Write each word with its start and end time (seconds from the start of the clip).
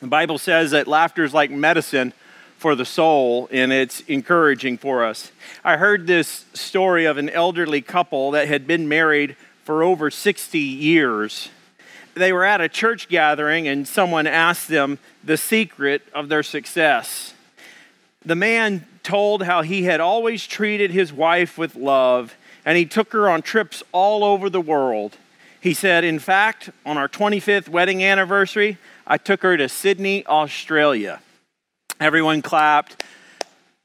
The 0.00 0.06
Bible 0.06 0.38
says 0.38 0.70
that 0.70 0.88
laughter 0.88 1.22
is 1.22 1.34
like 1.34 1.50
medicine 1.50 2.14
for 2.56 2.74
the 2.74 2.86
soul, 2.86 3.48
and 3.52 3.70
it's 3.70 4.00
encouraging 4.00 4.78
for 4.78 5.04
us. 5.04 5.30
I 5.62 5.76
heard 5.76 6.06
this 6.06 6.46
story 6.54 7.04
of 7.04 7.18
an 7.18 7.28
elderly 7.28 7.82
couple 7.82 8.30
that 8.30 8.48
had 8.48 8.66
been 8.66 8.88
married 8.88 9.36
for 9.64 9.82
over 9.82 10.10
60 10.10 10.58
years 10.58 11.50
they 12.16 12.32
were 12.32 12.44
at 12.44 12.60
a 12.60 12.68
church 12.68 13.08
gathering 13.08 13.68
and 13.68 13.86
someone 13.86 14.26
asked 14.26 14.68
them 14.68 14.98
the 15.22 15.36
secret 15.36 16.02
of 16.14 16.28
their 16.28 16.42
success. 16.42 17.34
The 18.24 18.34
man 18.34 18.86
told 19.02 19.42
how 19.42 19.62
he 19.62 19.84
had 19.84 20.00
always 20.00 20.46
treated 20.46 20.90
his 20.90 21.12
wife 21.12 21.58
with 21.58 21.76
love 21.76 22.34
and 22.64 22.76
he 22.76 22.86
took 22.86 23.12
her 23.12 23.28
on 23.28 23.42
trips 23.42 23.82
all 23.92 24.24
over 24.24 24.50
the 24.50 24.60
world. 24.60 25.16
He 25.60 25.74
said, 25.74 26.04
In 26.04 26.18
fact, 26.18 26.70
on 26.84 26.96
our 26.96 27.08
25th 27.08 27.68
wedding 27.68 28.02
anniversary, 28.02 28.78
I 29.06 29.18
took 29.18 29.42
her 29.42 29.56
to 29.56 29.68
Sydney, 29.68 30.26
Australia. 30.26 31.20
Everyone 32.00 32.42
clapped. 32.42 33.04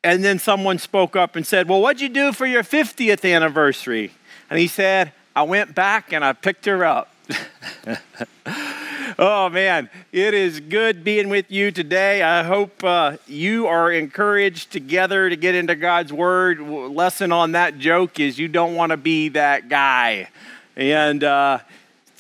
And 0.03 0.23
then 0.23 0.39
someone 0.39 0.79
spoke 0.79 1.15
up 1.15 1.35
and 1.35 1.45
said, 1.45 1.69
Well, 1.69 1.81
what'd 1.81 2.01
you 2.01 2.09
do 2.09 2.33
for 2.33 2.47
your 2.47 2.63
50th 2.63 3.29
anniversary? 3.31 4.11
And 4.49 4.57
he 4.57 4.67
said, 4.67 5.11
I 5.35 5.43
went 5.43 5.75
back 5.75 6.11
and 6.11 6.25
I 6.25 6.33
picked 6.33 6.65
her 6.65 6.83
up. 6.83 7.10
oh 9.19 9.49
man, 9.49 9.89
it 10.11 10.33
is 10.33 10.59
good 10.59 11.03
being 11.03 11.29
with 11.29 11.51
you 11.51 11.71
today. 11.71 12.21
I 12.21 12.43
hope 12.43 12.83
uh, 12.83 13.17
you 13.27 13.67
are 13.67 13.91
encouraged 13.91 14.71
together 14.71 15.29
to 15.29 15.35
get 15.35 15.55
into 15.55 15.75
God's 15.75 16.11
Word. 16.11 16.59
Lesson 16.59 17.31
on 17.31 17.53
that 17.53 17.77
joke 17.77 18.19
is 18.19 18.39
you 18.39 18.47
don't 18.47 18.75
want 18.75 18.91
to 18.91 18.97
be 18.97 19.29
that 19.29 19.69
guy. 19.69 20.29
And 20.75 21.23
uh, 21.23 21.59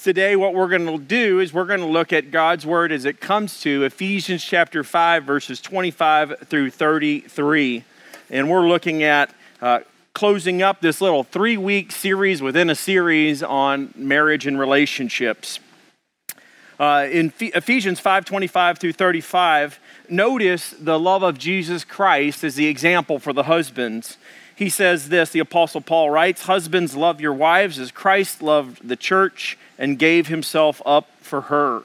today, 0.01 0.35
what 0.35 0.53
we're 0.53 0.69
going 0.69 0.85
to 0.85 0.97
do 0.97 1.39
is 1.39 1.53
we're 1.53 1.65
going 1.65 1.79
to 1.79 1.85
look 1.85 2.13
at 2.13 2.31
God's 2.31 2.65
Word 2.65 2.91
as 2.91 3.05
it 3.05 3.19
comes 3.19 3.61
to 3.61 3.83
Ephesians 3.83 4.43
chapter 4.43 4.83
5, 4.83 5.23
verses 5.23 5.61
25 5.61 6.39
through 6.47 6.71
33. 6.71 7.83
And 8.29 8.49
we're 8.49 8.67
looking 8.67 9.03
at 9.03 9.33
uh, 9.61 9.79
closing 10.13 10.61
up 10.61 10.81
this 10.81 11.01
little 11.01 11.23
three 11.23 11.57
week 11.57 11.91
series 11.91 12.41
within 12.41 12.69
a 12.69 12.75
series 12.75 13.41
on 13.41 13.93
marriage 13.95 14.45
and 14.45 14.59
relationships. 14.59 15.59
Uh, 16.79 17.07
in 17.11 17.31
Ephesians 17.39 17.99
5 17.99 18.25
25 18.25 18.79
through 18.79 18.93
35, 18.93 19.79
notice 20.09 20.71
the 20.71 20.99
love 20.99 21.21
of 21.21 21.37
Jesus 21.37 21.83
Christ 21.83 22.43
as 22.43 22.55
the 22.55 22.67
example 22.67 23.19
for 23.19 23.33
the 23.33 23.43
husbands. 23.43 24.17
He 24.55 24.69
says 24.69 25.09
this, 25.09 25.29
the 25.29 25.39
Apostle 25.39 25.81
Paul 25.81 26.09
writes, 26.09 26.43
Husbands, 26.43 26.95
love 26.95 27.21
your 27.21 27.33
wives 27.33 27.79
as 27.79 27.91
Christ 27.91 28.41
loved 28.41 28.87
the 28.87 28.95
church 28.95 29.57
and 29.77 29.97
gave 29.97 30.27
himself 30.27 30.81
up 30.85 31.09
for 31.19 31.41
her. 31.41 31.83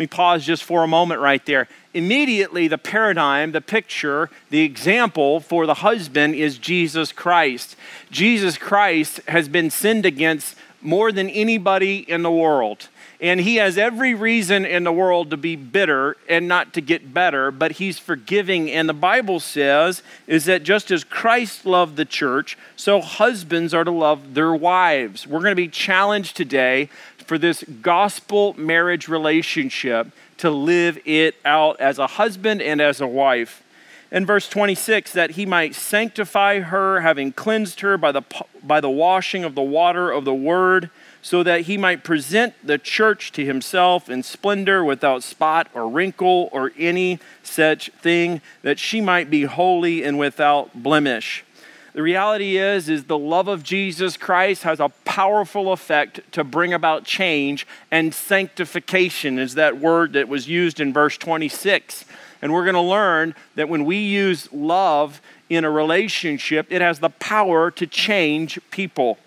Me 0.00 0.06
pause 0.06 0.46
just 0.46 0.64
for 0.64 0.82
a 0.82 0.86
moment 0.86 1.20
right 1.20 1.44
there 1.44 1.68
immediately 1.92 2.68
the 2.68 2.78
paradigm, 2.78 3.52
the 3.52 3.60
picture, 3.60 4.30
the 4.48 4.62
example 4.62 5.40
for 5.40 5.66
the 5.66 5.74
husband 5.74 6.34
is 6.34 6.56
Jesus 6.56 7.12
Christ. 7.12 7.76
Jesus 8.10 8.56
Christ 8.56 9.20
has 9.28 9.46
been 9.46 9.68
sinned 9.68 10.06
against 10.06 10.56
more 10.80 11.12
than 11.12 11.28
anybody 11.28 11.98
in 11.98 12.22
the 12.22 12.30
world. 12.30 12.88
And 13.20 13.40
he 13.40 13.56
has 13.56 13.76
every 13.76 14.14
reason 14.14 14.64
in 14.64 14.84
the 14.84 14.92
world 14.92 15.28
to 15.30 15.36
be 15.36 15.54
bitter 15.54 16.16
and 16.26 16.48
not 16.48 16.72
to 16.72 16.80
get 16.80 17.12
better, 17.12 17.50
but 17.50 17.72
he's 17.72 17.98
forgiving. 17.98 18.70
And 18.70 18.88
the 18.88 18.94
Bible 18.94 19.40
says 19.40 20.02
is 20.26 20.46
that 20.46 20.62
just 20.62 20.90
as 20.90 21.04
Christ 21.04 21.66
loved 21.66 21.96
the 21.96 22.06
church, 22.06 22.56
so 22.76 23.02
husbands 23.02 23.74
are 23.74 23.84
to 23.84 23.90
love 23.90 24.32
their 24.32 24.54
wives. 24.54 25.26
We're 25.26 25.40
going 25.40 25.52
to 25.52 25.56
be 25.56 25.68
challenged 25.68 26.34
today 26.34 26.88
for 27.30 27.38
this 27.38 27.62
gospel 27.80 28.54
marriage 28.58 29.06
relationship 29.06 30.08
to 30.36 30.50
live 30.50 30.98
it 31.04 31.36
out 31.44 31.80
as 31.80 31.96
a 32.00 32.08
husband 32.08 32.60
and 32.60 32.80
as 32.80 33.00
a 33.00 33.06
wife. 33.06 33.62
In 34.10 34.26
verse 34.26 34.48
26, 34.48 35.12
that 35.12 35.30
he 35.30 35.46
might 35.46 35.76
sanctify 35.76 36.58
her, 36.58 37.02
having 37.02 37.30
cleansed 37.30 37.82
her 37.82 37.96
by 37.96 38.10
the, 38.10 38.22
by 38.64 38.80
the 38.80 38.90
washing 38.90 39.44
of 39.44 39.54
the 39.54 39.62
water 39.62 40.10
of 40.10 40.24
the 40.24 40.34
word, 40.34 40.90
so 41.22 41.44
that 41.44 41.60
he 41.60 41.76
might 41.76 42.02
present 42.02 42.52
the 42.64 42.78
church 42.78 43.30
to 43.30 43.46
himself 43.46 44.10
in 44.10 44.24
splendor, 44.24 44.84
without 44.84 45.22
spot 45.22 45.68
or 45.72 45.88
wrinkle 45.88 46.48
or 46.50 46.72
any 46.76 47.20
such 47.44 47.90
thing, 47.90 48.40
that 48.62 48.80
she 48.80 49.00
might 49.00 49.30
be 49.30 49.44
holy 49.44 50.02
and 50.02 50.18
without 50.18 50.82
blemish. 50.82 51.44
The 51.92 52.02
reality 52.02 52.56
is 52.56 52.88
is 52.88 53.04
the 53.04 53.18
love 53.18 53.48
of 53.48 53.64
Jesus 53.64 54.16
Christ 54.16 54.62
has 54.62 54.78
a 54.78 54.90
powerful 55.04 55.72
effect 55.72 56.20
to 56.32 56.44
bring 56.44 56.72
about 56.72 57.04
change 57.04 57.66
and 57.90 58.14
sanctification 58.14 59.38
is 59.38 59.54
that 59.54 59.78
word 59.78 60.12
that 60.12 60.28
was 60.28 60.48
used 60.48 60.78
in 60.78 60.92
verse 60.92 61.16
26. 61.16 62.04
And 62.42 62.52
we're 62.52 62.64
going 62.64 62.74
to 62.74 62.80
learn 62.80 63.34
that 63.56 63.68
when 63.68 63.84
we 63.84 63.96
use 63.96 64.50
love 64.52 65.20
in 65.48 65.64
a 65.64 65.70
relationship, 65.70 66.68
it 66.70 66.80
has 66.80 67.00
the 67.00 67.10
power 67.10 67.70
to 67.72 67.86
change 67.86 68.60
people. 68.70 69.18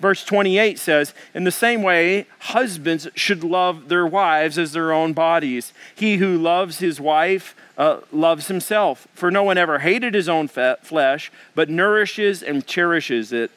Verse 0.00 0.24
28 0.24 0.78
says, 0.78 1.14
In 1.34 1.44
the 1.44 1.50
same 1.50 1.82
way, 1.82 2.26
husbands 2.40 3.08
should 3.14 3.44
love 3.44 3.88
their 3.88 4.06
wives 4.06 4.58
as 4.58 4.72
their 4.72 4.92
own 4.92 5.12
bodies. 5.12 5.72
He 5.94 6.16
who 6.16 6.36
loves 6.36 6.78
his 6.78 7.00
wife 7.00 7.54
uh, 7.76 7.98
loves 8.12 8.48
himself. 8.48 9.06
For 9.14 9.30
no 9.30 9.42
one 9.42 9.58
ever 9.58 9.80
hated 9.80 10.14
his 10.14 10.28
own 10.28 10.48
flesh, 10.48 11.30
but 11.54 11.68
nourishes 11.68 12.42
and 12.42 12.66
cherishes 12.66 13.32
it, 13.32 13.50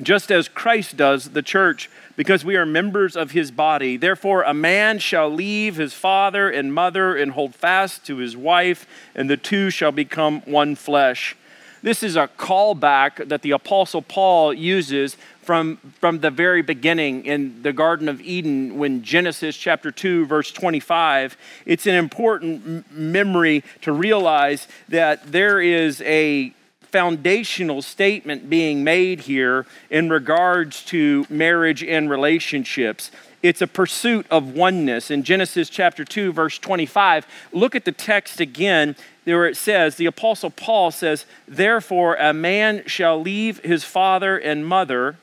just 0.00 0.30
as 0.30 0.48
Christ 0.48 0.96
does 0.96 1.30
the 1.30 1.42
church, 1.42 1.90
because 2.16 2.44
we 2.44 2.56
are 2.56 2.66
members 2.66 3.16
of 3.16 3.32
his 3.32 3.50
body. 3.50 3.96
Therefore, 3.96 4.42
a 4.42 4.54
man 4.54 4.98
shall 4.98 5.28
leave 5.28 5.76
his 5.76 5.92
father 5.92 6.48
and 6.48 6.72
mother 6.72 7.16
and 7.16 7.32
hold 7.32 7.54
fast 7.54 8.06
to 8.06 8.18
his 8.18 8.36
wife, 8.36 8.86
and 9.14 9.28
the 9.28 9.36
two 9.36 9.70
shall 9.70 9.92
become 9.92 10.40
one 10.42 10.76
flesh. 10.76 11.36
This 11.82 12.02
is 12.02 12.16
a 12.16 12.28
callback 12.36 13.28
that 13.28 13.42
the 13.42 13.52
Apostle 13.52 14.02
Paul 14.02 14.52
uses 14.52 15.16
from, 15.48 15.78
from 15.98 16.18
the 16.18 16.30
very 16.30 16.60
beginning 16.60 17.24
in 17.24 17.62
the 17.62 17.72
Garden 17.72 18.06
of 18.06 18.20
Eden 18.20 18.76
when 18.76 19.02
Genesis 19.02 19.56
chapter 19.56 19.90
2, 19.90 20.26
verse 20.26 20.52
25. 20.52 21.38
It's 21.64 21.86
an 21.86 21.94
important 21.94 22.66
m- 22.66 22.84
memory 22.90 23.64
to 23.80 23.92
realize 23.92 24.68
that 24.90 25.32
there 25.32 25.58
is 25.58 26.02
a 26.02 26.52
foundational 26.82 27.80
statement 27.80 28.50
being 28.50 28.84
made 28.84 29.20
here 29.20 29.64
in 29.88 30.10
regards 30.10 30.84
to 30.84 31.24
marriage 31.30 31.82
and 31.82 32.10
relationships. 32.10 33.10
It's 33.42 33.62
a 33.62 33.66
pursuit 33.66 34.26
of 34.30 34.52
oneness. 34.52 35.10
In 35.10 35.22
Genesis 35.22 35.70
chapter 35.70 36.04
2, 36.04 36.30
verse 36.30 36.58
25, 36.58 37.26
look 37.52 37.74
at 37.74 37.86
the 37.86 37.92
text 37.92 38.38
again 38.38 38.96
where 39.24 39.46
it 39.46 39.56
says, 39.56 39.96
the 39.96 40.04
Apostle 40.04 40.50
Paul 40.50 40.90
says, 40.90 41.24
Therefore, 41.46 42.16
a 42.16 42.34
man 42.34 42.82
shall 42.84 43.18
leave 43.18 43.60
his 43.60 43.82
father 43.82 44.36
and 44.36 44.66
mother 44.66 45.16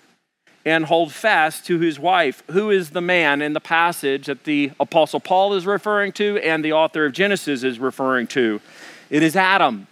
and 0.65 0.85
hold 0.85 1.13
fast 1.13 1.65
to 1.67 1.79
his 1.79 1.99
wife. 1.99 2.43
Who 2.51 2.71
is 2.71 2.89
the 2.89 3.01
man 3.01 3.41
in 3.41 3.53
the 3.53 3.59
passage 3.59 4.25
that 4.25 4.45
the 4.45 4.71
Apostle 4.79 5.19
Paul 5.19 5.53
is 5.53 5.65
referring 5.65 6.11
to 6.13 6.37
and 6.39 6.65
the 6.65 6.73
author 6.73 7.05
of 7.05 7.13
Genesis 7.13 7.63
is 7.63 7.79
referring 7.79 8.27
to? 8.27 8.59
It 9.09 9.21
is 9.21 9.35
Adam. 9.35 9.87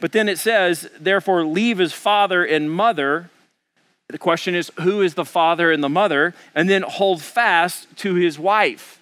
But 0.00 0.12
then 0.12 0.28
it 0.28 0.38
says, 0.38 0.88
therefore, 1.00 1.44
leave 1.44 1.78
his 1.78 1.92
father 1.92 2.44
and 2.44 2.70
mother. 2.70 3.30
The 4.08 4.18
question 4.18 4.54
is, 4.54 4.70
who 4.80 5.00
is 5.00 5.14
the 5.14 5.24
father 5.24 5.72
and 5.72 5.82
the 5.82 5.88
mother? 5.88 6.34
And 6.54 6.68
then 6.68 6.82
hold 6.82 7.22
fast 7.22 7.96
to 7.98 8.14
his 8.14 8.38
wife. 8.38 9.00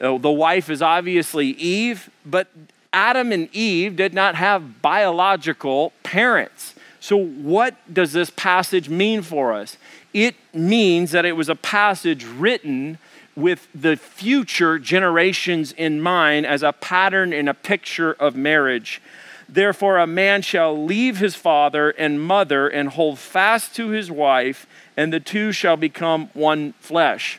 Uh, 0.00 0.18
the 0.18 0.30
wife 0.30 0.68
is 0.68 0.82
obviously 0.82 1.48
Eve, 1.48 2.10
but 2.24 2.48
Adam 2.92 3.30
and 3.30 3.48
Eve 3.54 3.94
did 3.96 4.14
not 4.14 4.34
have 4.34 4.82
biological 4.82 5.92
parents. 6.02 6.74
So, 6.98 7.16
what 7.16 7.76
does 7.92 8.12
this 8.12 8.30
passage 8.30 8.88
mean 8.88 9.22
for 9.22 9.52
us? 9.52 9.76
It 10.16 10.36
means 10.54 11.10
that 11.10 11.26
it 11.26 11.36
was 11.36 11.50
a 11.50 11.54
passage 11.54 12.24
written 12.24 12.96
with 13.36 13.68
the 13.74 13.98
future 13.98 14.78
generations 14.78 15.72
in 15.72 16.00
mind 16.00 16.46
as 16.46 16.62
a 16.62 16.72
pattern 16.72 17.34
and 17.34 17.50
a 17.50 17.52
picture 17.52 18.14
of 18.14 18.34
marriage. 18.34 19.02
Therefore, 19.46 19.98
a 19.98 20.06
man 20.06 20.40
shall 20.40 20.86
leave 20.86 21.18
his 21.18 21.34
father 21.34 21.90
and 21.90 22.18
mother 22.18 22.66
and 22.66 22.88
hold 22.88 23.18
fast 23.18 23.76
to 23.76 23.88
his 23.88 24.10
wife, 24.10 24.66
and 24.96 25.12
the 25.12 25.20
two 25.20 25.52
shall 25.52 25.76
become 25.76 26.30
one 26.32 26.72
flesh. 26.80 27.38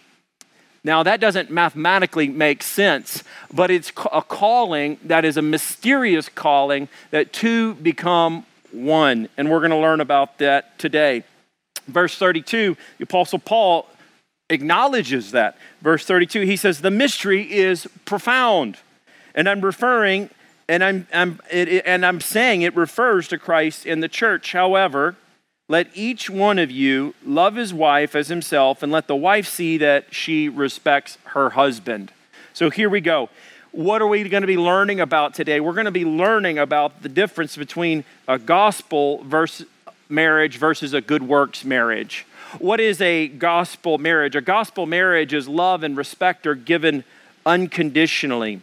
Now, 0.83 1.01
that 1.01 1.19
doesn't 1.19 1.49
mathematically 1.49 2.27
make 2.27 2.61
sense, 2.61 3.23
but 3.51 3.71
it's 3.71 3.91
a 4.13 4.21
calling 4.21 4.99
that 5.03 5.25
is 5.25 5.35
a 5.35 5.41
mysterious 5.41 6.29
calling 6.29 6.89
that 7.09 7.33
two 7.33 7.73
become 7.73 8.45
one. 8.71 9.29
And 9.35 9.49
we're 9.49 9.61
going 9.61 9.71
to 9.71 9.77
learn 9.77 9.99
about 9.99 10.37
that 10.37 10.77
today. 10.77 11.23
Verse 11.87 12.17
32, 12.17 12.75
the 12.97 13.03
Apostle 13.03 13.39
Paul 13.39 13.87
acknowledges 14.49 15.31
that. 15.31 15.57
Verse 15.81 16.05
32, 16.05 16.41
he 16.41 16.55
says, 16.55 16.81
The 16.81 16.91
mystery 16.91 17.51
is 17.51 17.87
profound. 18.05 18.77
And 19.35 19.47
I'm 19.47 19.61
referring, 19.61 20.29
and 20.67 20.83
I'm, 20.83 21.07
I'm, 21.13 21.39
it, 21.51 21.83
and 21.85 22.05
I'm 22.05 22.21
saying 22.21 22.61
it 22.61 22.75
refers 22.75 23.27
to 23.29 23.37
Christ 23.37 23.85
in 23.85 23.99
the 23.99 24.07
church. 24.07 24.53
However, 24.53 25.15
let 25.69 25.89
each 25.93 26.29
one 26.29 26.59
of 26.59 26.71
you 26.71 27.13
love 27.25 27.55
his 27.55 27.73
wife 27.73 28.15
as 28.15 28.29
himself, 28.29 28.81
and 28.81 28.91
let 28.91 29.07
the 29.07 29.15
wife 29.15 29.47
see 29.47 29.77
that 29.77 30.13
she 30.13 30.49
respects 30.49 31.17
her 31.25 31.51
husband. 31.51 32.11
So 32.53 32.69
here 32.69 32.89
we 32.89 33.01
go. 33.01 33.29
What 33.71 34.01
are 34.01 34.07
we 34.07 34.27
going 34.27 34.41
to 34.41 34.47
be 34.47 34.57
learning 34.57 35.01
about 35.01 35.33
today? 35.35 35.59
We're 35.59 35.73
going 35.73 35.85
to 35.85 35.91
be 35.91 36.05
learning 36.05 36.57
about 36.57 37.03
the 37.03 37.09
difference 37.09 37.57
between 37.57 38.05
a 38.27 38.39
gospel 38.39 39.23
versus 39.23 39.67
marriage 40.09 40.57
versus 40.57 40.93
a 40.93 41.01
good 41.01 41.23
works 41.23 41.65
marriage. 41.65 42.25
What 42.59 42.79
is 42.79 43.01
a 43.01 43.27
gospel 43.27 43.97
marriage? 43.97 44.35
A 44.35 44.41
gospel 44.41 44.85
marriage 44.85 45.33
is 45.33 45.47
love 45.47 45.83
and 45.83 45.97
respect 45.97 46.47
are 46.47 46.55
given 46.55 47.03
unconditionally. 47.45 48.61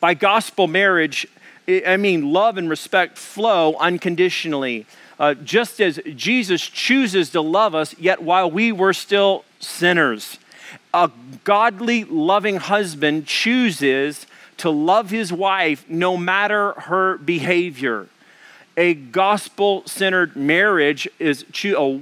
By 0.00 0.14
gospel 0.14 0.66
marriage, 0.66 1.26
I 1.68 1.96
mean 1.96 2.32
love 2.32 2.56
and 2.56 2.70
respect 2.70 3.18
flow 3.18 3.74
unconditionally. 3.76 4.86
Uh, 5.18 5.34
just 5.34 5.80
as 5.80 6.00
Jesus 6.14 6.62
chooses 6.62 7.30
to 7.30 7.40
love 7.40 7.74
us, 7.74 7.98
yet 7.98 8.22
while 8.22 8.50
we 8.50 8.70
were 8.72 8.92
still 8.92 9.44
sinners. 9.58 10.38
A 10.94 11.10
godly, 11.44 12.04
loving 12.04 12.56
husband 12.56 13.26
chooses 13.26 14.26
to 14.58 14.70
love 14.70 15.10
his 15.10 15.32
wife 15.32 15.84
no 15.88 16.16
matter 16.16 16.72
her 16.72 17.18
behavior 17.18 18.08
a 18.78 18.94
gospel 18.94 19.82
centered 19.86 20.36
marriage 20.36 21.08
is 21.18 21.44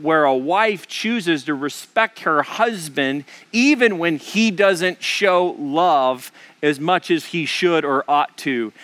where 0.03 0.25
a 0.25 0.37
wife 0.37 0.87
chooses 0.87 1.45
to 1.45 1.55
respect 1.55 2.21
her 2.21 2.43
husband 2.43 3.25
even 3.51 3.97
when 3.97 4.19
he 4.19 4.51
doesn't 4.51 5.03
show 5.03 5.57
love 5.59 6.31
as 6.63 6.79
much 6.79 7.11
as 7.11 7.25
he 7.27 7.47
should 7.47 7.83
or 7.83 8.05
ought 8.07 8.37
to. 8.37 8.75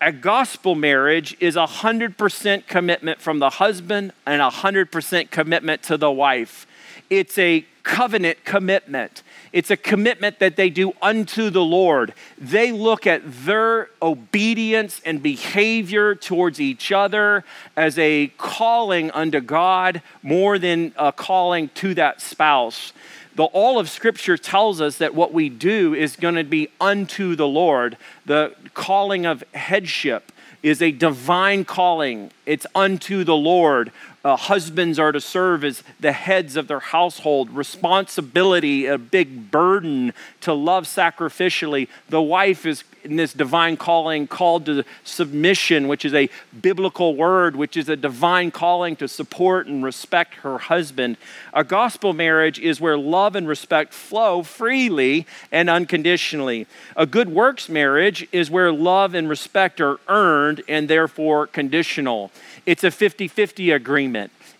A 0.00 0.10
gospel 0.10 0.74
marriage 0.74 1.36
is 1.38 1.54
a 1.54 1.66
100% 1.66 2.66
commitment 2.66 3.20
from 3.20 3.38
the 3.38 3.50
husband 3.50 4.12
and 4.26 4.42
a 4.42 4.50
100% 4.50 5.30
commitment 5.30 5.84
to 5.84 5.96
the 5.96 6.10
wife. 6.10 6.66
It's 7.08 7.38
a 7.38 7.64
covenant 7.84 8.44
commitment. 8.44 9.22
It's 9.52 9.70
a 9.70 9.76
commitment 9.76 10.38
that 10.38 10.56
they 10.56 10.70
do 10.70 10.92
unto 11.00 11.50
the 11.50 11.62
Lord. 11.62 12.14
They 12.38 12.72
look 12.72 13.06
at 13.06 13.22
their 13.44 13.90
obedience 14.02 15.00
and 15.04 15.22
behavior 15.22 16.14
towards 16.14 16.60
each 16.60 16.92
other 16.92 17.44
as 17.76 17.98
a 17.98 18.28
calling 18.38 19.10
unto 19.12 19.40
God 19.40 20.02
more 20.22 20.58
than 20.58 20.92
a 20.96 21.12
calling 21.12 21.70
to 21.74 21.94
that 21.94 22.20
spouse. 22.20 22.92
The, 23.36 23.44
all 23.44 23.78
of 23.78 23.90
Scripture 23.90 24.38
tells 24.38 24.80
us 24.80 24.98
that 24.98 25.14
what 25.14 25.32
we 25.32 25.48
do 25.48 25.94
is 25.94 26.16
going 26.16 26.36
to 26.36 26.44
be 26.44 26.70
unto 26.80 27.36
the 27.36 27.46
Lord. 27.46 27.98
The 28.24 28.54
calling 28.72 29.26
of 29.26 29.44
headship 29.54 30.32
is 30.62 30.80
a 30.82 30.90
divine 30.90 31.64
calling, 31.64 32.30
it's 32.44 32.66
unto 32.74 33.24
the 33.24 33.36
Lord 33.36 33.92
uh, 34.26 34.34
husbands 34.34 34.98
are 34.98 35.12
to 35.12 35.20
serve 35.20 35.62
as 35.62 35.84
the 36.00 36.10
heads 36.10 36.56
of 36.56 36.66
their 36.66 36.80
household, 36.80 37.48
responsibility, 37.50 38.86
a 38.86 38.98
big 38.98 39.52
burden 39.52 40.12
to 40.40 40.52
love 40.52 40.84
sacrificially. 40.84 41.86
The 42.08 42.20
wife 42.20 42.66
is 42.66 42.82
in 43.04 43.14
this 43.14 43.32
divine 43.32 43.76
calling 43.76 44.26
called 44.26 44.66
to 44.66 44.82
submission, 45.04 45.86
which 45.86 46.04
is 46.04 46.12
a 46.12 46.28
biblical 46.60 47.14
word, 47.14 47.54
which 47.54 47.76
is 47.76 47.88
a 47.88 47.94
divine 47.94 48.50
calling 48.50 48.96
to 48.96 49.06
support 49.06 49.68
and 49.68 49.84
respect 49.84 50.34
her 50.34 50.58
husband. 50.58 51.16
A 51.54 51.62
gospel 51.62 52.12
marriage 52.12 52.58
is 52.58 52.80
where 52.80 52.98
love 52.98 53.36
and 53.36 53.46
respect 53.46 53.94
flow 53.94 54.42
freely 54.42 55.24
and 55.52 55.70
unconditionally. 55.70 56.66
A 56.96 57.06
good 57.06 57.28
works 57.28 57.68
marriage 57.68 58.26
is 58.32 58.50
where 58.50 58.72
love 58.72 59.14
and 59.14 59.28
respect 59.28 59.80
are 59.80 60.00
earned 60.08 60.62
and 60.66 60.88
therefore 60.88 61.46
conditional. 61.46 62.32
It's 62.66 62.82
a 62.82 62.90
50 62.90 63.28
50 63.28 63.70
agreement. 63.70 64.15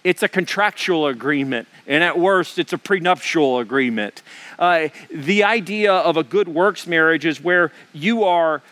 It's 0.07 0.23
a 0.23 0.29
contractual 0.29 1.09
agreement, 1.09 1.67
and 1.85 2.05
at 2.05 2.17
worst, 2.17 2.61
it's 2.61 2.73
a 2.73 2.79
prenuptial 2.79 3.59
agreement. 3.59 4.23
Uh, 4.57 4.91
the 5.11 5.43
idea 5.43 5.93
of 5.95 6.17
a 6.17 6.23
good 6.23 6.47
works 6.47 6.87
marriage 6.87 7.27
is 7.27 7.43
where 7.43 7.73
you 7.93 8.23
are, 8.23 8.63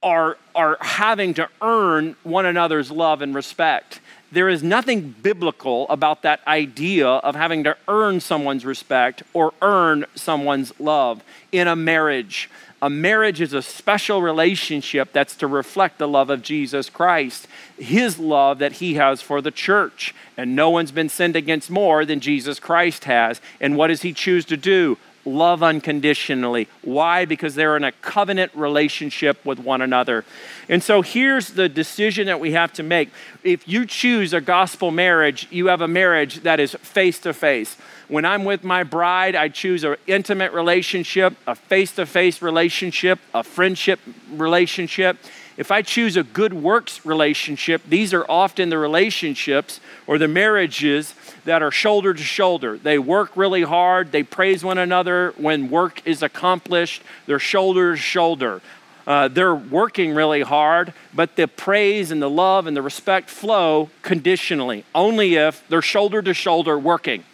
are, 0.00 0.38
are 0.54 0.78
having 0.80 1.34
to 1.34 1.48
earn 1.60 2.14
one 2.22 2.46
another's 2.46 2.92
love 2.92 3.20
and 3.20 3.34
respect. 3.34 3.98
There 4.36 4.50
is 4.50 4.62
nothing 4.62 5.14
biblical 5.22 5.88
about 5.88 6.20
that 6.20 6.46
idea 6.46 7.08
of 7.08 7.34
having 7.34 7.64
to 7.64 7.74
earn 7.88 8.20
someone's 8.20 8.66
respect 8.66 9.22
or 9.32 9.54
earn 9.62 10.04
someone's 10.14 10.78
love 10.78 11.24
in 11.52 11.66
a 11.66 11.74
marriage. 11.74 12.50
A 12.82 12.90
marriage 12.90 13.40
is 13.40 13.54
a 13.54 13.62
special 13.62 14.20
relationship 14.20 15.14
that's 15.14 15.36
to 15.36 15.46
reflect 15.46 15.96
the 15.96 16.06
love 16.06 16.28
of 16.28 16.42
Jesus 16.42 16.90
Christ, 16.90 17.48
his 17.78 18.18
love 18.18 18.58
that 18.58 18.72
he 18.72 18.96
has 18.96 19.22
for 19.22 19.40
the 19.40 19.50
church. 19.50 20.14
And 20.36 20.54
no 20.54 20.68
one's 20.68 20.92
been 20.92 21.08
sinned 21.08 21.34
against 21.34 21.70
more 21.70 22.04
than 22.04 22.20
Jesus 22.20 22.60
Christ 22.60 23.04
has. 23.04 23.40
And 23.58 23.74
what 23.74 23.86
does 23.86 24.02
he 24.02 24.12
choose 24.12 24.44
to 24.44 24.58
do? 24.58 24.98
Love 25.26 25.62
unconditionally. 25.62 26.68
Why? 26.82 27.24
Because 27.24 27.54
they're 27.54 27.76
in 27.76 27.84
a 27.84 27.92
covenant 27.92 28.52
relationship 28.54 29.44
with 29.44 29.58
one 29.58 29.82
another. 29.82 30.24
And 30.68 30.82
so 30.82 31.02
here's 31.02 31.48
the 31.48 31.68
decision 31.68 32.26
that 32.26 32.40
we 32.40 32.52
have 32.52 32.72
to 32.74 32.82
make. 32.82 33.10
If 33.42 33.68
you 33.68 33.84
choose 33.84 34.32
a 34.32 34.40
gospel 34.40 34.90
marriage, 34.90 35.48
you 35.50 35.66
have 35.66 35.80
a 35.80 35.88
marriage 35.88 36.42
that 36.42 36.60
is 36.60 36.74
face 36.74 37.18
to 37.20 37.32
face. 37.32 37.76
When 38.08 38.24
I'm 38.24 38.44
with 38.44 38.62
my 38.62 38.84
bride, 38.84 39.34
I 39.34 39.48
choose 39.48 39.82
an 39.82 39.96
intimate 40.06 40.52
relationship, 40.52 41.34
a 41.46 41.56
face 41.56 41.92
to 41.96 42.06
face 42.06 42.40
relationship, 42.40 43.18
a 43.34 43.42
friendship 43.42 43.98
relationship. 44.30 45.18
If 45.56 45.70
I 45.70 45.80
choose 45.80 46.16
a 46.16 46.22
good 46.22 46.52
works 46.52 47.06
relationship, 47.06 47.82
these 47.88 48.12
are 48.12 48.26
often 48.28 48.68
the 48.68 48.76
relationships 48.76 49.80
or 50.06 50.18
the 50.18 50.28
marriages 50.28 51.14
that 51.44 51.62
are 51.62 51.70
shoulder 51.70 52.12
to 52.12 52.22
shoulder. 52.22 52.76
They 52.76 52.98
work 52.98 53.36
really 53.36 53.62
hard, 53.62 54.12
they 54.12 54.22
praise 54.22 54.62
one 54.62 54.76
another 54.76 55.32
when 55.38 55.70
work 55.70 56.02
is 56.04 56.22
accomplished, 56.22 57.02
they're 57.24 57.38
shoulder 57.38 57.94
to 57.94 58.00
shoulder. 58.00 58.60
Uh, 59.06 59.28
they're 59.28 59.54
working 59.54 60.14
really 60.14 60.42
hard, 60.42 60.92
but 61.14 61.36
the 61.36 61.46
praise 61.46 62.10
and 62.10 62.20
the 62.20 62.28
love 62.28 62.66
and 62.66 62.76
the 62.76 62.82
respect 62.82 63.30
flow 63.30 63.88
conditionally, 64.02 64.84
only 64.94 65.36
if 65.36 65.66
they're 65.68 65.80
shoulder 65.80 66.20
to 66.20 66.34
shoulder 66.34 66.78
working. 66.78 67.24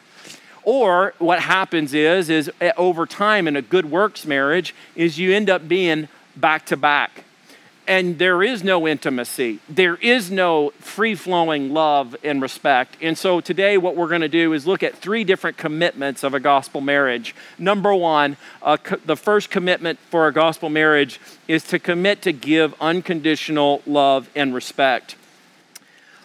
Or 0.65 1.15
what 1.19 1.41
happens 1.41 1.95
is, 1.95 2.29
is 2.29 2.51
eh, 2.61 2.73
over 2.77 3.07
time 3.07 3.49
in 3.49 3.57
a 3.57 3.63
good 3.63 3.87
works 3.87 4.27
marriage, 4.27 4.75
is 4.95 5.19
you 5.19 5.33
end 5.33 5.49
up 5.51 5.67
being 5.67 6.09
back 6.37 6.67
to 6.67 6.77
back 6.77 7.25
and 7.87 8.19
there 8.19 8.43
is 8.43 8.63
no 8.63 8.87
intimacy. 8.87 9.59
There 9.69 9.97
is 9.97 10.31
no 10.31 10.71
free 10.79 11.15
flowing 11.15 11.73
love 11.73 12.15
and 12.23 12.41
respect. 12.41 12.97
And 13.01 13.19
so 13.19 13.41
today, 13.41 13.77
what 13.77 13.97
we're 13.97 14.09
going 14.09 14.21
to 14.21 14.29
do 14.29 14.53
is 14.53 14.67
look 14.67 14.83
at 14.83 14.97
three 14.97 15.25
different 15.25 15.57
commitments 15.57 16.23
of 16.23 16.35
a 16.35 16.41
gospel 16.41 16.81
marriage. 16.81 17.35
Number 17.59 17.95
one, 17.95 18.37
uh, 18.63 18.77
co- 18.77 19.01
the 19.05 19.17
first 19.17 19.51
commitment 19.51 19.99
for 20.11 20.27
a 20.27 20.33
gospel 20.33 20.69
marriage 20.69 21.21
is 21.49 21.65
to 21.65 21.79
commit 21.79 22.23
to 22.23 22.33
give 22.33 22.75
unconditional 22.81 23.83
love 23.87 24.29
and 24.37 24.55
respect. 24.55 25.17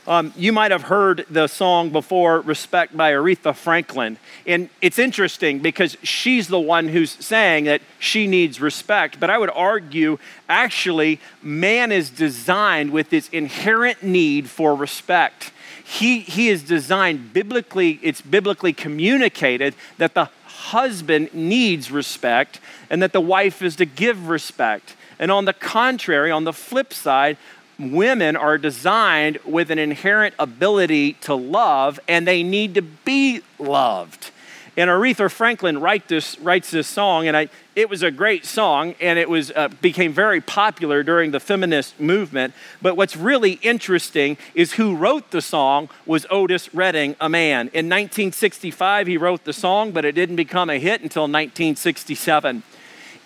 Um, 0.08 0.34
you 0.38 0.54
might 0.54 0.72
have 0.72 0.84
heard 0.84 1.26
the 1.30 1.48
song 1.48 1.90
before, 1.90 2.40
Respect 2.40 2.96
by 2.96 3.12
Aretha 3.12 3.54
Franklin. 3.54 4.18
And 4.46 4.70
it's 4.82 5.00
interesting 5.00 5.60
because 5.60 5.98
she's 6.02 6.48
the 6.48 6.60
one 6.60 6.88
who's 6.88 7.12
saying 7.12 7.66
that 7.66 7.82
she 8.00 8.26
needs 8.26 8.62
respect. 8.62 9.20
But 9.20 9.30
I 9.30 9.38
would 9.38 9.50
argue, 9.50 10.18
actually, 10.48 11.20
man 11.44 11.92
is 11.92 12.10
designed 12.10 12.92
with 12.92 13.10
this 13.10 13.28
inherent 13.30 14.02
need 14.02 14.50
for 14.50 14.74
respect. 14.76 15.52
He, 15.84 16.20
he 16.20 16.48
is 16.48 16.64
designed 16.64 17.34
biblically, 17.34 18.00
it's 18.02 18.22
biblically 18.22 18.72
communicated 18.72 19.76
that 19.98 20.14
the 20.14 20.30
husband 20.46 21.34
needs 21.34 21.92
respect 21.92 22.62
and 22.90 23.02
that 23.02 23.12
the 23.12 23.22
wife 23.22 23.62
is 23.62 23.76
to 23.76 23.86
give 23.86 24.30
respect. 24.30 24.96
And 25.20 25.32
on 25.32 25.46
the 25.46 25.54
contrary, 25.54 26.32
on 26.32 26.44
the 26.44 26.54
flip 26.54 26.94
side, 26.94 27.38
women 27.80 28.36
are 28.36 28.58
designed 28.58 29.38
with 29.46 29.72
an 29.72 29.80
inherent 29.80 30.34
ability 30.40 31.14
to 31.14 31.36
love 31.36 32.00
and 32.08 32.28
they 32.28 32.44
need 32.44 32.76
to 32.76 32.82
be 32.82 33.42
loved. 33.60 34.32
And 34.78 34.92
Aretha 34.92 35.32
Franklin 35.32 35.80
write 35.80 36.08
this, 36.08 36.40
writes 36.40 36.70
this 36.70 36.88
song, 36.88 37.28
and 37.28 37.36
I, 37.36 37.50
it 37.76 37.90
was 37.90 38.04
a 38.04 38.12
great 38.12 38.46
song, 38.46 38.94
and 39.02 39.18
it 39.18 39.28
was, 39.28 39.50
uh, 39.50 39.70
became 39.82 40.14
very 40.14 40.40
popular 40.40 41.02
during 41.02 41.32
the 41.32 41.40
feminist 41.40 42.00
movement. 42.00 42.54
But 42.80 42.96
what's 42.96 43.18
really 43.18 43.54
interesting 43.64 44.38
is 44.54 44.74
who 44.74 44.96
wrote 44.96 45.32
the 45.32 45.42
song 45.42 45.90
was 46.06 46.28
Otis 46.30 46.76
Redding, 46.76 47.16
a 47.20 47.28
man. 47.28 47.70
In 47.74 47.88
1965, 47.88 49.08
he 49.08 49.18
wrote 49.18 49.46
the 49.46 49.54
song, 49.54 49.94
but 49.94 50.06
it 50.06 50.12
didn't 50.12 50.36
become 50.36 50.70
a 50.70 50.78
hit 50.78 51.02
until 51.02 51.24
1967 51.24 52.62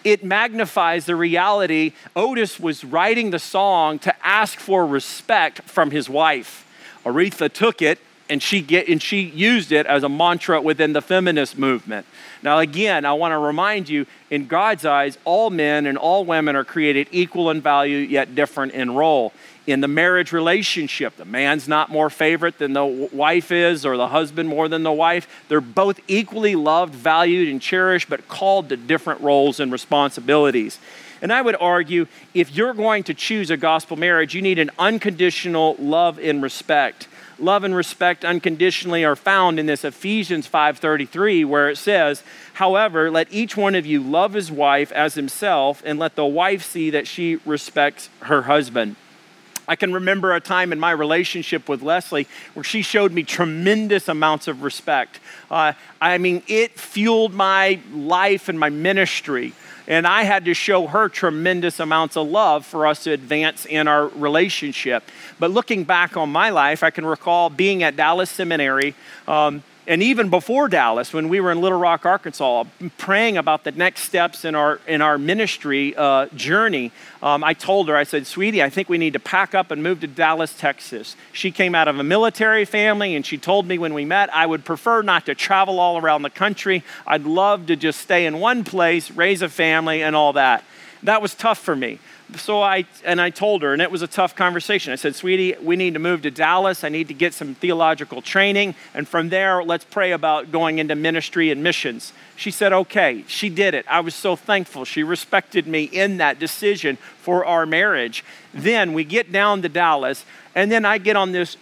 it 0.04 0.24
magnifies 0.24 1.06
the 1.06 1.16
reality. 1.16 1.94
Otis 2.16 2.60
was 2.60 2.84
writing 2.84 3.32
the 3.32 3.40
song 3.40 4.00
to 4.00 4.26
ask 4.26 4.60
for 4.60 4.86
respect 4.86 5.62
from 5.64 5.92
his 5.92 6.10
wife. 6.10 6.66
Aretha 7.06 7.52
took 7.52 7.82
it 7.82 8.00
and 8.32 8.42
she 8.42 8.62
get 8.62 8.88
and 8.88 9.02
she 9.02 9.20
used 9.20 9.74
it 9.74 9.86
as 9.86 10.04
a 10.04 10.10
mantra 10.10 10.62
within 10.62 10.94
the 10.94 11.02
feminist 11.02 11.58
movement. 11.58 12.06
Now 12.42 12.60
again, 12.60 13.04
I 13.04 13.12
want 13.14 13.34
to 13.34 13.38
remind 13.38 13.90
you 13.90 14.06
in 14.30 14.48
God's 14.48 14.86
eyes 14.86 15.18
all 15.26 15.50
men 15.50 15.86
and 15.86 15.98
all 15.98 16.24
women 16.24 16.56
are 16.56 16.64
created 16.64 17.10
equal 17.12 17.50
in 17.50 17.60
value 17.60 17.98
yet 17.98 18.34
different 18.34 18.72
in 18.72 18.96
role. 18.96 19.34
In 19.68 19.82
the 19.82 19.90
marriage 19.90 20.32
relationship, 20.32 21.18
the 21.18 21.26
man's 21.26 21.68
not 21.68 21.90
more 21.90 22.10
favorite 22.10 22.58
than 22.58 22.72
the 22.72 22.86
wife 22.86 23.52
is 23.52 23.86
or 23.86 23.98
the 23.98 24.08
husband 24.08 24.48
more 24.48 24.70
than 24.70 24.84
the 24.84 24.92
wife. 24.94 25.28
They're 25.50 25.60
both 25.60 26.00
equally 26.08 26.56
loved, 26.56 26.96
valued 26.96 27.50
and 27.50 27.62
cherished 27.62 28.10
but 28.10 28.30
called 28.30 28.70
to 28.70 28.78
different 28.78 29.20
roles 29.20 29.60
and 29.60 29.74
responsibilities. 29.74 30.80
And 31.22 31.34
I 31.34 31.42
would 31.42 31.58
argue 31.60 32.08
if 32.34 32.56
you're 32.56 32.74
going 32.74 33.04
to 33.04 33.14
choose 33.14 33.52
a 33.52 33.58
gospel 33.58 33.98
marriage, 33.98 34.34
you 34.34 34.42
need 34.42 34.58
an 34.58 34.72
unconditional 34.80 35.76
love 35.78 36.18
and 36.18 36.42
respect 36.42 37.10
love 37.42 37.64
and 37.64 37.76
respect 37.76 38.24
unconditionally 38.24 39.04
are 39.04 39.16
found 39.16 39.60
in 39.60 39.66
this 39.66 39.84
Ephesians 39.84 40.48
5:33 40.48 41.44
where 41.44 41.70
it 41.70 41.78
says, 41.78 42.24
"However, 42.54 43.10
let 43.10 43.28
each 43.32 43.58
one 43.58 43.76
of 43.76 43.86
you 43.86 44.00
love 44.00 44.34
his 44.34 44.52
wife 44.52 44.92
as 44.92 45.16
himself 45.16 45.82
and 45.86 46.00
let 46.00 46.16
the 46.16 46.26
wife 46.26 46.64
see 46.64 46.90
that 46.90 47.08
she 47.08 47.40
respects 47.46 48.10
her 48.22 48.44
husband." 48.44 48.96
I 49.68 49.76
can 49.76 49.94
remember 49.94 50.34
a 50.34 50.42
time 50.42 50.74
in 50.74 50.80
my 50.80 50.92
relationship 50.92 51.70
with 51.70 51.82
Leslie 51.82 52.28
where 52.56 52.64
she 52.64 52.82
showed 52.82 53.14
me 53.14 53.24
tremendous 53.24 54.10
amounts 54.10 54.48
of 54.48 54.64
respect. 54.64 55.20
Uh, 55.50 55.74
I 56.02 56.18
mean, 56.18 56.44
it 56.48 56.78
fueled 56.78 57.34
my 57.34 57.80
life 57.94 58.50
and 58.50 58.60
my 58.60 58.70
ministry. 58.70 59.54
And 59.92 60.08
I 60.08 60.24
had 60.24 60.46
to 60.46 60.54
show 60.54 60.88
her 60.88 61.10
tremendous 61.10 61.82
amounts 61.82 62.16
of 62.16 62.26
love 62.30 62.66
for 62.66 62.88
us 62.88 63.04
to 63.04 63.12
advance 63.12 63.66
in 63.66 63.90
our 63.90 64.08
relationship. 64.08 65.04
But 65.38 65.52
looking 65.52 65.84
back 65.84 66.16
on 66.16 66.32
my 66.32 66.50
life, 66.50 66.82
I 66.82 66.92
can 66.92 67.06
recall 67.06 67.50
being 67.50 67.84
at 67.84 67.98
Dallas 67.98 68.30
Seminary. 68.30 68.96
Um, 69.28 69.64
and 69.88 70.04
even 70.04 70.30
before 70.30 70.68
Dallas, 70.68 71.12
when 71.12 71.28
we 71.28 71.40
were 71.40 71.52
in 71.52 71.60
Little 71.60 71.80
Rock, 71.80 72.06
Arkansas, 72.06 72.66
praying 72.98 73.38
about 73.38 73.64
the 73.64 73.72
next 73.72 74.04
steps 74.04 74.46
in 74.46 74.54
our 74.54 74.80
in 74.88 75.02
our 75.02 75.18
ministry 75.18 75.96
uh, 75.96 76.28
journey, 76.28 76.92
um, 77.24 77.44
I 77.44 77.54
told 77.54 77.90
her, 77.90 77.96
I 77.96 78.04
said, 78.04 78.28
"Sweetie, 78.28 78.62
I 78.62 78.70
think 78.70 78.90
we 78.90 79.00
need 79.00 79.14
to 79.14 79.20
pack 79.20 79.56
up 79.56 79.72
and 79.72 79.82
move 79.82 80.02
to 80.02 80.08
Dallas, 80.08 80.54
Texas." 80.54 81.16
She 81.34 81.52
came 81.52 81.74
out 81.74 81.88
of 81.88 81.98
a 81.98 82.04
military 82.04 82.64
family, 82.64 83.16
and 83.16 83.26
she 83.26 83.38
told 83.38 83.68
me 83.68 83.80
when 83.80 83.96
we 83.96 84.06
met, 84.06 84.34
I 84.34 84.46
would 84.46 84.66
prefer 84.66 85.02
not 85.02 85.26
to 85.26 85.36
travel 85.36 85.80
all 85.80 85.98
around 85.98 86.22
the 86.22 86.30
country. 86.30 86.84
I'd 87.08 87.24
love 87.24 87.66
to 87.68 87.76
just 87.76 88.02
stay 88.02 88.28
in 88.28 88.40
one 88.40 88.64
place, 88.64 89.10
raise 89.10 89.42
a 89.42 89.50
family, 89.50 90.04
and 90.04 90.16
all 90.16 90.34
that. 90.34 90.64
That 91.04 91.24
was 91.24 91.34
tough 91.34 91.58
for 91.58 91.76
me 91.76 91.98
so 92.36 92.62
I 92.62 92.86
and 93.04 93.20
I 93.20 93.30
told 93.30 93.62
her, 93.62 93.74
and 93.74 93.82
it 93.82 93.92
was 93.92 94.02
a 94.02 94.08
tough 94.08 94.36
conversation. 94.36 94.94
I 94.94 94.96
said, 94.96 95.16
"Sweetie, 95.16 95.56
we 95.62 95.76
need 95.76 95.94
to 95.94 96.00
move 96.00 96.22
to 96.24 96.32
Dallas. 96.32 96.84
I 96.84 96.90
need 96.90 97.08
to 97.10 97.14
get 97.14 97.34
some 97.34 97.56
theological 97.56 98.22
training, 98.22 98.76
and 98.94 99.08
from 99.08 99.30
there, 99.30 99.64
let's 99.64 99.86
pray 99.86 100.12
about 100.12 100.52
going 100.52 100.80
into 100.80 100.96
ministry 100.96 101.52
and 101.52 101.64
missions." 101.64 102.14
She 102.36 102.52
said, 102.52 102.74
"Okay." 102.74 103.24
She 103.28 103.50
did 103.50 103.74
it. 103.74 103.86
I 103.90 104.00
was 104.00 104.16
so 104.16 104.36
thankful. 104.36 104.86
She 104.86 105.04
respected 105.04 105.68
me 105.68 105.84
in 105.84 106.18
that 106.18 106.40
decision 106.40 106.98
for 107.22 107.46
our 107.46 107.66
marriage. 107.66 108.24
Then 108.54 108.94
we 108.94 109.04
get 109.04 109.32
down 109.32 109.62
to 109.62 109.70
Dallas, 109.70 110.26
and 110.56 110.72
then 110.72 110.86
I 110.86 110.98
get 110.98 111.16
on 111.16 111.32
this 111.32 111.58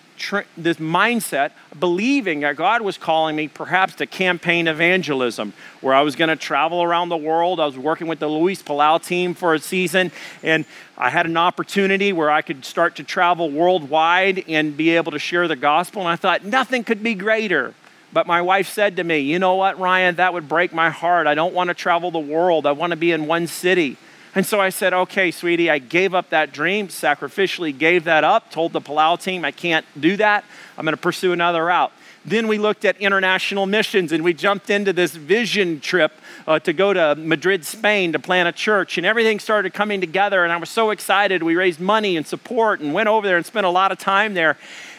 this 0.58 0.78
mindset, 0.78 1.52
believing 1.80 2.42
that 2.42 2.56
God 2.56 2.82
was 2.82 2.98
calling 2.98 3.36
me 3.36 3.48
perhaps 3.48 3.96
to 3.96 4.06
campaign 4.06 4.68
evangelism, 4.68 5.54
where 5.82 5.94
I 5.94 6.02
was 6.02 6.16
going 6.16 6.30
to 6.30 6.36
travel 6.36 6.84
around 6.84 7.10
the 7.10 7.18
world. 7.18 7.60
I 7.60 7.66
was 7.66 7.78
working 7.78 8.08
with 8.08 8.20
the 8.20 8.28
Luis 8.28 8.62
Palau 8.62 9.04
team 9.04 9.34
for 9.34 9.54
a 9.54 9.60
season, 9.60 10.12
and 10.44 10.66
I 10.98 11.10
had 11.10 11.26
an 11.26 11.38
opportunity 11.38 12.14
where 12.14 12.30
I 12.30 12.42
could 12.42 12.66
start 12.66 12.98
to 12.98 13.04
travel 13.04 13.50
worldwide 13.50 14.44
and 14.48 14.76
be 14.76 14.92
able 14.92 15.12
to 15.14 15.20
share 15.20 15.48
the 15.48 15.56
gospel. 15.56 16.02
And 16.02 16.10
I 16.10 16.16
thought 16.16 16.44
nothing 16.44 16.84
could 16.84 17.02
be 17.02 17.16
greater. 17.16 17.74
But 18.12 18.28
my 18.28 18.42
wife 18.42 18.70
said 18.70 18.96
to 18.98 19.04
me, 19.04 19.20
You 19.20 19.40
know 19.40 19.56
what, 19.56 19.80
Ryan, 19.80 20.16
that 20.16 20.34
would 20.34 20.50
break 20.50 20.74
my 20.74 20.90
heart. 20.90 21.28
I 21.28 21.36
don't 21.36 21.54
want 21.54 21.70
to 21.70 21.74
travel 21.74 22.12
the 22.12 22.20
world, 22.20 22.66
I 22.66 22.72
want 22.72 22.92
to 22.92 22.98
be 22.98 23.12
in 23.12 23.28
one 23.28 23.48
city. 23.48 23.98
And 24.36 24.46
so 24.46 24.62
I 24.62 24.70
said, 24.70 24.94
okay, 24.94 25.32
sweetie, 25.32 25.70
I 25.70 25.80
gave 25.80 26.14
up 26.14 26.30
that 26.30 26.52
dream, 26.52 26.88
sacrificially 26.88 27.76
gave 27.76 28.04
that 28.04 28.24
up, 28.24 28.52
told 28.52 28.74
the 28.74 28.82
Palau 28.82 29.20
team 29.20 29.44
I 29.44 29.52
can't 29.52 29.86
do 30.00 30.18
that. 30.18 30.46
I'm 30.78 30.86
going 30.86 30.96
to 30.96 31.02
pursue 31.02 31.34
another 31.34 31.66
route. 31.66 31.92
Then 32.26 32.48
we 32.48 32.58
looked 32.58 32.86
at 32.86 32.98
international 32.98 33.66
missions 33.66 34.12
and 34.12 34.24
we 34.24 34.34
jumped 34.34 34.70
into 34.70 34.94
this 34.94 35.16
vision 35.16 35.80
trip 35.80 36.12
uh, 36.48 36.60
to 36.60 36.74
go 36.74 36.94
to 36.94 37.16
Madrid, 37.16 37.66
Spain 37.66 38.12
to 38.14 38.20
plant 38.20 38.48
a 38.48 38.52
church. 38.52 38.98
And 38.98 39.06
everything 39.06 39.40
started 39.40 39.74
coming 39.74 40.00
together. 40.00 40.44
And 40.44 40.54
I 40.54 40.58
was 40.58 40.70
so 40.70 40.92
excited. 40.92 41.42
We 41.42 41.56
raised 41.56 41.80
money 41.80 42.18
and 42.18 42.28
support 42.28 42.82
and 42.82 42.94
went 42.94 43.10
over 43.10 43.26
there 43.26 43.38
and 43.38 43.46
spent 43.46 43.66
a 43.66 43.70
lot 43.70 43.92
of 43.92 43.98
time 43.98 44.34
there. 44.36 44.58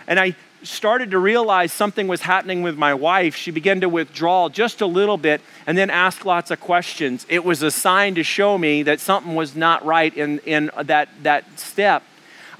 And 0.09 0.19
I 0.19 0.35
started 0.63 1.11
to 1.13 1.19
realize 1.19 1.73
something 1.73 2.09
was 2.09 2.23
happening 2.23 2.63
with 2.63 2.77
my 2.77 2.95
wife, 2.95 3.35
she 3.35 3.51
began 3.51 3.81
to 3.81 3.89
withdraw 3.89 4.49
just 4.49 4.81
a 4.81 4.87
little 4.87 5.17
bit 5.17 5.41
and 5.67 5.77
then 5.77 5.91
ask 5.91 6.25
lots 6.25 6.51
of 6.51 6.61
questions. 6.61 7.27
It 7.29 7.45
was 7.45 7.63
a 7.63 7.71
sign 7.71 8.15
to 8.17 8.23
show 8.23 8.59
me 8.59 8.83
that 8.85 9.01
something 9.01 9.35
was 9.35 9.57
not 9.57 9.85
right 9.85 10.15
in, 10.17 10.39
in 10.41 10.71
that, 10.83 11.09
that 11.23 11.59
step. 11.59 12.03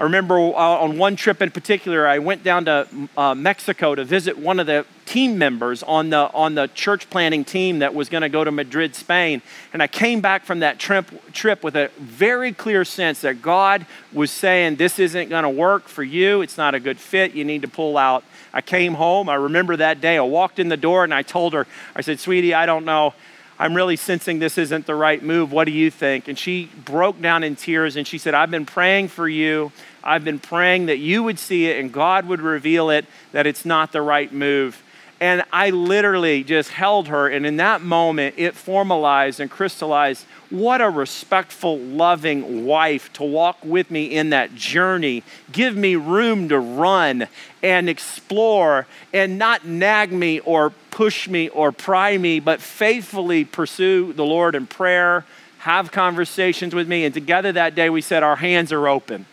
I 0.01 0.05
remember 0.05 0.39
uh, 0.39 0.55
on 0.55 0.97
one 0.97 1.15
trip 1.15 1.43
in 1.43 1.51
particular, 1.51 2.07
I 2.07 2.21
went 2.21 2.43
down 2.43 2.65
to 2.65 2.89
uh, 3.19 3.35
Mexico 3.35 3.95
to 3.95 4.03
visit 4.03 4.39
one 4.39 4.59
of 4.59 4.67
the 4.67 4.87
team 5.05 5.37
members 5.37 5.83
on 5.83 6.09
the, 6.09 6.33
on 6.33 6.55
the 6.55 6.69
church 6.69 7.11
planning 7.11 7.45
team 7.45 7.81
that 7.81 7.95
was 7.95 8.09
going 8.09 8.23
to 8.23 8.31
go 8.31 8.43
to 8.43 8.51
Madrid, 8.51 8.95
Spain. 8.95 9.43
And 9.75 9.83
I 9.83 9.89
came 9.89 10.23
back 10.23 10.47
from 10.47 10.61
that 10.61 10.79
trip, 10.79 11.11
trip 11.35 11.63
with 11.63 11.77
a 11.77 11.91
very 11.99 12.51
clear 12.51 12.83
sense 12.83 13.21
that 13.21 13.43
God 13.43 13.85
was 14.11 14.31
saying, 14.31 14.77
This 14.77 14.99
isn't 14.99 15.29
going 15.29 15.43
to 15.43 15.51
work 15.51 15.87
for 15.87 16.03
you. 16.03 16.41
It's 16.41 16.57
not 16.57 16.75
a 16.75 16.81
good 16.81 16.99
fit. 16.99 17.35
You 17.35 17.45
need 17.45 17.61
to 17.61 17.69
pull 17.69 17.99
out. 17.99 18.25
I 18.55 18.63
came 18.63 18.95
home. 18.95 19.29
I 19.29 19.35
remember 19.35 19.77
that 19.77 20.01
day. 20.01 20.17
I 20.17 20.23
walked 20.23 20.59
in 20.59 20.71
the 20.71 20.79
door 20.79 21.05
and 21.05 21.13
I 21.13 21.21
told 21.21 21.53
her, 21.53 21.67
I 21.95 22.01
said, 22.01 22.19
Sweetie, 22.21 22.55
I 22.55 22.65
don't 22.65 22.87
know. 22.87 23.13
I'm 23.61 23.77
really 23.77 23.97
sensing 23.97 24.39
this 24.39 24.57
isn't 24.57 24.87
the 24.87 24.95
right 24.95 25.23
move. 25.23 25.53
What 25.53 25.65
do 25.67 25.73
you 25.73 25.91
think? 25.91 26.29
And 26.29 26.39
she 26.39 26.71
broke 26.87 27.21
down 27.21 27.45
in 27.45 27.57
tears 27.57 27.95
and 27.95 28.07
she 28.07 28.17
said, 28.17 28.33
I've 28.33 28.51
been 28.51 28.65
praying 28.65 29.09
for 29.09 29.29
you. 29.29 29.71
I've 30.03 30.25
been 30.25 30.39
praying 30.39 30.87
that 30.87 30.97
you 30.97 31.23
would 31.23 31.39
see 31.39 31.67
it 31.67 31.79
and 31.79 31.93
God 31.93 32.27
would 32.27 32.41
reveal 32.41 32.89
it 32.89 33.05
that 33.33 33.47
it's 33.47 33.67
not 33.67 33.93
the 33.93 34.01
right 34.01 34.33
move. 34.33 34.83
And 35.21 35.45
I 35.53 35.69
literally 35.69 36.43
just 36.43 36.71
held 36.71 37.09
her, 37.09 37.29
and 37.29 37.45
in 37.45 37.59
that 37.59 37.83
moment, 37.83 38.37
it 38.39 38.55
formalized 38.55 39.39
and 39.39 39.51
crystallized 39.51 40.25
what 40.49 40.81
a 40.81 40.89
respectful, 40.89 41.79
loving 41.79 42.65
wife 42.65 43.13
to 43.15 43.23
walk 43.23 43.59
with 43.63 43.91
me 43.91 44.07
in 44.07 44.31
that 44.31 44.55
journey. 44.55 45.23
Give 45.53 45.77
me 45.77 45.95
room 45.95 46.49
to 46.49 46.59
run 46.59 47.29
and 47.63 47.89
explore 47.89 48.87
and 49.13 49.39
not 49.39 49.67
nag 49.67 50.11
me 50.11 50.41
or 50.41 50.71
push 50.91 51.29
me 51.29 51.51
or 51.51 51.71
pry 51.71 52.17
me, 52.17 52.41
but 52.41 52.61
faithfully 52.63 53.45
pursue 53.45 54.15
the 54.15 54.25
Lord 54.25 54.55
in 54.55 54.67
prayer, 54.67 55.27
have 55.59 55.93
conversations 55.93 56.75
with 56.75 56.89
me. 56.89 57.05
And 57.05 57.13
together 57.13 57.53
that 57.53 57.75
day, 57.75 57.91
we 57.91 58.01
said, 58.01 58.23
Our 58.23 58.37
hands 58.37 58.73
are 58.73 58.89
open. 58.89 59.27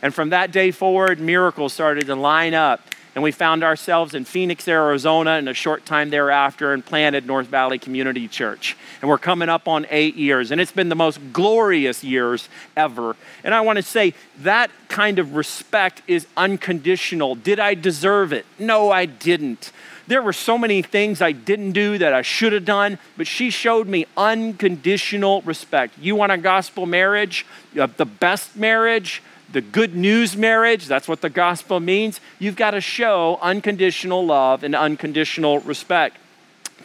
And 0.00 0.14
from 0.14 0.30
that 0.30 0.50
day 0.50 0.70
forward, 0.70 1.20
miracles 1.20 1.74
started 1.74 2.06
to 2.06 2.14
line 2.14 2.54
up 2.54 2.80
and 3.16 3.22
we 3.22 3.32
found 3.32 3.64
ourselves 3.64 4.14
in 4.14 4.26
Phoenix, 4.26 4.68
Arizona, 4.68 5.38
in 5.38 5.48
a 5.48 5.54
short 5.54 5.86
time 5.86 6.10
thereafter, 6.10 6.74
and 6.74 6.84
planted 6.84 7.26
North 7.26 7.46
Valley 7.46 7.78
Community 7.78 8.28
Church. 8.28 8.76
And 9.00 9.08
we're 9.08 9.16
coming 9.16 9.48
up 9.48 9.66
on 9.66 9.86
eight 9.88 10.16
years, 10.16 10.50
and 10.50 10.60
it's 10.60 10.70
been 10.70 10.90
the 10.90 10.94
most 10.94 11.18
glorious 11.32 12.04
years 12.04 12.50
ever. 12.76 13.16
And 13.42 13.54
I 13.54 13.62
want 13.62 13.78
to 13.78 13.82
say 13.82 14.12
that 14.40 14.70
kind 14.90 15.18
of 15.18 15.34
respect 15.34 16.02
is 16.06 16.26
unconditional. 16.36 17.36
Did 17.36 17.58
I 17.58 17.72
deserve 17.72 18.34
it? 18.34 18.44
No, 18.58 18.90
I 18.90 19.06
didn't. 19.06 19.72
There 20.06 20.20
were 20.20 20.34
so 20.34 20.58
many 20.58 20.82
things 20.82 21.22
I 21.22 21.32
didn't 21.32 21.72
do 21.72 21.96
that 21.96 22.12
I 22.12 22.20
should 22.20 22.52
have 22.52 22.66
done, 22.66 22.98
but 23.16 23.26
she 23.26 23.48
showed 23.48 23.88
me 23.88 24.04
unconditional 24.18 25.40
respect. 25.40 25.94
You 25.98 26.16
want 26.16 26.32
a 26.32 26.38
gospel 26.38 26.84
marriage, 26.84 27.46
You 27.72 27.80
have 27.80 27.96
the 27.96 28.04
best 28.04 28.56
marriage? 28.56 29.22
The 29.52 29.60
good 29.60 29.94
news 29.94 30.36
marriage, 30.36 30.86
that's 30.86 31.08
what 31.08 31.20
the 31.20 31.30
gospel 31.30 31.80
means, 31.80 32.20
you've 32.38 32.56
got 32.56 32.72
to 32.72 32.80
show 32.80 33.38
unconditional 33.40 34.24
love 34.24 34.62
and 34.64 34.74
unconditional 34.74 35.60
respect. 35.60 36.16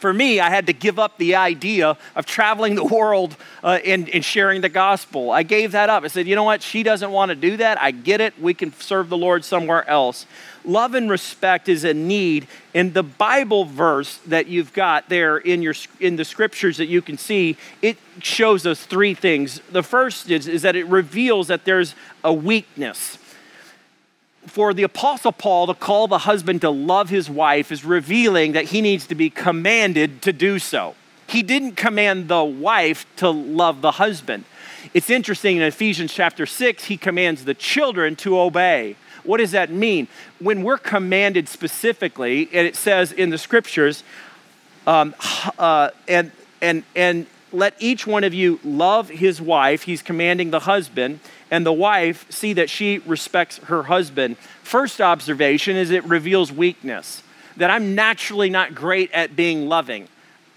For 0.02 0.12
me, 0.12 0.40
I 0.40 0.50
had 0.50 0.66
to 0.66 0.72
give 0.72 0.98
up 0.98 1.16
the 1.16 1.36
idea 1.36 1.96
of 2.16 2.26
traveling 2.26 2.74
the 2.74 2.82
world 2.82 3.36
uh, 3.62 3.78
and, 3.84 4.10
and 4.10 4.24
sharing 4.24 4.60
the 4.60 4.68
gospel. 4.68 5.30
I 5.30 5.44
gave 5.44 5.70
that 5.72 5.90
up. 5.90 6.02
I 6.02 6.08
said, 6.08 6.26
you 6.26 6.34
know 6.34 6.42
what? 6.42 6.60
She 6.60 6.82
doesn't 6.82 7.12
want 7.12 7.28
to 7.28 7.36
do 7.36 7.56
that. 7.58 7.80
I 7.80 7.92
get 7.92 8.20
it. 8.20 8.36
We 8.42 8.52
can 8.52 8.72
serve 8.72 9.08
the 9.08 9.16
Lord 9.16 9.44
somewhere 9.44 9.88
else. 9.88 10.26
Love 10.64 10.96
and 10.96 11.08
respect 11.08 11.68
is 11.68 11.84
a 11.84 11.94
need. 11.94 12.48
And 12.74 12.92
the 12.92 13.04
Bible 13.04 13.64
verse 13.64 14.16
that 14.26 14.48
you've 14.48 14.72
got 14.72 15.08
there 15.08 15.38
in, 15.38 15.62
your, 15.62 15.74
in 16.00 16.16
the 16.16 16.24
scriptures 16.24 16.78
that 16.78 16.86
you 16.86 17.00
can 17.00 17.16
see, 17.16 17.56
it 17.80 17.96
shows 18.18 18.66
us 18.66 18.84
three 18.84 19.14
things. 19.14 19.60
The 19.70 19.84
first 19.84 20.32
is, 20.32 20.48
is 20.48 20.62
that 20.62 20.74
it 20.74 20.88
reveals 20.88 21.46
that 21.46 21.64
there's 21.64 21.94
a 22.24 22.32
weakness 22.32 23.18
for 24.46 24.74
the 24.74 24.82
Apostle 24.82 25.32
Paul 25.32 25.66
to 25.68 25.74
call 25.74 26.08
the 26.08 26.18
husband 26.18 26.60
to 26.62 26.70
love 26.70 27.08
his 27.08 27.30
wife 27.30 27.70
is 27.70 27.84
revealing 27.84 28.52
that 28.52 28.66
he 28.66 28.80
needs 28.80 29.06
to 29.06 29.14
be 29.14 29.30
commanded 29.30 30.22
to 30.22 30.32
do 30.32 30.58
so. 30.58 30.94
He 31.26 31.42
didn't 31.42 31.76
command 31.76 32.28
the 32.28 32.44
wife 32.44 33.06
to 33.16 33.30
love 33.30 33.80
the 33.80 33.92
husband. 33.92 34.44
It's 34.92 35.08
interesting 35.08 35.56
in 35.56 35.62
Ephesians 35.62 36.12
chapter 36.12 36.44
6, 36.44 36.84
he 36.84 36.96
commands 36.96 37.44
the 37.44 37.54
children 37.54 38.16
to 38.16 38.38
obey. 38.38 38.96
What 39.24 39.38
does 39.38 39.52
that 39.52 39.70
mean? 39.70 40.08
When 40.40 40.62
we're 40.62 40.78
commanded 40.78 41.48
specifically, 41.48 42.48
and 42.52 42.66
it 42.66 42.76
says 42.76 43.12
in 43.12 43.30
the 43.30 43.38
scriptures, 43.38 44.02
um, 44.86 45.14
uh, 45.58 45.90
and, 46.08 46.32
and, 46.60 46.82
and 46.96 47.26
let 47.52 47.74
each 47.78 48.06
one 48.06 48.24
of 48.24 48.34
you 48.34 48.60
love 48.64 49.08
his 49.08 49.40
wife, 49.40 49.82
he's 49.82 50.02
commanding 50.02 50.50
the 50.50 50.60
husband, 50.60 51.20
and 51.50 51.66
the 51.66 51.72
wife 51.72 52.30
see 52.30 52.52
that 52.54 52.70
she 52.70 52.98
respects 52.98 53.58
her 53.58 53.84
husband. 53.84 54.36
First 54.62 55.00
observation 55.00 55.76
is 55.76 55.90
it 55.90 56.04
reveals 56.04 56.50
weakness, 56.50 57.22
that 57.56 57.70
I'm 57.70 57.94
naturally 57.94 58.50
not 58.50 58.74
great 58.74 59.10
at 59.12 59.36
being 59.36 59.68
loving. 59.68 60.08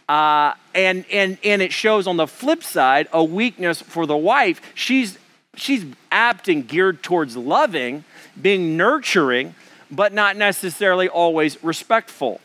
Uh, 0.08 0.54
and, 0.74 1.04
and, 1.12 1.38
and 1.44 1.62
it 1.62 1.74
shows 1.74 2.08
on 2.08 2.18
the 2.18 2.28
flip 2.28 2.64
side 2.64 3.08
a 3.12 3.24
weakness 3.24 3.82
for 3.82 4.06
the 4.06 4.16
wife. 4.16 4.62
She's, 4.75 5.18
she's 5.56 5.86
apt 6.12 6.48
and 6.48 6.68
geared 6.68 7.02
towards 7.02 7.36
loving, 7.36 8.04
being 8.40 8.78
nurturing, 8.78 9.56
but 9.90 10.14
not 10.14 10.38
necessarily 10.38 11.10
always 11.10 11.62
respectful. 11.64 12.40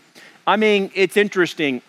I 0.46 0.56
mean, 0.56 0.90
it's 0.94 1.16
interesting 1.16 1.82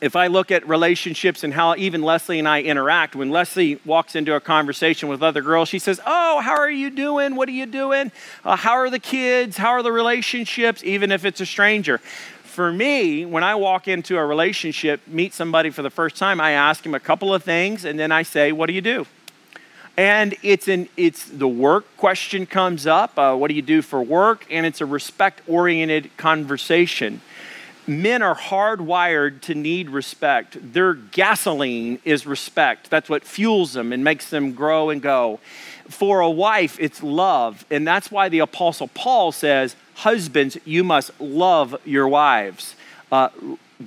if 0.00 0.16
I 0.16 0.28
look 0.28 0.50
at 0.50 0.66
relationships 0.68 1.44
and 1.44 1.52
how 1.52 1.74
even 1.76 2.02
Leslie 2.02 2.38
and 2.38 2.48
I 2.48 2.62
interact, 2.62 3.16
when 3.16 3.30
Leslie 3.30 3.80
walks 3.84 4.14
into 4.14 4.34
a 4.34 4.40
conversation 4.40 5.08
with 5.08 5.22
other 5.22 5.42
girls, 5.42 5.68
she 5.68 5.78
says, 5.78 6.00
Oh, 6.06 6.40
how 6.40 6.56
are 6.56 6.70
you 6.70 6.90
doing? 6.90 7.34
What 7.36 7.48
are 7.48 7.52
you 7.52 7.66
doing? 7.66 8.12
Uh, 8.44 8.56
how 8.56 8.72
are 8.72 8.90
the 8.90 8.98
kids? 8.98 9.56
How 9.56 9.70
are 9.70 9.82
the 9.82 9.92
relationships? 9.92 10.82
Even 10.84 11.12
if 11.12 11.24
it's 11.24 11.40
a 11.40 11.46
stranger. 11.46 11.98
For 12.44 12.72
me, 12.72 13.24
when 13.24 13.44
I 13.44 13.54
walk 13.54 13.88
into 13.88 14.16
a 14.16 14.26
relationship, 14.26 15.00
meet 15.06 15.32
somebody 15.32 15.70
for 15.70 15.82
the 15.82 15.90
first 15.90 16.16
time, 16.16 16.40
I 16.40 16.52
ask 16.52 16.84
him 16.84 16.94
a 16.94 17.00
couple 17.00 17.32
of 17.32 17.44
things 17.44 17.84
and 17.84 17.98
then 17.98 18.12
I 18.12 18.22
say, 18.22 18.52
What 18.52 18.66
do 18.66 18.72
you 18.72 18.80
do? 18.80 19.06
And 19.96 20.36
it's 20.42 20.68
an 20.68 20.88
it's 20.96 21.24
the 21.24 21.48
work 21.48 21.84
question 21.96 22.46
comes 22.46 22.86
up. 22.86 23.18
Uh, 23.18 23.34
what 23.34 23.48
do 23.48 23.54
you 23.54 23.62
do 23.62 23.82
for 23.82 24.02
work? 24.02 24.46
And 24.50 24.64
it's 24.64 24.80
a 24.80 24.86
respect 24.86 25.42
oriented 25.48 26.16
conversation 26.16 27.20
men 27.88 28.22
are 28.22 28.36
hardwired 28.36 29.40
to 29.42 29.54
need 29.54 29.90
respect. 29.90 30.56
Their 30.72 30.94
gasoline 30.94 31.98
is 32.04 32.26
respect. 32.26 32.90
That's 32.90 33.08
what 33.08 33.24
fuels 33.24 33.72
them 33.72 33.92
and 33.92 34.04
makes 34.04 34.30
them 34.30 34.52
grow 34.52 34.90
and 34.90 35.00
go. 35.00 35.40
For 35.88 36.20
a 36.20 36.30
wife, 36.30 36.76
it's 36.78 37.02
love. 37.02 37.64
And 37.70 37.86
that's 37.86 38.10
why 38.10 38.28
the 38.28 38.40
Apostle 38.40 38.88
Paul 38.88 39.32
says, 39.32 39.74
Husbands, 39.94 40.56
you 40.64 40.84
must 40.84 41.18
love 41.20 41.74
your 41.84 42.06
wives. 42.06 42.76
Uh, 43.10 43.30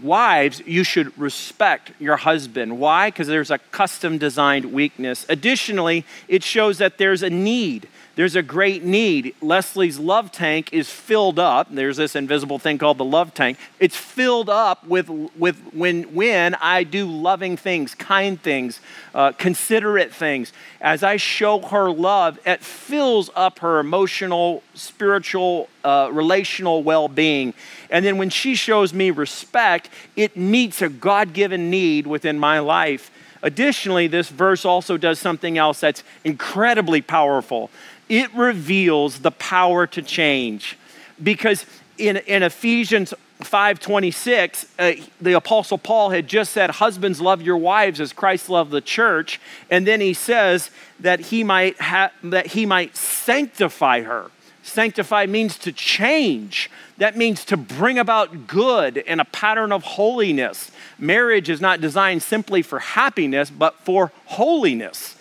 wives, 0.01 0.62
you 0.65 0.84
should 0.84 1.17
respect 1.17 1.91
your 2.00 2.17
husband. 2.17 2.79
Why? 2.79 3.10
Because 3.10 3.27
there's 3.27 3.51
a 3.51 3.58
custom 3.58 4.17
designed 4.17 4.74
weakness. 4.74 5.25
Additionally, 5.29 6.05
it 6.27 6.43
shows 6.43 6.79
that 6.79 6.98
there's 6.98 7.24
a 7.24 7.29
need 7.29 7.88
there's 8.15 8.36
a 8.36 8.44
great 8.44 8.84
need. 8.84 9.36
Leslie's 9.41 9.98
love 9.98 10.32
tank 10.32 10.74
is 10.74 10.89
filled 10.89 11.39
up. 11.39 11.68
There's 11.72 11.96
this 11.96 12.15
invisible 12.15 12.60
thing 12.60 12.77
called 12.77 12.98
the 12.98 13.06
love 13.06 13.34
tank. 13.34 13.58
It's 13.80 13.96
filled 13.96 14.50
up 14.50 14.86
with, 14.86 15.10
with 15.10 15.58
when, 15.74 16.03
when 16.13 16.56
I 16.56 16.84
do 16.84 17.10
loving 17.10 17.56
things, 17.56 17.96
kind 17.96 18.41
things, 18.41 18.82
uh, 19.15 19.32
considerate 19.34 20.13
things. 20.13 20.51
As 20.82 21.03
I 21.03 21.15
show 21.15 21.62
her 21.62 21.89
love, 21.89 22.38
it 22.46 22.62
fills 22.62 23.30
up 23.34 23.60
her 23.60 23.80
emotional, 23.80 24.62
spiritual, 24.74 25.70
uh, 25.86 26.10
relational 26.12 26.84
well 26.84 27.08
being. 27.08 27.53
And 27.89 28.03
then 28.03 28.18
when 28.18 28.30
she 28.30 28.56
shows 28.56 28.94
me 28.94 29.12
respect, 29.12 29.89
it 30.17 30.36
meets 30.36 30.82
a 30.82 30.89
God 30.89 31.32
given 31.32 31.69
need 31.69 32.08
within 32.08 32.38
my 32.38 32.60
life. 32.60 33.10
Additionally, 33.43 34.06
this 34.06 34.30
verse 34.30 34.65
also 34.65 34.97
does 34.97 35.17
something 35.17 35.58
else 35.58 35.80
that's 35.80 36.04
incredibly 36.24 37.02
powerful 37.02 37.71
it 38.12 38.34
reveals 38.36 39.19
the 39.19 39.32
power 39.32 39.88
to 39.88 40.02
change. 40.02 40.78
Because 41.24 41.65
in, 41.97 42.17
in 42.17 42.43
Ephesians 42.43 43.13
5:26, 43.39 44.65
uh, 44.78 45.02
the 45.21 45.34
apostle 45.34 45.78
Paul 45.78 46.10
had 46.10 46.28
just 46.28 46.52
said, 46.52 46.71
"Husbands, 46.71 47.21
love 47.21 47.41
your 47.41 47.56
wives 47.56 48.02
as 48.02 48.12
Christ 48.12 48.50
loved 48.50 48.71
the 48.71 48.82
church," 48.82 49.39
and 49.69 49.88
then 49.88 50.02
he 50.02 50.13
says 50.13 50.71
that 51.00 51.21
he 51.32 51.43
might 51.43 51.80
ha- 51.80 52.12
that 52.21 52.47
he 52.47 52.65
might 52.65 52.97
sanctify 52.97 54.02
her. 54.02 54.30
Sanctify 54.62 55.26
means 55.26 55.58
to 55.60 55.71
change. 55.71 56.69
That 56.97 57.15
means 57.17 57.45
to 57.45 57.58
bring 57.58 57.97
about 57.97 58.45
good 58.45 59.04
and 59.08 59.21
a 59.21 59.26
pattern 59.26 59.71
of 59.71 59.84
holiness. 59.84 60.69
Marriage 61.00 61.50
is 61.50 61.62
not 61.62 61.82
designed 61.82 62.21
simply 62.21 62.62
for 62.62 62.80
happiness, 62.80 63.50
but 63.50 63.80
for 63.80 64.12
holiness 64.26 65.15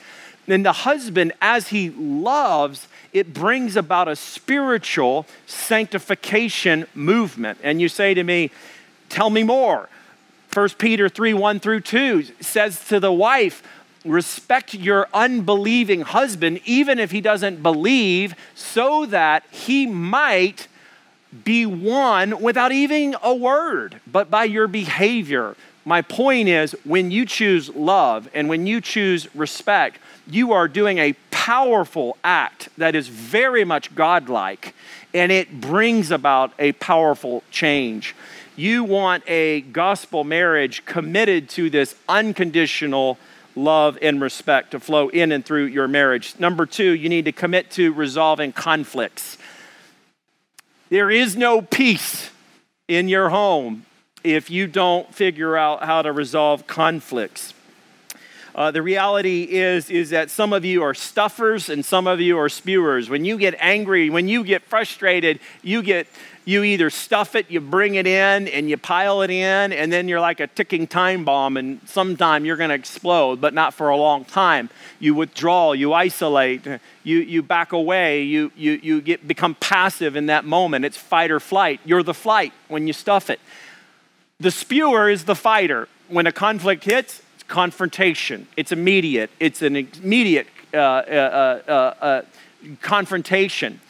then 0.51 0.63
the 0.63 0.73
husband, 0.73 1.33
as 1.41 1.69
he 1.69 1.91
loves, 1.91 2.89
it 3.13 3.33
brings 3.33 3.77
about 3.77 4.09
a 4.09 4.17
spiritual 4.17 5.27
sanctification 5.47 6.87
movement. 6.95 7.59
And 7.63 7.81
you 7.81 7.89
say 7.89 8.15
to 8.15 8.23
me, 8.23 8.51
Tell 9.09 9.31
me 9.31 9.43
more. 9.43 9.89
1 10.53 10.69
Peter 10.79 11.09
3 11.09 11.35
1 11.35 11.61
through 11.61 11.81
2 11.81 12.25
says 12.41 12.85
to 12.89 13.01
the 13.01 13.13
wife, 13.13 13.63
Respect 14.05 14.73
your 14.73 15.09
unbelieving 15.13 16.01
husband, 16.01 16.61
even 16.65 16.99
if 16.99 17.11
he 17.11 17.21
doesn't 17.21 17.63
believe, 17.63 18.35
so 18.55 19.05
that 19.07 19.45
he 19.51 19.87
might 19.87 20.69
be 21.45 21.67
won 21.67 22.41
without 22.41 22.73
even 22.73 23.15
a 23.23 23.35
word, 23.35 24.01
but 24.07 24.31
by 24.31 24.45
your 24.45 24.67
behavior. 24.67 25.55
My 25.85 26.03
point 26.03 26.49
is, 26.49 26.73
when 26.85 27.11
you 27.11 27.27
choose 27.27 27.69
love 27.71 28.29
and 28.35 28.49
when 28.49 28.67
you 28.67 28.81
choose 28.81 29.33
respect, 29.35 29.99
you 30.27 30.53
are 30.53 30.69
doing 30.69 30.99
a 30.99 31.15
powerful 31.31 32.17
act 32.23 32.69
that 32.79 32.95
is 32.95 33.09
very 33.09 33.65
much 33.65 33.95
godlike, 33.95 34.75
and 35.15 35.33
it 35.33 35.61
brings 35.61 36.11
about 36.11 36.53
a 36.59 36.73
powerful 36.73 37.43
change. 37.51 38.15
You 38.57 38.85
want 38.85 39.25
a 39.27 39.63
gospel 39.63 40.25
marriage 40.25 40.85
committed 40.85 41.49
to 41.51 41.71
this 41.71 41.95
unconditional 42.09 43.19
love 43.57 43.99
and 44.03 44.21
respect 44.21 44.73
to 44.73 44.81
flow 44.81 45.09
in 45.09 45.33
and 45.33 45.45
through 45.45 45.65
your 45.65 45.89
marriage. 45.89 46.35
Number 46.39 46.67
two, 46.67 46.91
you 46.91 47.09
need 47.09 47.25
to 47.25 47.33
commit 47.33 47.71
to 47.73 47.93
resolving 47.93 48.53
conflicts. 48.53 49.39
There 50.89 51.11
is 51.11 51.37
no 51.37 51.63
peace 51.63 52.31
in 52.89 53.09
your 53.09 53.31
home 53.31 53.87
if 54.23 54.51
you 54.51 54.67
don't 54.67 55.15
figure 55.15 55.57
out 55.57 55.85
how 55.85 56.03
to 56.03 56.13
resolve 56.13 56.67
conflicts. 56.67 57.55
Uh, 58.55 58.71
the 58.71 58.83
reality 58.83 59.45
is, 59.45 59.91
is 59.91 60.11
that 60.11 60.31
some 60.31 60.53
of 60.53 60.65
you 60.65 60.83
are 60.83 60.95
stuffers 60.95 61.69
and 61.69 61.85
some 61.85 62.07
of 62.07 62.21
you 62.21 62.39
are 62.39 62.49
spewers. 62.49 63.09
When 63.09 63.25
you 63.25 63.39
get 63.39 63.55
angry, 63.59 64.11
when 64.11 64.29
you 64.29 64.45
get 64.45 64.63
frustrated, 64.63 65.39
you 65.63 65.83
get 65.83 66.07
you 66.45 66.65
either 66.65 66.91
stuff 66.91 67.35
it, 67.35 67.51
you 67.51 67.61
bring 67.61 67.95
it 67.95 68.07
in, 68.07 68.49
and 68.49 68.69
you 68.69 68.77
pile 68.77 69.23
it 69.23 69.31
in, 69.31 69.73
and 69.73 69.93
then 69.93 70.09
you're 70.09 70.21
like 70.21 70.41
a 70.41 70.47
ticking 70.47 70.87
time 70.87 71.25
bomb, 71.25 71.57
and 71.57 71.81
sometime 71.87 72.45
you're 72.45 72.57
going 72.57 72.71
to 72.71 72.75
explode, 72.75 73.41
but 73.41 73.55
not 73.55 73.75
for 73.75 73.91
a 73.91 73.97
long 73.97 74.25
time. 74.25 74.71
You 74.99 75.15
withdraw, 75.15 75.73
you 75.73 75.93
isolate, 75.93 76.67
you, 77.05 77.19
you 77.19 77.43
back 77.43 77.73
away, 77.73 78.23
you, 78.23 78.51
you, 78.57 78.81
you 78.83 79.01
get, 79.01 79.29
become 79.29 79.55
passive 79.57 80.17
in 80.17 80.27
that 80.27 80.45
moment. 80.45 80.85
It's 80.85 80.97
fight 80.97 81.31
or 81.31 81.41
flight. 81.41 81.81
You're 81.85 82.03
the 82.03 82.15
flight 82.15 82.53
when 82.69 82.87
you 82.87 82.95
stuff 82.95 83.31
it. 83.31 83.39
The 84.41 84.51
spewer 84.51 85.11
is 85.11 85.27
the 85.27 85.37
fighter. 85.37 85.89
When 86.09 86.27
a 86.27 86.33
conflict 86.33 86.85
hits, 86.85 87.23
confrontation. 87.51 88.47
It's 88.57 88.71
immediate. 88.71 89.29
It's 89.41 89.61
an 89.61 89.75
immediate 89.77 90.47
uh, 90.73 90.77
uh, 90.77 91.61
uh, 91.67 91.71
uh, 91.71 92.23
confrontation. 92.81 93.81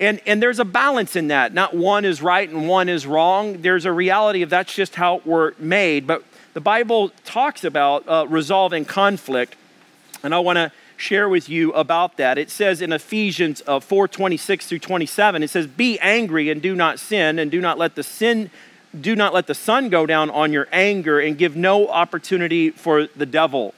And, 0.00 0.20
and 0.26 0.42
there's 0.42 0.58
a 0.58 0.64
balance 0.64 1.14
in 1.14 1.28
that. 1.28 1.54
Not 1.54 1.72
one 1.72 2.04
is 2.04 2.20
right 2.20 2.46
and 2.46 2.68
one 2.68 2.88
is 2.88 3.06
wrong. 3.06 3.62
There's 3.62 3.84
a 3.84 3.92
reality 3.92 4.42
of 4.42 4.50
that's 4.50 4.74
just 4.74 4.96
how 4.96 5.22
we're 5.24 5.52
made. 5.58 6.06
But 6.06 6.24
the 6.52 6.60
Bible 6.60 7.12
talks 7.24 7.62
about 7.62 8.06
uh, 8.08 8.26
resolving 8.28 8.84
conflict. 8.84 9.54
And 10.24 10.34
I 10.34 10.40
want 10.40 10.56
to 10.56 10.72
share 10.96 11.28
with 11.28 11.48
you 11.48 11.72
about 11.74 12.16
that. 12.16 12.38
It 12.38 12.50
says 12.50 12.82
in 12.82 12.92
Ephesians 12.92 13.62
uh, 13.68 13.78
4 13.78 14.08
26 14.08 14.66
through 14.66 14.80
27, 14.80 15.44
it 15.44 15.48
says, 15.48 15.68
Be 15.68 15.98
angry 16.00 16.50
and 16.50 16.60
do 16.60 16.74
not 16.74 16.98
sin, 16.98 17.38
and 17.38 17.52
do 17.52 17.60
not 17.60 17.78
let 17.78 17.94
the 17.94 18.02
sin 18.02 18.50
do 19.02 19.16
not 19.16 19.34
let 19.34 19.46
the 19.46 19.54
sun 19.54 19.88
go 19.88 20.06
down 20.06 20.30
on 20.30 20.52
your 20.52 20.68
anger 20.72 21.20
and 21.20 21.38
give 21.38 21.56
no 21.56 21.88
opportunity 21.88 22.70
for 22.70 23.06
the 23.06 23.26
devil. 23.26 23.74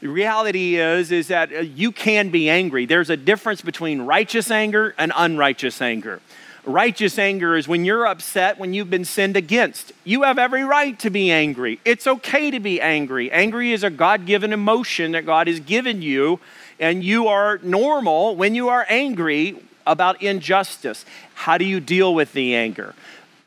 The 0.00 0.08
reality 0.08 0.76
is 0.76 1.10
is 1.10 1.28
that 1.28 1.52
uh, 1.52 1.60
you 1.60 1.90
can 1.90 2.30
be 2.30 2.50
angry. 2.50 2.86
There's 2.86 3.10
a 3.10 3.16
difference 3.16 3.62
between 3.62 4.02
righteous 4.02 4.50
anger 4.50 4.94
and 4.98 5.12
unrighteous 5.16 5.80
anger. 5.80 6.20
Righteous 6.64 7.16
anger 7.18 7.56
is 7.56 7.68
when 7.68 7.84
you're 7.84 8.06
upset 8.06 8.58
when 8.58 8.74
you've 8.74 8.90
been 8.90 9.04
sinned 9.04 9.36
against. 9.36 9.92
You 10.04 10.24
have 10.24 10.36
every 10.36 10.64
right 10.64 10.98
to 10.98 11.10
be 11.10 11.30
angry. 11.30 11.78
It's 11.84 12.06
okay 12.08 12.50
to 12.50 12.58
be 12.58 12.80
angry. 12.80 13.30
Angry 13.30 13.72
is 13.72 13.84
a 13.84 13.90
God 13.90 14.26
given 14.26 14.52
emotion 14.52 15.12
that 15.12 15.24
God 15.24 15.46
has 15.46 15.60
given 15.60 16.02
you, 16.02 16.40
and 16.80 17.04
you 17.04 17.28
are 17.28 17.58
normal 17.62 18.34
when 18.34 18.56
you 18.56 18.68
are 18.68 18.84
angry 18.88 19.56
about 19.86 20.20
injustice. 20.20 21.06
How 21.34 21.56
do 21.56 21.64
you 21.64 21.78
deal 21.78 22.12
with 22.14 22.32
the 22.32 22.56
anger? 22.56 22.94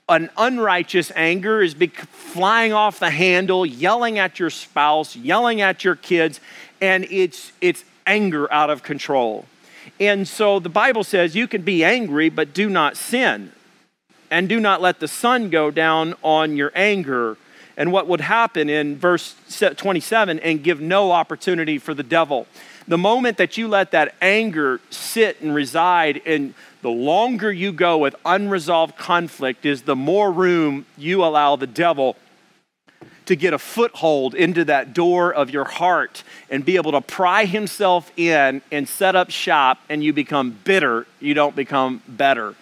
An 0.10 0.32
unrighteous 0.38 1.12
anger 1.16 1.62
is 1.62 1.76
flying 1.76 2.74
off 2.74 3.00
the 3.00 3.12
handle, 3.12 3.64
yelling 3.66 4.18
at 4.18 4.40
your 4.40 4.50
spouse, 4.50 5.16
yelling 5.16 5.62
at 5.62 5.84
your 5.84 5.96
kids, 5.96 6.40
and 6.82 7.06
it's, 7.12 7.52
it's 7.62 7.86
anger 8.08 8.52
out 8.52 8.72
of 8.72 8.82
control. 8.82 9.46
And 10.00 10.28
so 10.28 10.60
the 10.60 10.70
Bible 10.70 11.04
says 11.04 11.36
you 11.36 11.48
can 11.48 11.62
be 11.62 11.84
angry, 11.84 12.30
but 12.30 12.54
do 12.54 12.70
not 12.70 12.98
sin. 12.98 13.52
And 14.32 14.50
do 14.50 14.60
not 14.60 14.82
let 14.82 15.00
the 15.00 15.08
sun 15.08 15.50
go 15.50 15.72
down 15.72 16.16
on 16.24 16.56
your 16.56 16.72
anger. 16.76 17.38
And 17.78 17.92
what 17.92 18.08
would 18.08 18.22
happen 18.22 18.70
in 18.70 18.98
verse 18.98 19.36
27 19.78 20.40
and 20.40 20.64
give 20.64 20.82
no 20.82 21.12
opportunity 21.12 21.78
for 21.78 21.94
the 21.94 22.04
devil. 22.04 22.48
The 22.88 22.98
moment 22.98 23.38
that 23.38 23.58
you 23.58 23.68
let 23.68 23.92
that 23.92 24.16
anger 24.22 24.82
sit 24.90 25.42
and 25.42 25.54
reside, 25.54 26.22
and 26.26 26.54
the 26.82 26.90
longer 26.90 27.52
you 27.52 27.72
go 27.72 27.98
with 27.98 28.16
unresolved 28.26 28.98
conflict, 28.98 29.66
is 29.66 29.84
the 29.84 29.96
more 29.96 30.32
room 30.32 30.86
you 30.98 31.24
allow 31.24 31.56
the 31.56 31.68
devil 31.68 32.16
to 33.26 33.36
get 33.36 33.54
a 33.54 33.60
foothold 33.60 34.34
into 34.34 34.66
that 34.66 34.94
door 34.94 35.32
of 35.32 35.52
your 35.52 35.66
heart 35.66 36.24
and 36.50 36.66
be 36.66 36.78
able 36.78 36.92
to 36.92 37.02
pry 37.02 37.46
himself 37.46 38.12
in 38.18 38.62
and 38.72 38.90
set 38.90 39.16
up 39.16 39.30
shop, 39.30 39.80
and 39.88 40.04
you 40.04 40.12
become 40.12 40.58
bitter, 40.64 41.06
you 41.20 41.36
don't 41.36 41.56
become 41.56 42.02
better. 42.08 42.56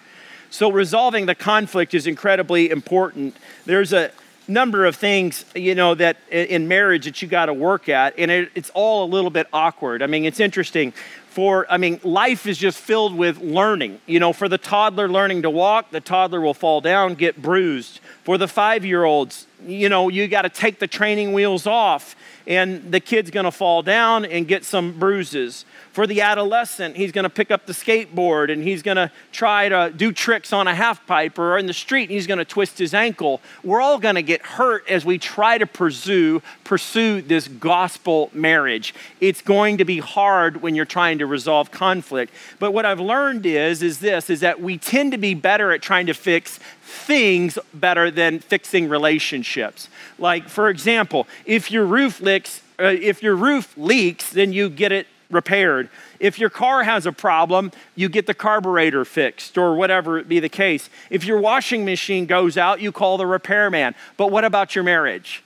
So, 0.49 0.71
resolving 0.71 1.25
the 1.25 1.35
conflict 1.35 1.93
is 1.93 2.07
incredibly 2.07 2.69
important. 2.69 3.35
There's 3.65 3.93
a 3.93 4.11
number 4.47 4.85
of 4.85 4.95
things, 4.95 5.45
you 5.55 5.75
know, 5.75 5.95
that 5.95 6.17
in 6.31 6.67
marriage 6.67 7.05
that 7.05 7.21
you 7.21 7.27
got 7.27 7.47
to 7.47 7.53
work 7.53 7.89
at, 7.89 8.17
and 8.17 8.31
it, 8.31 8.51
it's 8.55 8.71
all 8.73 9.05
a 9.05 9.09
little 9.09 9.29
bit 9.29 9.47
awkward. 9.51 10.01
I 10.01 10.07
mean, 10.07 10.25
it's 10.25 10.39
interesting. 10.39 10.93
For, 11.37 11.67
I 11.69 11.77
mean, 11.77 11.99
life 12.03 12.47
is 12.47 12.57
just 12.57 12.79
filled 12.79 13.15
with 13.15 13.37
learning. 13.37 14.01
You 14.07 14.19
know, 14.19 14.33
for 14.33 14.49
the 14.49 14.57
toddler 14.57 15.07
learning 15.07 15.43
to 15.43 15.51
walk, 15.51 15.91
the 15.91 16.01
toddler 16.01 16.41
will 16.41 16.55
fall 16.55 16.81
down, 16.81 17.13
get 17.13 17.39
bruised. 17.39 17.99
For 18.23 18.39
the 18.39 18.47
five 18.47 18.83
year 18.83 19.03
olds, 19.03 19.45
you 19.63 19.87
know, 19.87 20.09
you 20.09 20.27
got 20.27 20.41
to 20.41 20.49
take 20.49 20.79
the 20.79 20.87
training 20.87 21.33
wheels 21.33 21.67
off 21.67 22.15
and 22.47 22.93
the 22.93 23.01
kid's 23.01 23.29
going 23.29 23.43
to 23.43 23.51
fall 23.51 23.83
down 23.83 24.23
and 24.23 24.47
get 24.47 24.63
some 24.63 24.97
bruises. 24.97 25.65
For 25.91 26.07
the 26.07 26.21
adolescent, 26.21 26.95
he's 26.95 27.11
going 27.11 27.23
to 27.23 27.29
pick 27.29 27.51
up 27.51 27.65
the 27.65 27.73
skateboard 27.73 28.51
and 28.51 28.63
he's 28.63 28.81
going 28.81 28.95
to 28.95 29.11
try 29.33 29.67
to 29.67 29.91
do 29.95 30.13
tricks 30.13 30.53
on 30.53 30.67
a 30.67 30.73
half 30.73 31.05
pipe 31.05 31.37
or 31.37 31.57
in 31.57 31.65
the 31.65 31.73
street 31.73 32.03
and 32.03 32.11
he's 32.11 32.25
going 32.25 32.37
to 32.37 32.45
twist 32.45 32.77
his 32.77 32.93
ankle. 32.93 33.41
We're 33.63 33.81
all 33.81 33.99
going 33.99 34.15
to 34.15 34.21
get 34.21 34.41
hurt 34.43 34.87
as 34.89 35.03
we 35.03 35.17
try 35.17 35.57
to 35.57 35.67
pursue 35.67 36.41
pursue 36.63 37.21
this 37.21 37.47
gospel 37.47 38.29
marriage. 38.33 38.93
It's 39.19 39.41
going 39.41 39.79
to 39.79 39.85
be 39.85 39.99
hard 39.99 40.61
when 40.61 40.73
you're 40.75 40.85
trying 40.85 41.17
to 41.17 41.25
resolve 41.25 41.71
conflict. 41.71 42.33
But 42.59 42.71
what 42.71 42.85
I've 42.85 42.99
learned 42.99 43.45
is 43.45 43.83
is 43.83 43.99
this 43.99 44.29
is 44.29 44.39
that 44.39 44.61
we 44.61 44.77
tend 44.77 45.11
to 45.11 45.17
be 45.17 45.33
better 45.33 45.73
at 45.73 45.81
trying 45.81 46.05
to 46.05 46.13
fix 46.13 46.59
things 46.87 47.59
better 47.73 48.09
than 48.09 48.39
fixing 48.39 48.87
relationships. 48.87 49.89
Like 50.17 50.47
for 50.47 50.69
example, 50.69 51.27
if 51.45 51.69
your 51.69 51.85
roof 51.85 52.21
leaks, 52.21 52.61
uh, 52.79 52.85
if 52.85 53.21
your 53.21 53.35
roof 53.35 53.73
leaks, 53.77 54.29
then 54.29 54.53
you 54.53 54.69
get 54.69 54.91
it 54.91 55.07
repaired. 55.29 55.89
If 56.19 56.39
your 56.39 56.49
car 56.49 56.83
has 56.83 57.05
a 57.05 57.11
problem, 57.11 57.71
you 57.95 58.09
get 58.09 58.25
the 58.25 58.33
carburetor 58.33 59.05
fixed 59.05 59.57
or 59.57 59.75
whatever 59.75 60.17
it 60.17 60.29
be 60.29 60.39
the 60.39 60.49
case. 60.49 60.89
If 61.09 61.25
your 61.25 61.39
washing 61.39 61.85
machine 61.85 62.25
goes 62.25 62.57
out, 62.57 62.79
you 62.79 62.91
call 62.91 63.17
the 63.17 63.27
repairman. 63.27 63.95
But 64.15 64.31
what 64.31 64.45
about 64.45 64.73
your 64.75 64.83
marriage? 64.83 65.43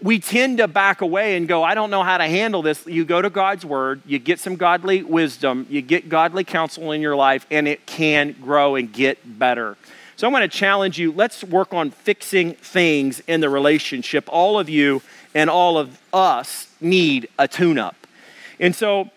We 0.00 0.20
tend 0.20 0.58
to 0.58 0.68
back 0.68 1.00
away 1.00 1.36
and 1.36 1.48
go, 1.48 1.64
I 1.64 1.74
don't 1.74 1.90
know 1.90 2.04
how 2.04 2.18
to 2.18 2.24
handle 2.24 2.62
this. 2.62 2.86
You 2.86 3.04
go 3.04 3.20
to 3.20 3.30
God's 3.30 3.64
word, 3.64 4.00
you 4.06 4.20
get 4.20 4.38
some 4.38 4.54
godly 4.54 5.02
wisdom, 5.02 5.66
you 5.68 5.82
get 5.82 6.08
godly 6.08 6.44
counsel 6.44 6.92
in 6.92 7.00
your 7.00 7.16
life, 7.16 7.46
and 7.50 7.66
it 7.66 7.84
can 7.84 8.32
grow 8.40 8.76
and 8.76 8.92
get 8.92 9.38
better. 9.38 9.76
So 10.18 10.26
I'm 10.26 10.32
going 10.32 10.40
to 10.42 10.48
challenge 10.48 10.98
you 10.98 11.12
let's 11.12 11.44
work 11.44 11.72
on 11.72 11.92
fixing 11.92 12.54
things 12.54 13.20
in 13.28 13.40
the 13.40 13.48
relationship. 13.48 14.24
All 14.26 14.58
of 14.58 14.68
you 14.68 15.00
and 15.32 15.48
all 15.48 15.78
of 15.78 15.96
us 16.12 16.66
need 16.80 17.28
a 17.38 17.46
tune 17.46 17.78
up. 17.78 17.94
And 18.58 18.74
so 18.74 19.10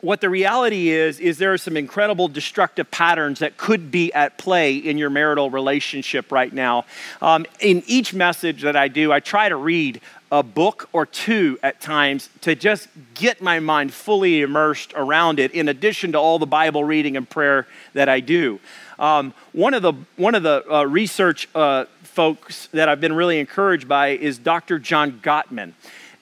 what 0.00 0.20
the 0.20 0.28
reality 0.28 0.88
is 0.88 1.20
is 1.20 1.38
there 1.38 1.52
are 1.52 1.58
some 1.58 1.76
incredible 1.76 2.26
destructive 2.26 2.90
patterns 2.90 3.38
that 3.38 3.56
could 3.56 3.92
be 3.92 4.12
at 4.12 4.36
play 4.36 4.74
in 4.74 4.98
your 4.98 5.08
marital 5.08 5.50
relationship 5.50 6.30
right 6.30 6.52
now 6.52 6.84
um, 7.22 7.46
in 7.60 7.82
each 7.86 8.12
message 8.12 8.62
that 8.62 8.76
i 8.76 8.86
do 8.86 9.10
i 9.10 9.18
try 9.18 9.48
to 9.48 9.56
read 9.56 10.00
a 10.30 10.42
book 10.42 10.90
or 10.92 11.06
two 11.06 11.58
at 11.62 11.80
times 11.80 12.28
to 12.42 12.54
just 12.54 12.86
get 13.14 13.40
my 13.40 13.60
mind 13.60 13.94
fully 13.94 14.42
immersed 14.42 14.92
around 14.94 15.38
it 15.38 15.52
in 15.52 15.68
addition 15.68 16.12
to 16.12 16.18
all 16.18 16.38
the 16.38 16.46
bible 16.46 16.84
reading 16.84 17.16
and 17.16 17.30
prayer 17.30 17.66
that 17.94 18.08
i 18.08 18.20
do 18.20 18.60
um, 18.98 19.34
one 19.52 19.74
of 19.74 19.82
the 19.82 19.92
one 20.16 20.34
of 20.34 20.42
the 20.42 20.64
uh, 20.72 20.84
research 20.84 21.48
uh, 21.54 21.84
folks 22.02 22.68
that 22.68 22.88
i've 22.88 23.00
been 23.00 23.12
really 23.12 23.38
encouraged 23.38 23.88
by 23.88 24.08
is 24.08 24.38
dr 24.38 24.78
john 24.80 25.12
gottman 25.22 25.72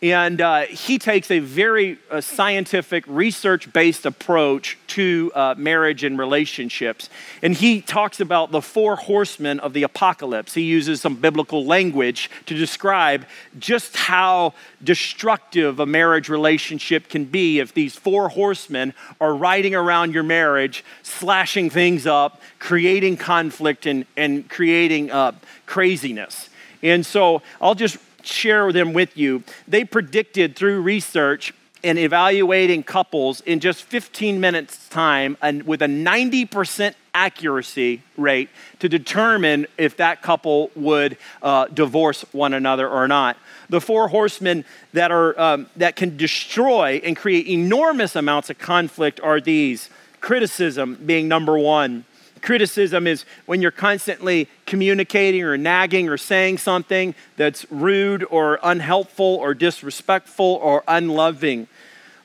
and 0.03 0.41
uh, 0.41 0.63
he 0.63 0.99
takes 0.99 1.31
a 1.31 1.39
very 1.39 1.97
uh, 2.11 2.21
scientific, 2.21 3.05
research 3.07 3.73
based 3.73 4.05
approach 4.05 4.77
to 4.89 5.31
uh, 5.33 5.55
marriage 5.57 6.03
and 6.03 6.19
relationships. 6.19 7.09
And 7.41 7.55
he 7.55 7.81
talks 7.81 8.19
about 8.19 8.51
the 8.51 8.61
four 8.61 8.97
horsemen 8.97 9.61
of 9.61 9.75
the 9.75 9.85
apocalypse. 9.85 10.55
He 10.55 10.63
uses 10.63 11.01
some 11.01 11.15
biblical 11.15 11.65
language 11.65 12.31
to 12.47 12.55
describe 12.57 13.27
just 13.61 13.97
how 13.97 14.55
destructive 14.83 15.79
a 15.79 15.87
marriage 15.87 16.29
relationship 16.29 17.09
can 17.09 17.25
be 17.25 17.61
if 17.61 17.73
these 17.73 17.95
four 17.95 18.29
horsemen 18.29 18.95
are 19.21 19.37
riding 19.37 19.77
around 19.77 20.15
your 20.15 20.25
marriage, 20.25 20.85
slashing 21.05 21.71
things 21.71 22.09
up, 22.09 22.43
creating 22.59 23.19
conflict, 23.19 23.87
and, 23.87 24.05
and 24.17 24.51
creating 24.51 25.13
uh, 25.13 25.31
craziness. 25.65 26.49
And 26.83 27.07
so 27.07 27.43
I'll 27.61 27.77
just 27.77 27.99
share 28.27 28.73
them 28.73 28.93
with 28.93 29.17
you. 29.17 29.43
They 29.67 29.85
predicted 29.85 30.57
through 30.57 30.83
research 30.83 31.53
and 31.85 31.99
evaluating 31.99 32.83
couples 32.83 33.41
in 33.43 33.61
just 33.61 33.83
15 33.85 34.41
minutes' 34.41 34.89
time 34.89 35.37
and 35.43 35.65
with 35.65 35.83
a 35.83 35.87
90% 35.87 36.95
accuracy 37.15 38.03
rate 38.17 38.49
to 38.79 38.89
determine 38.89 39.67
if 39.77 39.97
that 39.97 40.23
couple 40.23 40.71
would 40.75 41.17
uh, 41.43 41.67
divorce 41.67 42.25
one 42.33 42.55
another 42.55 42.89
or 42.89 43.09
not. 43.09 43.37
The 43.69 43.81
four 43.81 44.09
horsemen 44.09 44.65
that, 44.93 45.11
are, 45.11 45.39
um, 45.39 45.67
that 45.77 45.97
can 45.97 46.17
destroy 46.17 47.01
and 47.05 47.17
create 47.17 47.49
enormous 47.49 48.17
amounts 48.17 48.49
of 48.49 48.59
conflict 48.59 49.21
are 49.21 49.41
these 49.41 49.91
criticism 50.21 50.95
being 51.05 51.27
number 51.27 51.59
one 51.59 52.05
Criticism 52.43 53.07
is 53.07 53.25
when 53.47 53.63
you're 53.63 53.71
constantly 53.71 54.49
communicating 54.67 55.43
or 55.45 55.57
nagging 55.57 56.09
or 56.09 56.17
saying 56.17 56.59
something 56.59 57.15
that's 57.37 57.65
rude 57.71 58.27
or 58.31 58.59
unhelpful 58.63 59.25
or 59.25 59.55
disrespectful 59.55 60.59
or 60.63 60.83
unloving. 60.89 61.69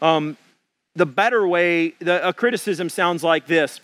Um, 0.01 0.38
the 0.95 1.06
better 1.06 1.47
way, 1.47 1.89
the, 1.99 2.27
a 2.27 2.34
criticism 2.34 2.89
sounds 2.89 3.23
like 3.23 3.45
this 3.45 3.80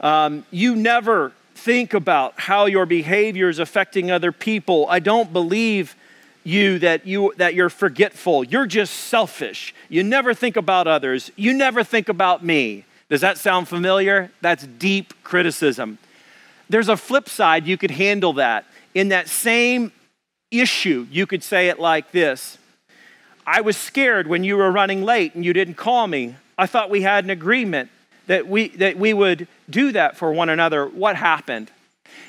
um, 0.00 0.44
You 0.50 0.74
never 0.74 1.32
think 1.54 1.94
about 1.94 2.34
how 2.36 2.66
your 2.66 2.86
behavior 2.86 3.48
is 3.48 3.58
affecting 3.58 4.10
other 4.10 4.32
people. 4.32 4.86
I 4.88 4.98
don't 4.98 5.32
believe 5.32 5.96
you 6.44 6.78
that 6.78 7.06
you 7.06 7.32
that 7.36 7.54
you're 7.54 7.70
forgetful. 7.70 8.44
You're 8.44 8.66
just 8.66 8.94
selfish. 8.94 9.74
You 9.88 10.02
never 10.02 10.34
think 10.34 10.56
about 10.56 10.86
others. 10.86 11.30
You 11.36 11.52
never 11.52 11.84
think 11.84 12.08
about 12.08 12.44
me. 12.44 12.84
Does 13.10 13.20
that 13.22 13.38
sound 13.38 13.68
familiar? 13.68 14.30
That's 14.40 14.66
deep 14.66 15.14
criticism. 15.24 15.98
There's 16.68 16.88
a 16.88 16.96
flip 16.96 17.28
side, 17.28 17.66
you 17.66 17.78
could 17.78 17.90
handle 17.90 18.34
that. 18.34 18.66
In 18.94 19.08
that 19.08 19.28
same 19.28 19.92
issue, 20.50 21.06
you 21.10 21.26
could 21.26 21.42
say 21.42 21.68
it 21.68 21.78
like 21.78 22.12
this 22.12 22.58
I 23.46 23.62
was 23.62 23.76
scared 23.76 24.26
when 24.26 24.44
you 24.44 24.58
were 24.58 24.70
running 24.70 25.02
late 25.02 25.34
and 25.34 25.44
you 25.44 25.54
didn't 25.54 25.74
call 25.74 26.06
me. 26.06 26.36
I 26.58 26.66
thought 26.66 26.90
we 26.90 27.02
had 27.02 27.24
an 27.24 27.30
agreement 27.30 27.90
that 28.26 28.46
we, 28.46 28.68
that 28.76 28.98
we 28.98 29.14
would 29.14 29.48
do 29.70 29.92
that 29.92 30.16
for 30.16 30.32
one 30.32 30.50
another. 30.50 30.86
What 30.86 31.16
happened? 31.16 31.70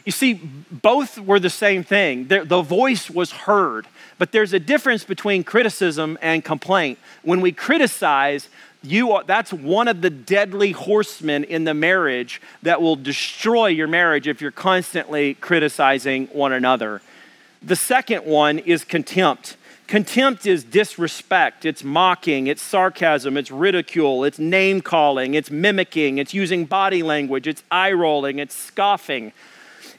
You 0.06 0.12
see, 0.13 0.36
both 0.72 1.20
were 1.20 1.39
the 1.39 1.50
same 1.50 1.84
thing. 1.84 2.28
The, 2.28 2.46
the, 2.46 2.62
voice 2.62 3.10
was 3.10 3.32
heard, 3.32 3.86
but 4.18 4.32
there's 4.32 4.54
a 4.54 4.60
difference 4.60 5.04
between 5.04 5.44
criticism 5.44 6.18
and 6.22 6.44
complaint. 6.44 7.00
When 7.22 7.42
we 7.42 7.52
criticize, 7.52 8.48
you 8.82 9.12
are, 9.12 9.24
that's 9.24 9.52
one 9.52 9.88
of 9.88 10.02
the 10.02 10.10
deadly 10.10 10.72
horsemen 10.72 11.44
in 11.44 11.65
the 11.65 11.74
marriage 11.74 12.42
that 12.63 12.82
will 12.82 12.96
destroy 12.96 13.68
your 13.68 13.88
marriage 13.88 14.28
if 14.28 14.42
you're 14.42 14.52
constantly 14.52 15.34
criticizing 15.36 16.28
one 16.28 16.54
another. 16.54 17.02
The 17.62 17.76
second 17.76 18.26
one 18.26 18.60
is 18.60 18.86
contempt. 18.86 19.58
Contempt 19.88 20.46
is 20.46 20.63
disrespect, 20.63 21.65
it's 21.65 21.84
mocking, 21.84 22.46
it's 22.46 22.62
sarcasm, 22.62 23.36
it's 23.36 23.50
ridicule, 23.50 24.24
it's 24.24 24.38
name 24.38 24.82
calling, 24.82 25.34
it's 25.34 25.50
mimicking, 25.50 26.20
it's 26.20 26.32
using 26.32 26.65
body 26.65 27.02
language, 27.02 27.48
it's 27.48 27.63
eye 27.72 27.92
rolling, 27.92 28.38
it's 28.38 28.54
scoffing. 28.54 29.34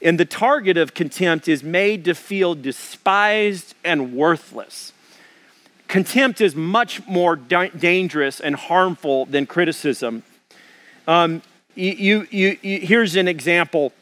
And 0.00 0.18
the 0.18 0.24
target 0.24 0.76
of 0.76 0.94
contempt 0.94 1.48
is 1.48 1.64
made 1.64 2.04
to 2.04 2.14
feel 2.14 2.54
despised 2.54 3.74
and 3.84 4.14
worthless. 4.14 4.92
Contempt 5.90 6.40
is 6.40 6.54
much 6.54 7.04
more 7.08 7.34
da- 7.34 7.66
dangerous 7.70 8.38
and 8.38 8.54
harmful 8.54 9.26
than 9.26 9.44
criticism. 9.44 10.22
Um, 11.08 11.42
you, 11.74 12.26
you, 12.30 12.56
you, 12.62 12.78
here's 12.78 13.16
an 13.16 13.26
example 13.26 13.92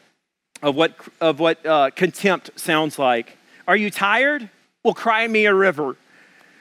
of 0.61 0.75
what, 0.75 0.93
of 1.19 1.39
what 1.39 1.65
uh, 1.65 1.89
contempt 1.95 2.51
sounds 2.59 2.99
like. 2.99 3.39
Are 3.67 3.75
you 3.75 3.89
tired? 3.89 4.51
Well, 4.83 4.93
cry 4.93 5.27
me 5.27 5.45
a 5.47 5.53
river. 5.55 5.95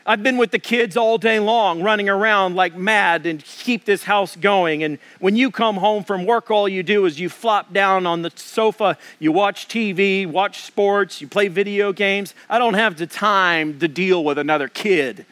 I've 0.08 0.22
been 0.22 0.38
with 0.38 0.52
the 0.52 0.58
kids 0.58 0.96
all 0.96 1.18
day 1.18 1.38
long, 1.38 1.82
running 1.82 2.08
around 2.08 2.56
like 2.56 2.74
mad 2.74 3.26
and 3.26 3.44
keep 3.44 3.84
this 3.84 4.04
house 4.04 4.36
going. 4.36 4.82
And 4.82 4.98
when 5.18 5.36
you 5.36 5.50
come 5.50 5.76
home 5.76 6.02
from 6.02 6.24
work, 6.24 6.50
all 6.50 6.66
you 6.66 6.82
do 6.82 7.04
is 7.04 7.20
you 7.20 7.28
flop 7.28 7.74
down 7.74 8.06
on 8.06 8.22
the 8.22 8.32
sofa, 8.34 8.96
you 9.18 9.32
watch 9.32 9.68
TV, 9.68 10.26
watch 10.26 10.62
sports, 10.62 11.20
you 11.20 11.28
play 11.28 11.48
video 11.48 11.92
games. 11.92 12.32
I 12.48 12.58
don't 12.58 12.72
have 12.72 12.96
the 12.96 13.06
time 13.06 13.78
to 13.80 13.86
deal 13.86 14.24
with 14.24 14.38
another 14.38 14.66
kid. 14.66 15.26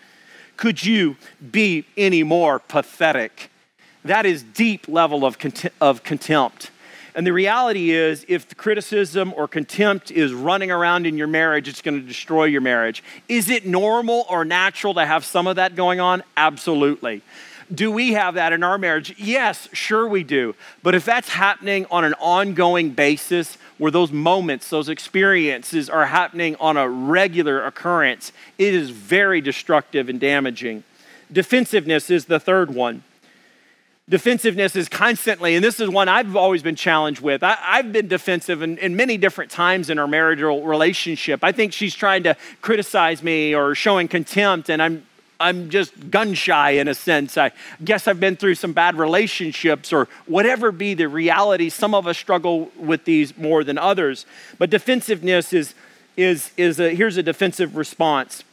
Could 0.58 0.84
you 0.84 1.16
be 1.50 1.86
any 1.96 2.22
more 2.22 2.58
pathetic? 2.58 3.50
That 4.04 4.26
is 4.26 4.42
deep 4.42 4.88
level 4.88 5.24
of, 5.24 5.38
of 5.80 6.02
contempt. 6.02 6.70
And 7.16 7.26
the 7.26 7.32
reality 7.32 7.92
is, 7.92 8.26
if 8.28 8.54
criticism 8.58 9.32
or 9.34 9.48
contempt 9.48 10.10
is 10.10 10.34
running 10.34 10.70
around 10.70 11.06
in 11.06 11.16
your 11.16 11.26
marriage, 11.26 11.66
it's 11.66 11.80
going 11.80 11.98
to 11.98 12.06
destroy 12.06 12.44
your 12.44 12.60
marriage. 12.60 13.02
Is 13.26 13.48
it 13.48 13.64
normal 13.64 14.26
or 14.28 14.44
natural 14.44 14.92
to 14.94 15.06
have 15.06 15.24
some 15.24 15.46
of 15.46 15.56
that 15.56 15.74
going 15.74 15.98
on? 15.98 16.22
Absolutely. 16.36 17.22
Do 17.74 17.90
we 17.90 18.12
have 18.12 18.34
that 18.34 18.52
in 18.52 18.62
our 18.62 18.76
marriage? 18.76 19.14
Yes, 19.18 19.66
sure 19.72 20.06
we 20.06 20.24
do. 20.24 20.54
But 20.82 20.94
if 20.94 21.06
that's 21.06 21.30
happening 21.30 21.86
on 21.90 22.04
an 22.04 22.12
ongoing 22.20 22.90
basis, 22.90 23.56
where 23.78 23.90
those 23.90 24.12
moments, 24.12 24.68
those 24.68 24.90
experiences 24.90 25.88
are 25.88 26.06
happening 26.06 26.54
on 26.60 26.76
a 26.76 26.86
regular 26.86 27.64
occurrence, 27.64 28.30
it 28.58 28.74
is 28.74 28.90
very 28.90 29.40
destructive 29.40 30.10
and 30.10 30.20
damaging. 30.20 30.84
Defensiveness 31.32 32.10
is 32.10 32.26
the 32.26 32.38
third 32.38 32.74
one 32.74 33.02
defensiveness 34.08 34.76
is 34.76 34.88
constantly, 34.88 35.56
and 35.56 35.64
this 35.64 35.80
is 35.80 35.88
one 35.88 36.08
I've 36.08 36.36
always 36.36 36.62
been 36.62 36.76
challenged 36.76 37.20
with. 37.20 37.42
I, 37.42 37.54
have 37.54 37.92
been 37.92 38.08
defensive 38.08 38.62
in, 38.62 38.78
in, 38.78 38.94
many 38.94 39.16
different 39.16 39.50
times 39.50 39.90
in 39.90 39.98
our 39.98 40.06
marital 40.06 40.62
relationship. 40.62 41.40
I 41.42 41.52
think 41.52 41.72
she's 41.72 41.94
trying 41.94 42.22
to 42.24 42.36
criticize 42.62 43.22
me 43.22 43.54
or 43.54 43.74
showing 43.74 44.08
contempt, 44.08 44.70
and 44.70 44.80
I'm 44.80 45.06
I'm 45.38 45.68
just 45.68 46.10
gun 46.10 46.32
shy 46.32 46.70
in 46.70 46.88
a 46.88 46.94
sense. 46.94 47.36
I 47.36 47.52
guess 47.84 48.08
I've 48.08 48.18
been 48.18 48.36
through 48.36 48.54
some 48.54 48.72
bad 48.72 48.96
relationships 48.96 49.92
or 49.92 50.08
whatever 50.24 50.72
be 50.72 50.94
the 50.94 51.08
reality. 51.08 51.68
Some 51.68 51.94
of 51.94 52.06
us 52.06 52.16
struggle 52.16 52.70
with 52.78 53.04
these 53.04 53.36
more 53.36 53.62
than 53.62 53.76
others. 53.76 54.24
But 54.58 54.70
defensiveness 54.70 55.52
is, 55.52 55.74
is, 56.16 56.52
is 56.56 56.80
a, 56.80 56.94
here's 56.94 57.18
a 57.18 57.22
defensive 57.22 57.76
response. 57.76 58.44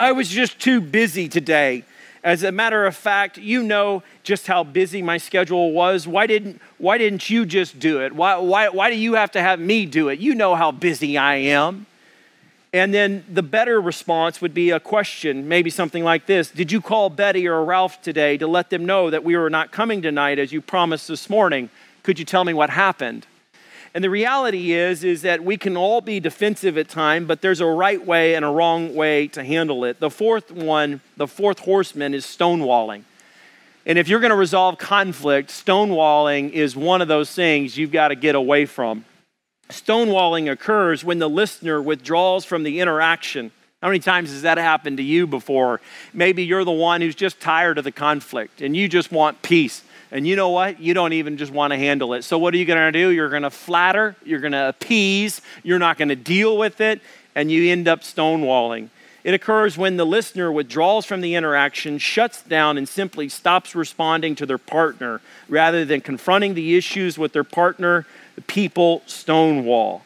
I 0.00 0.10
was 0.10 0.28
just 0.28 0.58
too 0.58 0.80
busy 0.80 1.28
today 1.28 1.84
as 2.26 2.42
a 2.42 2.50
matter 2.50 2.84
of 2.84 2.96
fact, 2.96 3.38
you 3.38 3.62
know 3.62 4.02
just 4.24 4.48
how 4.48 4.64
busy 4.64 5.00
my 5.00 5.16
schedule 5.16 5.70
was. 5.70 6.08
Why 6.08 6.26
didn't, 6.26 6.60
why 6.76 6.98
didn't 6.98 7.30
you 7.30 7.46
just 7.46 7.78
do 7.78 8.02
it? 8.02 8.12
Why, 8.12 8.36
why, 8.38 8.68
why 8.68 8.90
do 8.90 8.96
you 8.96 9.14
have 9.14 9.30
to 9.30 9.40
have 9.40 9.60
me 9.60 9.86
do 9.86 10.08
it? 10.08 10.18
You 10.18 10.34
know 10.34 10.56
how 10.56 10.72
busy 10.72 11.16
I 11.16 11.36
am. 11.36 11.86
And 12.72 12.92
then 12.92 13.24
the 13.32 13.44
better 13.44 13.80
response 13.80 14.40
would 14.40 14.52
be 14.52 14.70
a 14.70 14.80
question, 14.80 15.46
maybe 15.46 15.70
something 15.70 16.02
like 16.02 16.26
this 16.26 16.50
Did 16.50 16.72
you 16.72 16.80
call 16.80 17.10
Betty 17.10 17.46
or 17.46 17.64
Ralph 17.64 18.02
today 18.02 18.36
to 18.38 18.48
let 18.48 18.70
them 18.70 18.84
know 18.84 19.08
that 19.08 19.22
we 19.22 19.36
were 19.36 19.48
not 19.48 19.70
coming 19.70 20.02
tonight 20.02 20.40
as 20.40 20.50
you 20.50 20.60
promised 20.60 21.06
this 21.06 21.30
morning? 21.30 21.70
Could 22.02 22.18
you 22.18 22.24
tell 22.24 22.42
me 22.42 22.52
what 22.52 22.70
happened? 22.70 23.24
And 23.96 24.04
the 24.04 24.10
reality 24.10 24.72
is 24.72 25.04
is 25.04 25.22
that 25.22 25.42
we 25.42 25.56
can 25.56 25.74
all 25.74 26.02
be 26.02 26.20
defensive 26.20 26.76
at 26.76 26.86
times, 26.86 27.26
but 27.26 27.40
there's 27.40 27.62
a 27.62 27.66
right 27.66 28.04
way 28.04 28.34
and 28.34 28.44
a 28.44 28.48
wrong 28.48 28.94
way 28.94 29.26
to 29.28 29.42
handle 29.42 29.86
it. 29.86 30.00
The 30.00 30.10
fourth 30.10 30.52
one, 30.52 31.00
the 31.16 31.26
fourth 31.26 31.60
horseman 31.60 32.12
is 32.12 32.26
stonewalling. 32.26 33.04
And 33.86 33.98
if 33.98 34.06
you're 34.06 34.20
going 34.20 34.32
to 34.32 34.36
resolve 34.36 34.76
conflict, 34.76 35.48
stonewalling 35.48 36.50
is 36.50 36.76
one 36.76 37.00
of 37.00 37.08
those 37.08 37.32
things 37.32 37.78
you've 37.78 37.90
got 37.90 38.08
to 38.08 38.16
get 38.16 38.34
away 38.34 38.66
from. 38.66 39.06
Stonewalling 39.70 40.52
occurs 40.52 41.02
when 41.02 41.18
the 41.18 41.30
listener 41.30 41.80
withdraws 41.80 42.44
from 42.44 42.64
the 42.64 42.80
interaction. 42.80 43.50
How 43.80 43.88
many 43.88 44.00
times 44.00 44.30
has 44.30 44.42
that 44.42 44.58
happened 44.58 44.98
to 44.98 45.02
you 45.02 45.26
before? 45.26 45.80
Maybe 46.12 46.44
you're 46.44 46.64
the 46.64 46.70
one 46.70 47.00
who's 47.00 47.14
just 47.14 47.40
tired 47.40 47.78
of 47.78 47.84
the 47.84 47.92
conflict 47.92 48.60
and 48.60 48.76
you 48.76 48.90
just 48.90 49.10
want 49.10 49.40
peace. 49.40 49.82
And 50.10 50.26
you 50.26 50.36
know 50.36 50.50
what? 50.50 50.80
You 50.80 50.94
don't 50.94 51.12
even 51.12 51.36
just 51.36 51.52
want 51.52 51.72
to 51.72 51.76
handle 51.76 52.14
it. 52.14 52.22
So, 52.22 52.38
what 52.38 52.54
are 52.54 52.56
you 52.56 52.64
going 52.64 52.92
to 52.92 52.92
do? 52.92 53.10
You're 53.10 53.28
going 53.28 53.42
to 53.42 53.50
flatter, 53.50 54.16
you're 54.24 54.40
going 54.40 54.52
to 54.52 54.68
appease, 54.68 55.40
you're 55.62 55.78
not 55.78 55.98
going 55.98 56.08
to 56.08 56.16
deal 56.16 56.56
with 56.56 56.80
it, 56.80 57.00
and 57.34 57.50
you 57.50 57.70
end 57.70 57.88
up 57.88 58.00
stonewalling. 58.00 58.88
It 59.24 59.34
occurs 59.34 59.76
when 59.76 59.96
the 59.96 60.06
listener 60.06 60.52
withdraws 60.52 61.04
from 61.04 61.20
the 61.20 61.34
interaction, 61.34 61.98
shuts 61.98 62.42
down, 62.42 62.78
and 62.78 62.88
simply 62.88 63.28
stops 63.28 63.74
responding 63.74 64.36
to 64.36 64.46
their 64.46 64.58
partner 64.58 65.20
rather 65.48 65.84
than 65.84 66.00
confronting 66.00 66.54
the 66.54 66.76
issues 66.76 67.18
with 67.18 67.32
their 67.32 67.42
partner. 67.42 68.06
People 68.46 69.02
stonewall. 69.06 70.04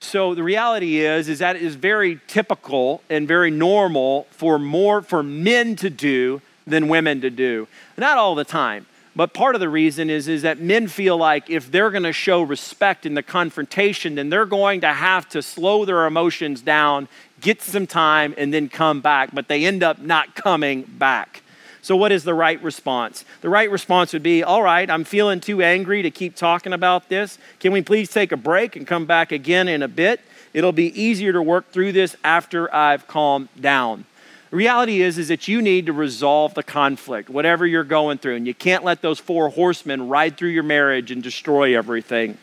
So 0.00 0.34
the 0.34 0.42
reality 0.42 0.98
is, 0.98 1.28
is 1.30 1.38
that 1.38 1.56
it 1.56 1.62
is 1.62 1.76
very 1.76 2.20
typical 2.26 3.02
and 3.08 3.26
very 3.26 3.50
normal 3.50 4.26
for 4.30 4.58
more 4.58 5.00
for 5.00 5.22
men 5.22 5.76
to 5.76 5.88
do 5.88 6.42
than 6.66 6.88
women 6.88 7.20
to 7.22 7.30
do. 7.30 7.68
Not 7.96 8.18
all 8.18 8.34
the 8.34 8.44
time. 8.44 8.86
But 9.16 9.34
part 9.34 9.56
of 9.56 9.60
the 9.60 9.68
reason 9.68 10.08
is, 10.08 10.28
is 10.28 10.42
that 10.42 10.60
men 10.60 10.86
feel 10.86 11.16
like 11.16 11.50
if 11.50 11.70
they're 11.70 11.90
going 11.90 12.04
to 12.04 12.12
show 12.12 12.42
respect 12.42 13.04
in 13.04 13.14
the 13.14 13.22
confrontation, 13.22 14.14
then 14.14 14.30
they're 14.30 14.46
going 14.46 14.82
to 14.82 14.92
have 14.92 15.28
to 15.30 15.42
slow 15.42 15.84
their 15.84 16.06
emotions 16.06 16.60
down, 16.60 17.08
get 17.40 17.60
some 17.60 17.88
time, 17.88 18.34
and 18.38 18.54
then 18.54 18.68
come 18.68 19.00
back. 19.00 19.30
But 19.32 19.48
they 19.48 19.64
end 19.64 19.82
up 19.82 19.98
not 19.98 20.36
coming 20.36 20.82
back. 20.82 21.42
So, 21.82 21.96
what 21.96 22.12
is 22.12 22.24
the 22.24 22.34
right 22.34 22.62
response? 22.62 23.24
The 23.40 23.48
right 23.48 23.70
response 23.70 24.12
would 24.12 24.22
be 24.22 24.42
All 24.42 24.62
right, 24.62 24.88
I'm 24.88 25.04
feeling 25.04 25.40
too 25.40 25.62
angry 25.62 26.02
to 26.02 26.10
keep 26.10 26.36
talking 26.36 26.72
about 26.72 27.08
this. 27.08 27.38
Can 27.58 27.72
we 27.72 27.82
please 27.82 28.10
take 28.10 28.32
a 28.32 28.36
break 28.36 28.76
and 28.76 28.86
come 28.86 29.06
back 29.06 29.32
again 29.32 29.66
in 29.66 29.82
a 29.82 29.88
bit? 29.88 30.20
It'll 30.52 30.72
be 30.72 31.00
easier 31.00 31.32
to 31.32 31.42
work 31.42 31.70
through 31.70 31.92
this 31.92 32.16
after 32.22 32.72
I've 32.74 33.06
calmed 33.06 33.48
down. 33.60 34.04
Reality 34.50 35.00
is, 35.00 35.16
is 35.16 35.28
that 35.28 35.46
you 35.46 35.62
need 35.62 35.86
to 35.86 35.92
resolve 35.92 36.54
the 36.54 36.62
conflict, 36.64 37.30
whatever 37.30 37.64
you're 37.64 37.84
going 37.84 38.18
through, 38.18 38.34
and 38.34 38.46
you 38.46 38.54
can't 38.54 38.82
let 38.82 39.00
those 39.00 39.20
four 39.20 39.48
horsemen 39.48 40.08
ride 40.08 40.36
through 40.36 40.48
your 40.48 40.64
marriage 40.64 41.12
and 41.12 41.22
destroy 41.22 41.76
everything. 41.76 42.36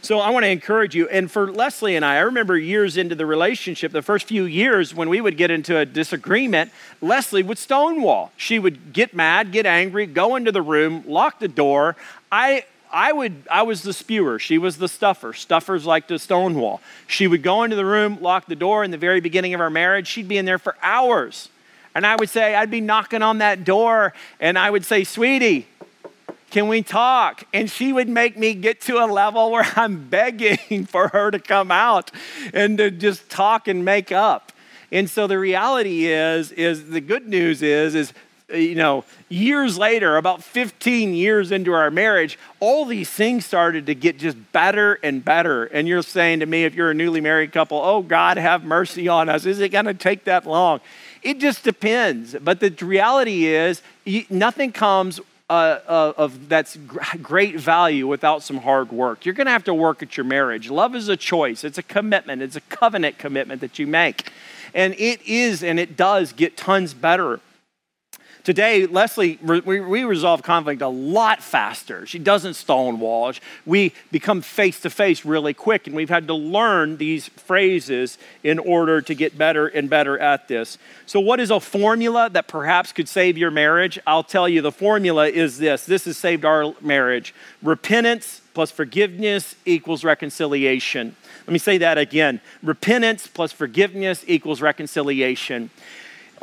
So 0.00 0.18
I 0.18 0.30
want 0.30 0.44
to 0.44 0.48
encourage 0.48 0.96
you. 0.96 1.08
And 1.08 1.30
for 1.30 1.52
Leslie 1.52 1.94
and 1.94 2.04
I, 2.04 2.16
I 2.16 2.20
remember 2.20 2.56
years 2.56 2.96
into 2.96 3.14
the 3.14 3.26
relationship, 3.26 3.92
the 3.92 4.02
first 4.02 4.26
few 4.26 4.44
years 4.44 4.92
when 4.92 5.08
we 5.08 5.20
would 5.20 5.36
get 5.36 5.52
into 5.52 5.78
a 5.78 5.86
disagreement, 5.86 6.72
Leslie 7.00 7.44
would 7.44 7.58
stonewall. 7.58 8.32
She 8.36 8.58
would 8.58 8.92
get 8.92 9.14
mad, 9.14 9.52
get 9.52 9.64
angry, 9.64 10.06
go 10.06 10.34
into 10.34 10.50
the 10.50 10.62
room, 10.62 11.04
lock 11.06 11.38
the 11.38 11.46
door. 11.46 11.94
I 12.32 12.64
I 12.92 13.12
would 13.12 13.46
I 13.50 13.62
was 13.62 13.82
the 13.82 13.92
spewer, 13.92 14.38
she 14.38 14.58
was 14.58 14.76
the 14.76 14.88
stuffer. 14.88 15.32
Stuffers 15.32 15.86
like 15.86 16.08
to 16.08 16.18
stonewall. 16.18 16.80
She 17.06 17.26
would 17.26 17.42
go 17.42 17.62
into 17.62 17.76
the 17.76 17.86
room, 17.86 18.18
lock 18.20 18.46
the 18.46 18.56
door 18.56 18.84
in 18.84 18.90
the 18.90 18.98
very 18.98 19.20
beginning 19.20 19.54
of 19.54 19.60
our 19.60 19.70
marriage. 19.70 20.06
She'd 20.06 20.28
be 20.28 20.36
in 20.36 20.44
there 20.44 20.58
for 20.58 20.76
hours. 20.82 21.48
And 21.94 22.06
I 22.06 22.16
would 22.16 22.30
say, 22.30 22.54
I'd 22.54 22.70
be 22.70 22.80
knocking 22.80 23.22
on 23.22 23.38
that 23.38 23.64
door 23.64 24.12
and 24.40 24.58
I 24.58 24.70
would 24.70 24.84
say, 24.84 25.04
Sweetie, 25.04 25.66
can 26.50 26.68
we 26.68 26.82
talk? 26.82 27.44
And 27.54 27.70
she 27.70 27.94
would 27.94 28.10
make 28.10 28.36
me 28.36 28.52
get 28.52 28.82
to 28.82 28.98
a 28.98 29.06
level 29.06 29.50
where 29.50 29.66
I'm 29.76 30.08
begging 30.08 30.84
for 30.86 31.08
her 31.08 31.30
to 31.30 31.38
come 31.38 31.70
out 31.70 32.10
and 32.52 32.78
to 32.78 32.90
just 32.90 33.30
talk 33.30 33.68
and 33.68 33.84
make 33.84 34.12
up. 34.12 34.52
And 34.90 35.08
so 35.08 35.26
the 35.26 35.38
reality 35.38 36.06
is, 36.06 36.52
is 36.52 36.90
the 36.90 37.00
good 37.00 37.26
news 37.26 37.62
is, 37.62 37.94
is 37.94 38.12
you 38.52 38.74
know, 38.74 39.04
years 39.28 39.78
later, 39.78 40.16
about 40.16 40.42
15 40.42 41.14
years 41.14 41.52
into 41.52 41.72
our 41.72 41.90
marriage, 41.90 42.38
all 42.60 42.84
these 42.84 43.10
things 43.10 43.46
started 43.46 43.86
to 43.86 43.94
get 43.94 44.18
just 44.18 44.36
better 44.52 44.98
and 45.02 45.24
better. 45.24 45.64
And 45.64 45.88
you're 45.88 46.02
saying 46.02 46.40
to 46.40 46.46
me, 46.46 46.64
if 46.64 46.74
you're 46.74 46.90
a 46.90 46.94
newly 46.94 47.20
married 47.20 47.52
couple, 47.52 47.78
oh, 47.78 48.02
God, 48.02 48.36
have 48.36 48.64
mercy 48.64 49.08
on 49.08 49.28
us. 49.28 49.46
Is 49.46 49.60
it 49.60 49.70
going 49.70 49.86
to 49.86 49.94
take 49.94 50.24
that 50.24 50.46
long? 50.46 50.80
It 51.22 51.38
just 51.38 51.64
depends. 51.64 52.34
But 52.34 52.60
the 52.60 52.70
reality 52.84 53.46
is, 53.46 53.82
nothing 54.28 54.72
comes 54.72 55.20
uh, 55.50 55.80
uh, 55.86 56.12
of 56.16 56.48
that's 56.48 56.78
great 57.20 57.60
value 57.60 58.06
without 58.06 58.42
some 58.42 58.56
hard 58.58 58.90
work. 58.90 59.26
You're 59.26 59.34
going 59.34 59.46
to 59.46 59.52
have 59.52 59.64
to 59.64 59.74
work 59.74 60.02
at 60.02 60.16
your 60.16 60.24
marriage. 60.24 60.70
Love 60.70 60.94
is 60.94 61.08
a 61.08 61.16
choice. 61.16 61.62
It's 61.62 61.78
a 61.78 61.82
commitment. 61.82 62.40
It's 62.40 62.56
a 62.56 62.62
covenant 62.62 63.18
commitment 63.18 63.60
that 63.60 63.78
you 63.78 63.86
make, 63.86 64.32
and 64.72 64.94
it 64.94 65.20
is 65.26 65.62
and 65.62 65.78
it 65.78 65.94
does 65.94 66.32
get 66.32 66.56
tons 66.56 66.94
better 66.94 67.40
Today, 68.44 68.86
Leslie, 68.86 69.38
we, 69.40 69.78
we 69.78 70.02
resolve 70.02 70.42
conflict 70.42 70.82
a 70.82 70.88
lot 70.88 71.40
faster. 71.40 72.04
She 72.06 72.18
doesn't 72.18 72.54
stonewall. 72.54 73.32
We 73.64 73.92
become 74.10 74.40
face 74.40 74.80
to 74.80 74.90
face 74.90 75.24
really 75.24 75.54
quick, 75.54 75.86
and 75.86 75.94
we've 75.94 76.08
had 76.08 76.26
to 76.26 76.34
learn 76.34 76.96
these 76.96 77.28
phrases 77.28 78.18
in 78.42 78.58
order 78.58 79.00
to 79.00 79.14
get 79.14 79.38
better 79.38 79.68
and 79.68 79.88
better 79.88 80.18
at 80.18 80.48
this. 80.48 80.76
So, 81.06 81.20
what 81.20 81.38
is 81.38 81.52
a 81.52 81.60
formula 81.60 82.30
that 82.30 82.48
perhaps 82.48 82.92
could 82.92 83.08
save 83.08 83.38
your 83.38 83.52
marriage? 83.52 84.00
I'll 84.08 84.24
tell 84.24 84.48
you 84.48 84.60
the 84.60 84.72
formula 84.72 85.28
is 85.28 85.58
this 85.58 85.86
this 85.86 86.06
has 86.06 86.16
saved 86.16 86.44
our 86.44 86.74
marriage 86.80 87.32
repentance 87.62 88.40
plus 88.54 88.72
forgiveness 88.72 89.54
equals 89.64 90.02
reconciliation. 90.02 91.14
Let 91.46 91.52
me 91.52 91.60
say 91.60 91.78
that 91.78 91.96
again 91.96 92.40
repentance 92.60 93.28
plus 93.28 93.52
forgiveness 93.52 94.24
equals 94.26 94.60
reconciliation 94.60 95.70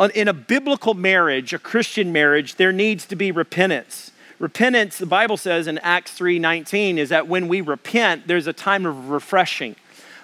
in 0.08 0.28
a 0.28 0.34
biblical 0.34 0.94
marriage, 0.94 1.54
a 1.54 1.60
Christian 1.60 2.12
marriage, 2.12 2.56
there 2.56 2.72
needs 2.72 3.06
to 3.08 3.16
be 3.16 3.32
repentance. 3.32 4.12
Repentance, 4.40 4.98
the 4.98 5.06
Bible 5.06 5.36
says 5.36 5.68
in 5.68 5.78
Acts 5.80 6.12
3:19 6.14 6.98
is 6.98 7.10
that 7.10 7.28
when 7.28 7.50
we 7.50 7.60
repent, 7.60 8.28
there's 8.28 8.48
a 8.48 8.54
time 8.54 8.86
of 8.86 9.10
refreshing. 9.10 9.76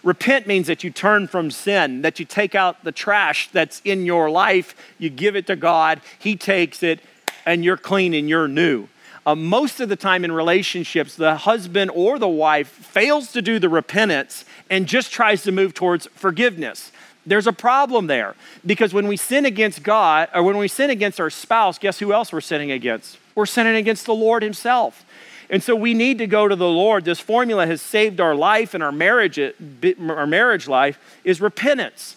Repent 0.04 0.48
means 0.48 0.68
that 0.68 0.84
you 0.84 0.92
turn 0.92 1.28
from 1.28 1.52
sin, 1.52 2.04
that 2.04 2.20
you 2.20 2.26
take 2.26 2.56
out 2.56 2.84
the 2.84 2.92
trash 2.92 3.50
that's 3.52 3.82
in 3.84 4.06
your 4.06 4.30
life, 4.30 4.76
you 5.00 5.10
give 5.10 5.36
it 5.36 5.48
to 5.48 5.56
God, 5.56 6.00
He 6.18 6.38
takes 6.38 6.82
it, 6.82 7.02
and 7.46 7.66
you're 7.66 7.76
clean 7.76 8.14
and 8.14 8.30
you're 8.30 8.48
new. 8.48 8.88
Uh, 9.26 9.34
most 9.34 9.80
of 9.80 9.90
the 9.90 9.96
time 9.96 10.24
in 10.24 10.32
relationships, 10.32 11.16
the 11.16 11.36
husband 11.36 11.90
or 11.96 12.20
the 12.20 12.28
wife 12.28 12.68
fails 12.68 13.32
to 13.32 13.42
do 13.42 13.58
the 13.58 13.68
repentance 13.68 14.46
and 14.70 14.88
just 14.88 15.12
tries 15.12 15.42
to 15.42 15.52
move 15.52 15.74
towards 15.74 16.06
forgiveness. 16.14 16.92
There's 17.26 17.48
a 17.48 17.54
problem 17.54 18.08
there 18.08 18.36
because 18.66 18.94
when 18.94 19.08
we 19.08 19.18
sin 19.18 19.46
against 19.46 19.84
God 19.84 20.30
or 20.34 20.44
when 20.44 20.58
we 20.58 20.68
sin 20.68 20.90
against 20.90 21.20
our 21.20 21.30
spouse, 21.30 21.78
guess 21.78 22.00
who 22.00 22.14
else 22.14 22.32
we're 22.32 22.42
sinning 22.42 22.72
against? 22.72 23.18
We're 23.34 23.46
sinning 23.46 23.76
against 23.76 24.06
the 24.06 24.14
Lord 24.14 24.44
Himself. 24.44 25.06
And 25.50 25.62
so 25.62 25.76
we 25.76 25.94
need 25.94 26.18
to 26.20 26.28
go 26.28 26.48
to 26.48 26.56
the 26.56 26.68
Lord. 26.68 27.06
This 27.06 27.20
formula 27.20 27.68
has 27.68 27.82
saved 27.82 28.20
our 28.20 28.36
life 28.36 28.74
and 28.74 28.84
our 28.84 28.92
marriage, 28.92 29.40
our 29.40 30.28
marriage 30.28 30.68
life 30.68 31.00
is 31.24 31.42
repentance. 31.42 32.16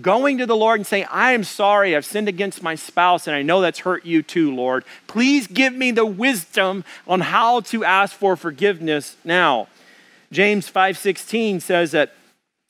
Going 0.00 0.38
to 0.38 0.46
the 0.46 0.54
Lord 0.56 0.78
and 0.78 0.86
saying, 0.86 1.06
I 1.10 1.32
am 1.32 1.42
sorry, 1.42 1.96
I've 1.96 2.04
sinned 2.04 2.28
against 2.28 2.62
my 2.62 2.76
spouse, 2.76 3.26
and 3.26 3.34
I 3.34 3.42
know 3.42 3.60
that's 3.60 3.80
hurt 3.80 4.04
you 4.04 4.22
too, 4.22 4.54
Lord. 4.54 4.84
Please 5.08 5.48
give 5.48 5.74
me 5.74 5.90
the 5.90 6.06
wisdom 6.06 6.84
on 7.08 7.20
how 7.20 7.60
to 7.62 7.84
ask 7.84 8.14
for 8.14 8.36
forgiveness 8.36 9.16
now. 9.24 9.66
James 10.30 10.68
5:16 10.68 11.60
says 11.60 11.90
that 11.92 12.12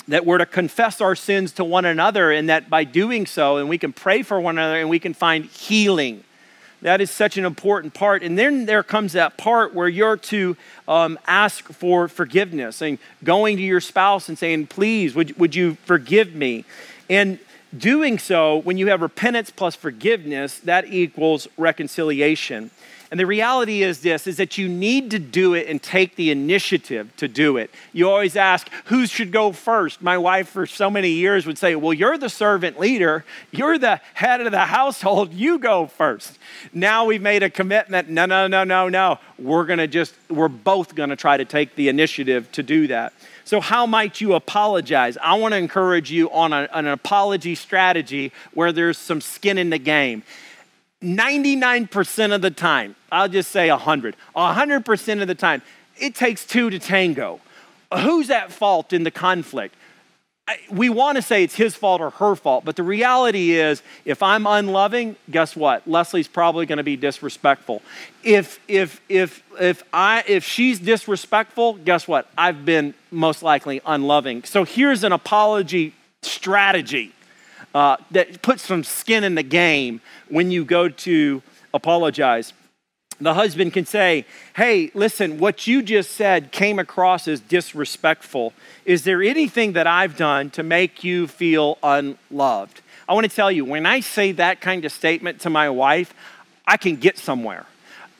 that 0.08 0.26
we're 0.26 0.38
to 0.38 0.46
confess 0.46 1.00
our 1.00 1.14
sins 1.14 1.52
to 1.52 1.64
one 1.64 1.84
another, 1.84 2.32
and 2.32 2.48
that 2.48 2.68
by 2.68 2.84
doing 2.84 3.26
so, 3.26 3.58
and 3.58 3.68
we 3.68 3.78
can 3.78 3.92
pray 3.92 4.22
for 4.22 4.40
one 4.40 4.58
another 4.58 4.80
and 4.80 4.88
we 4.88 4.98
can 4.98 5.14
find 5.14 5.44
healing. 5.44 6.24
That 6.80 7.00
is 7.00 7.10
such 7.10 7.36
an 7.36 7.44
important 7.44 7.92
part. 7.92 8.22
And 8.22 8.38
then 8.38 8.66
there 8.66 8.82
comes 8.82 9.12
that 9.12 9.36
part 9.36 9.74
where 9.74 9.88
you're 9.88 10.16
to 10.16 10.56
um, 10.86 11.18
ask 11.26 11.64
for 11.64 12.06
forgiveness 12.06 12.80
and 12.80 12.98
going 13.24 13.56
to 13.56 13.62
your 13.62 13.80
spouse 13.80 14.28
and 14.28 14.38
saying, 14.38 14.68
Please, 14.68 15.14
would, 15.14 15.36
would 15.38 15.54
you 15.54 15.76
forgive 15.84 16.34
me? 16.34 16.64
And 17.10 17.38
doing 17.76 18.18
so, 18.18 18.58
when 18.58 18.78
you 18.78 18.86
have 18.88 19.02
repentance 19.02 19.50
plus 19.50 19.74
forgiveness, 19.74 20.60
that 20.60 20.86
equals 20.86 21.48
reconciliation. 21.56 22.70
And 23.10 23.18
the 23.18 23.26
reality 23.26 23.82
is 23.82 24.00
this 24.00 24.26
is 24.26 24.36
that 24.36 24.58
you 24.58 24.68
need 24.68 25.10
to 25.12 25.18
do 25.18 25.54
it 25.54 25.66
and 25.66 25.82
take 25.82 26.16
the 26.16 26.30
initiative 26.30 27.14
to 27.16 27.26
do 27.26 27.56
it. 27.56 27.70
You 27.92 28.10
always 28.10 28.36
ask, 28.36 28.68
who 28.86 29.06
should 29.06 29.32
go 29.32 29.52
first? 29.52 30.02
My 30.02 30.18
wife 30.18 30.50
for 30.50 30.66
so 30.66 30.90
many 30.90 31.10
years 31.10 31.46
would 31.46 31.56
say, 31.56 31.74
"Well, 31.74 31.94
you're 31.94 32.18
the 32.18 32.28
servant 32.28 32.78
leader. 32.78 33.24
You're 33.50 33.78
the 33.78 34.00
head 34.14 34.42
of 34.42 34.52
the 34.52 34.66
household. 34.66 35.32
You 35.32 35.58
go 35.58 35.86
first. 35.86 36.38
Now 36.74 37.06
we've 37.06 37.22
made 37.22 37.42
a 37.42 37.48
commitment. 37.48 38.10
No, 38.10 38.26
no, 38.26 38.46
no, 38.46 38.64
no, 38.64 38.88
no. 38.90 39.18
We're 39.38 39.64
going 39.64 39.78
to 39.78 39.86
just 39.86 40.14
we're 40.28 40.48
both 40.48 40.94
going 40.94 41.10
to 41.10 41.16
try 41.16 41.38
to 41.38 41.46
take 41.46 41.76
the 41.76 41.88
initiative 41.88 42.52
to 42.52 42.62
do 42.62 42.88
that. 42.88 43.14
So, 43.48 43.62
how 43.62 43.86
might 43.86 44.20
you 44.20 44.34
apologize? 44.34 45.16
I 45.22 45.38
want 45.38 45.52
to 45.52 45.58
encourage 45.58 46.10
you 46.10 46.30
on 46.30 46.52
a, 46.52 46.68
an 46.74 46.86
apology 46.86 47.54
strategy 47.54 48.30
where 48.52 48.72
there's 48.72 48.98
some 48.98 49.22
skin 49.22 49.56
in 49.56 49.70
the 49.70 49.78
game. 49.78 50.22
99% 51.02 52.34
of 52.34 52.42
the 52.42 52.50
time, 52.50 52.96
I'll 53.12 53.28
just 53.28 53.50
say 53.50 53.70
100, 53.70 54.16
100% 54.34 55.22
of 55.22 55.28
the 55.28 55.34
time, 55.34 55.62
it 55.96 56.14
takes 56.14 56.44
two 56.44 56.70
to 56.70 56.78
tango. 56.78 57.40
Who's 57.94 58.30
at 58.30 58.52
fault 58.52 58.92
in 58.92 59.04
the 59.04 59.10
conflict? 59.10 59.74
We 60.70 60.88
want 60.88 61.16
to 61.16 61.22
say 61.22 61.44
it's 61.44 61.54
his 61.54 61.74
fault 61.74 62.00
or 62.00 62.10
her 62.10 62.34
fault, 62.34 62.64
but 62.64 62.76
the 62.76 62.82
reality 62.82 63.52
is 63.52 63.82
if 64.06 64.22
I'm 64.22 64.46
unloving, 64.46 65.16
guess 65.30 65.54
what? 65.54 65.86
Leslie's 65.86 66.28
probably 66.28 66.64
going 66.64 66.78
to 66.78 66.82
be 66.82 66.96
disrespectful. 66.96 67.82
If 68.24 68.58
if 68.66 69.02
if 69.10 69.42
if 69.60 69.82
I 69.92 70.24
if 70.26 70.44
she's 70.44 70.78
disrespectful, 70.78 71.74
guess 71.74 72.08
what? 72.08 72.30
I've 72.36 72.64
been 72.64 72.94
most 73.10 73.42
likely 73.42 73.82
unloving. 73.84 74.44
So 74.44 74.64
here's 74.64 75.04
an 75.04 75.12
apology 75.12 75.92
strategy 76.22 77.12
uh, 77.74 77.96
that 78.10 78.42
puts 78.42 78.62
some 78.62 78.84
skin 78.84 79.24
in 79.24 79.34
the 79.34 79.42
game 79.42 80.00
when 80.28 80.50
you 80.50 80.64
go 80.64 80.88
to 80.88 81.42
apologize. 81.74 82.52
The 83.20 83.34
husband 83.34 83.72
can 83.72 83.84
say, 83.84 84.24
Hey, 84.54 84.90
listen, 84.94 85.38
what 85.38 85.66
you 85.66 85.82
just 85.82 86.12
said 86.12 86.52
came 86.52 86.78
across 86.78 87.26
as 87.26 87.40
disrespectful. 87.40 88.52
Is 88.84 89.04
there 89.04 89.22
anything 89.22 89.72
that 89.72 89.86
I've 89.86 90.16
done 90.16 90.50
to 90.50 90.62
make 90.62 91.02
you 91.02 91.26
feel 91.26 91.78
unloved? 91.82 92.80
I 93.08 93.14
want 93.14 93.28
to 93.28 93.34
tell 93.34 93.50
you, 93.50 93.64
when 93.64 93.86
I 93.86 94.00
say 94.00 94.32
that 94.32 94.60
kind 94.60 94.84
of 94.84 94.92
statement 94.92 95.40
to 95.40 95.50
my 95.50 95.68
wife, 95.68 96.14
I 96.66 96.76
can 96.76 96.96
get 96.96 97.18
somewhere. 97.18 97.66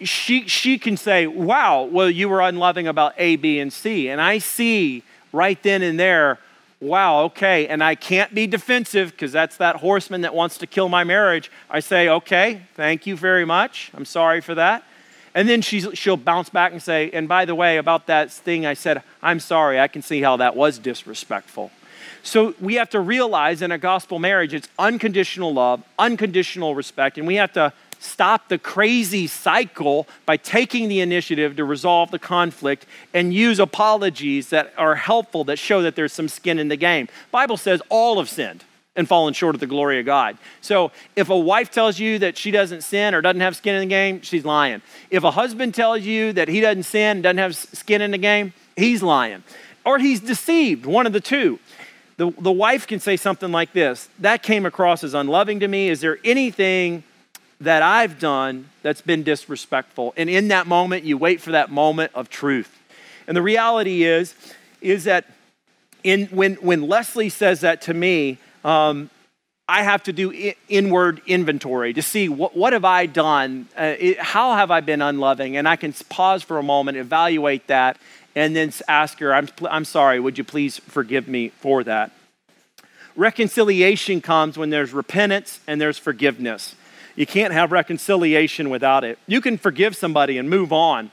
She, 0.01 0.49
she 0.49 0.79
can 0.79 0.97
say, 0.97 1.27
Wow, 1.27 1.85
well, 1.85 2.11
you 2.11 2.29
were 2.29 2.41
unloving 2.41 2.89
about 2.89 3.15
A, 3.19 3.37
B, 3.37 3.61
and 3.61 3.73
C. 3.73 4.09
And 4.09 4.21
I 4.21 4.39
see 4.39 5.05
right 5.33 5.63
then 5.63 5.83
and 5.83 5.99
there 5.99 6.39
wow, 6.81 7.25
okay, 7.25 7.67
and 7.67 7.83
I 7.83 7.95
can't 7.95 8.35
be 8.35 8.47
defensive 8.47 9.11
because 9.13 9.33
that's 9.33 9.57
that 9.57 9.77
horseman 9.77 10.21
that 10.23 10.35
wants 10.35 10.59
to 10.59 10.67
kill 10.67 10.89
my 10.89 11.05
marriage. 11.05 11.51
I 11.69 11.81
say, 11.81 12.09
okay, 12.09 12.63
thank 12.75 13.07
you 13.07 13.17
very 13.17 13.45
much. 13.45 13.91
I'm 13.95 14.05
sorry 14.05 14.41
for 14.41 14.55
that. 14.55 14.85
And 15.35 15.49
then 15.49 15.61
she's, 15.61 15.87
she'll 15.95 16.17
bounce 16.17 16.49
back 16.49 16.73
and 16.73 16.83
say, 16.83 17.11
and 17.13 17.29
by 17.29 17.45
the 17.45 17.55
way, 17.55 17.77
about 17.77 18.07
that 18.07 18.31
thing 18.31 18.65
I 18.65 18.75
said, 18.75 19.03
I'm 19.23 19.41
sorry, 19.41 19.79
I 19.79 19.89
can 19.89 20.03
see 20.03 20.23
how 20.23 20.37
that 20.39 20.57
was 20.57 20.79
disrespectful. 20.79 21.71
So 22.23 22.55
we 22.61 22.75
have 22.75 22.91
to 22.91 23.01
realize 23.01 23.63
in 23.63 23.71
a 23.71 23.79
gospel 23.79 24.19
marriage, 24.19 24.55
it's 24.55 24.69
unconditional 24.79 25.53
love, 25.53 25.83
unconditional 25.99 26.75
respect, 26.75 27.19
and 27.19 27.27
we 27.27 27.37
have 27.37 27.53
to 27.53 27.73
stop 27.99 28.49
the 28.49 28.59
crazy 28.59 29.27
cycle 29.27 30.07
by 30.27 30.37
taking 30.37 30.89
the 30.89 31.01
initiative 31.01 31.57
to 31.57 31.65
resolve 31.65 32.11
the 32.11 32.19
conflict 32.19 32.87
and 33.15 33.33
use 33.35 33.59
apologies 33.59 34.51
that 34.51 34.73
are 34.77 34.95
helpful 34.95 35.45
that 35.45 35.59
show 35.59 35.83
that 35.83 35.97
there's 35.97 36.13
some 36.13 36.29
skin 36.29 36.59
in 36.59 36.69
the 36.69 36.77
game. 36.77 37.09
Bible 37.31 37.57
says 37.57 37.83
all 37.89 38.19
have 38.19 38.29
sinned 38.29 38.65
and 38.97 39.07
fallen 39.07 39.33
short 39.33 39.55
of 39.55 39.61
the 39.61 39.67
glory 39.67 40.01
of 40.01 40.07
God. 40.07 40.37
So 40.61 40.91
if 41.15 41.31
a 41.31 41.39
wife 41.39 41.71
tells 41.71 42.01
you 42.01 42.19
that 42.19 42.37
she 42.37 42.51
doesn't 42.51 42.83
sin 42.83 43.15
or 43.15 43.21
doesn't 43.21 43.41
have 43.41 43.57
skin 43.57 43.77
in 43.77 43.81
the 43.81 43.87
game, 43.87 44.23
she's 44.23 44.45
lying. 44.45 44.83
If 45.09 45.23
a 45.23 45.31
husband 45.31 45.75
tells 45.75 46.03
you 46.03 46.33
that 46.33 46.49
he 46.49 46.61
doesn't 46.61 46.83
sin, 46.83 47.23
doesn't 47.23 47.39
have 47.39 47.57
skin 47.57 48.03
in 48.03 48.11
the 48.11 48.19
game, 48.19 48.53
he's 48.77 49.03
lying. 49.03 49.45
Or 49.85 49.99
he's 49.99 50.21
deceived, 50.21 50.85
one 50.85 51.07
of 51.07 51.13
the 51.13 51.21
two. 51.21 51.61
The, 52.17 52.33
the 52.33 52.53
wife 52.53 52.89
can 52.89 52.99
say 52.99 53.17
something 53.17 53.53
like 53.53 53.73
this 53.73 54.09
That 54.19 54.43
came 54.43 54.67
across 54.67 55.05
as 55.05 55.15
unloving 55.15 55.61
to 55.61 55.69
me. 55.69 55.89
Is 55.89 56.01
there 56.01 56.19
anything 56.25 57.05
that 57.61 57.83
I've 57.83 58.19
done 58.19 58.71
that's 58.83 59.01
been 59.01 59.23
disrespectful. 59.23 60.15
And 60.17 60.31
in 60.31 60.49
that 60.49 60.67
moment, 60.67 61.05
you 61.05 61.19
wait 61.19 61.41
for 61.41 61.53
that 61.53 61.71
moment 61.71 62.13
of 62.15 62.29
truth. 62.29 62.79
And 63.27 63.37
the 63.37 63.43
reality 63.43 64.05
is, 64.05 64.35
is 64.81 65.05
that 65.05 65.27
in, 66.05 66.27
when, 66.27 66.55
when 66.57 66.83
Leslie 66.83 67.29
says 67.29 67.61
that 67.63 67.83
to 67.83 67.95
me, 67.95 68.39
um, 68.65 69.11
I 69.69 69.83
have 69.83 70.03
to 70.05 70.15
do 70.15 70.55
inward 70.69 71.21
inventory 71.27 71.93
to 71.93 72.01
see 72.01 72.29
what, 72.31 72.57
what 72.57 72.73
have 72.73 72.87
I 72.87 73.05
done? 73.05 73.69
Uh, 73.77 73.95
it, 73.99 74.19
how 74.19 74.55
have 74.55 74.71
I 74.71 74.81
been 74.81 75.03
unloving? 75.03 75.59
And 75.59 75.69
I 75.69 75.77
can 75.77 75.93
pause 76.09 76.43
for 76.43 76.59
a 76.59 76.63
moment, 76.63 76.97
evaluate 76.97 77.67
that, 77.67 77.99
and 78.35 78.57
then 78.57 78.73
ask 78.87 79.19
her, 79.19 79.35
I'm, 79.35 79.49
I'm 79.69 79.85
sorry, 79.85 80.21
would 80.21 80.39
you 80.39 80.45
please 80.45 80.79
forgive 80.79 81.29
me 81.29 81.49
for 81.49 81.85
that? 81.85 82.13
Reconciliation 83.15 84.21
comes 84.21 84.57
when 84.57 84.71
there's 84.71 84.93
repentance 84.93 85.61
and 85.67 85.81
there's 85.81 85.99
forgiveness. 85.99 86.77
You 87.19 87.27
can't 87.27 87.53
have 87.53 87.73
reconciliation 87.73 88.71
without 88.71 89.03
it. 89.03 89.19
You 89.27 89.41
can 89.41 89.59
forgive 89.59 89.97
somebody 89.97 90.39
and 90.39 90.49
move 90.49 90.73
on, 90.73 91.11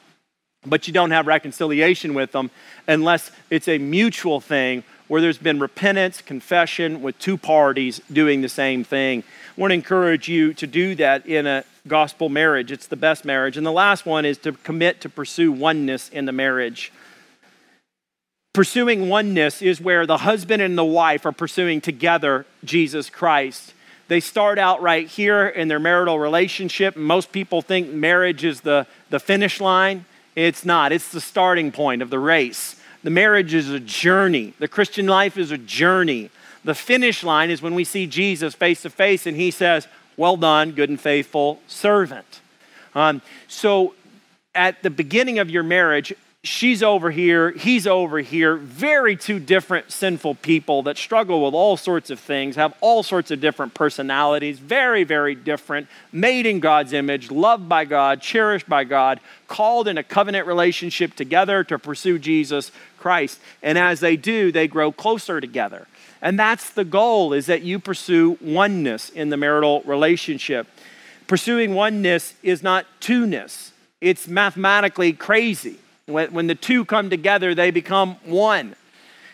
but 0.63 0.85
you 0.85 0.93
don't 0.93 1.09
have 1.09 1.25
reconciliation 1.25 2.13
with 2.13 2.31
them 2.31 2.51
unless 2.87 3.31
it's 3.49 3.67
a 3.67 3.79
mutual 3.79 4.39
thing 4.39 4.83
where 5.07 5.19
there's 5.19 5.39
been 5.39 5.59
repentance, 5.59 6.21
confession 6.21 7.01
with 7.01 7.17
two 7.17 7.37
parties 7.37 8.01
doing 8.13 8.41
the 8.41 8.49
same 8.49 8.83
thing. 8.83 9.23
I 9.57 9.59
want 9.59 9.71
to 9.71 9.73
encourage 9.73 10.27
you 10.27 10.53
to 10.53 10.67
do 10.67 10.93
that 10.93 11.25
in 11.25 11.47
a 11.47 11.63
gospel 11.87 12.29
marriage. 12.29 12.71
It's 12.71 12.85
the 12.85 12.95
best 12.95 13.25
marriage. 13.25 13.57
And 13.57 13.65
the 13.65 13.71
last 13.71 14.05
one 14.05 14.25
is 14.25 14.37
to 14.39 14.51
commit 14.51 15.01
to 15.01 15.09
pursue 15.09 15.51
oneness 15.51 16.09
in 16.09 16.25
the 16.25 16.31
marriage. 16.31 16.93
Pursuing 18.53 19.09
oneness 19.09 19.59
is 19.59 19.81
where 19.81 20.05
the 20.05 20.17
husband 20.17 20.61
and 20.61 20.77
the 20.77 20.85
wife 20.85 21.25
are 21.25 21.31
pursuing 21.31 21.81
together 21.81 22.45
Jesus 22.63 23.09
Christ 23.09 23.73
They 24.07 24.19
start 24.19 24.59
out 24.59 24.81
right 24.81 25.07
here 25.07 25.47
in 25.47 25.67
their 25.67 25.79
marital 25.79 26.19
relationship. 26.19 26.95
Most 26.95 27.31
people 27.31 27.61
think 27.61 27.89
marriage 27.89 28.43
is 28.43 28.61
the, 28.61 28.85
the 29.09 29.19
finish 29.19 29.59
line. 29.59 30.05
It's 30.35 30.65
not, 30.65 30.91
it's 30.91 31.11
the 31.11 31.21
starting 31.21 31.71
point 31.71 32.01
of 32.01 32.09
the 32.09 32.19
race. 32.19 32.75
The 33.03 33.09
marriage 33.09 33.53
is 33.53 33.69
a 33.69 33.79
journey, 33.79 34.53
the 34.59 34.67
Christian 34.67 35.07
life 35.07 35.37
is 35.37 35.51
a 35.51 35.57
journey. 35.57 36.29
The 36.63 36.73
finish 36.73 37.23
line 37.23 37.51
is 37.51 37.61
when 37.61 37.75
we 37.75 37.83
see 37.83 38.07
Jesus 38.07 38.55
face 38.55 38.81
to 38.81 38.89
face 38.89 39.27
and 39.27 39.37
he 39.37 39.51
says, 39.51 39.87
Well 40.17 40.35
done, 40.35 40.71
good 40.71 40.89
and 40.89 40.99
faithful 40.99 41.59
servant. 41.67 42.41
Um, 42.95 43.21
so 43.47 43.93
at 44.55 44.81
the 44.81 44.89
beginning 44.89 45.37
of 45.37 45.51
your 45.51 45.61
marriage, 45.61 46.13
she's 46.47 46.83
over 46.83 47.11
here, 47.11 47.51
he's 47.51 47.87
over 47.87 48.19
here, 48.19 48.55
very 48.55 49.15
two 49.15 49.39
different 49.39 49.91
sinful 49.91 50.35
people 50.35 50.83
that 50.83 50.97
struggle 50.97 51.43
with 51.43 51.53
all 51.53 51.77
sorts 51.77 52.09
of 52.09 52.19
things, 52.19 52.55
have 52.55 52.73
all 52.81 53.03
sorts 53.03 53.31
of 53.31 53.41
different 53.41 53.73
personalities, 53.73 54.59
very, 54.59 55.03
very 55.03 55.35
different, 55.35 55.87
made 56.11 56.45
in 56.45 56.59
God's 56.59 56.93
image, 56.93 57.31
loved 57.31 57.67
by 57.67 57.85
God, 57.85 58.21
cherished 58.21 58.69
by 58.69 58.83
God, 58.83 59.19
called 59.47 59.87
in 59.87 59.97
a 59.97 60.03
covenant 60.03 60.47
relationship 60.47 61.15
together 61.15 61.63
to 61.63 61.79
pursue 61.79 62.19
Jesus 62.19 62.71
Christ. 62.97 63.39
And 63.61 63.77
as 63.77 63.99
they 63.99 64.15
do, 64.15 64.51
they 64.51 64.67
grow 64.67 64.91
closer 64.91 65.41
together. 65.41 65.87
And 66.21 66.39
that's 66.39 66.71
the 66.71 66.85
goal 66.85 67.33
is 67.33 67.45
that 67.47 67.61
you 67.61 67.79
pursue 67.79 68.37
oneness 68.41 69.09
in 69.09 69.29
the 69.29 69.37
marital 69.37 69.81
relationship. 69.85 70.67
Pursuing 71.27 71.73
oneness 71.73 72.33
is 72.43 72.63
not 72.63 72.85
two-ness. 72.99 73.71
It's 74.01 74.27
mathematically 74.27 75.13
crazy 75.13 75.79
when, 76.07 76.31
when 76.33 76.45
the 76.45 76.53
two 76.53 76.85
come 76.85 77.09
together, 77.09 77.55
they 77.55 77.71
become 77.71 78.17
one. 78.25 78.75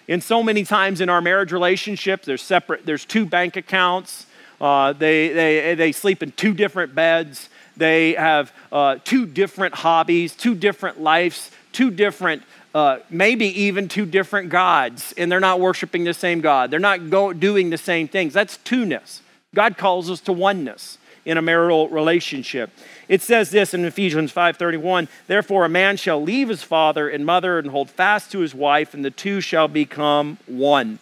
And 0.07 0.23
so 0.23 0.41
many 0.41 0.63
times 0.63 1.01
in 1.01 1.09
our 1.09 1.21
marriage 1.21 1.51
relationships, 1.51 2.25
there's 2.25 2.41
separate, 2.41 2.85
there's 2.85 3.03
two 3.03 3.25
bank 3.25 3.57
accounts. 3.57 4.25
Uh, 4.59 4.93
they, 4.93 5.29
they, 5.29 5.75
they 5.75 5.91
sleep 5.91 6.23
in 6.23 6.31
two 6.31 6.53
different 6.53 6.95
beds. 6.95 7.49
They 7.75 8.13
have 8.13 8.53
uh, 8.71 8.97
two 9.03 9.25
different 9.25 9.75
hobbies, 9.75 10.33
two 10.33 10.55
different 10.55 11.01
lives, 11.01 11.51
two 11.73 11.91
different, 11.91 12.43
uh, 12.73 12.99
maybe 13.09 13.47
even 13.63 13.89
two 13.89 14.05
different 14.05 14.49
gods, 14.49 15.13
and 15.17 15.29
they're 15.29 15.39
not 15.41 15.59
worshiping 15.59 16.05
the 16.05 16.13
same 16.13 16.39
God. 16.39 16.71
They're 16.71 16.79
not 16.79 17.09
go- 17.09 17.33
doing 17.33 17.69
the 17.69 17.77
same 17.77 18.07
things. 18.07 18.33
That's 18.33 18.57
two-ness. 18.57 19.21
God 19.53 19.77
calls 19.77 20.09
us 20.09 20.21
to 20.21 20.31
oneness 20.31 20.97
in 21.25 21.37
a 21.37 21.41
marital 21.41 21.87
relationship. 21.89 22.69
It 23.07 23.21
says 23.21 23.51
this 23.51 23.73
in 23.73 23.85
Ephesians 23.85 24.31
5:31, 24.31 25.07
"Therefore 25.27 25.65
a 25.65 25.69
man 25.69 25.97
shall 25.97 26.21
leave 26.21 26.49
his 26.49 26.63
father 26.63 27.09
and 27.09 27.25
mother 27.25 27.59
and 27.59 27.69
hold 27.69 27.89
fast 27.89 28.31
to 28.31 28.39
his 28.39 28.55
wife, 28.55 28.93
and 28.93 29.05
the 29.05 29.11
two 29.11 29.41
shall 29.41 29.67
become 29.67 30.37
one." 30.45 30.99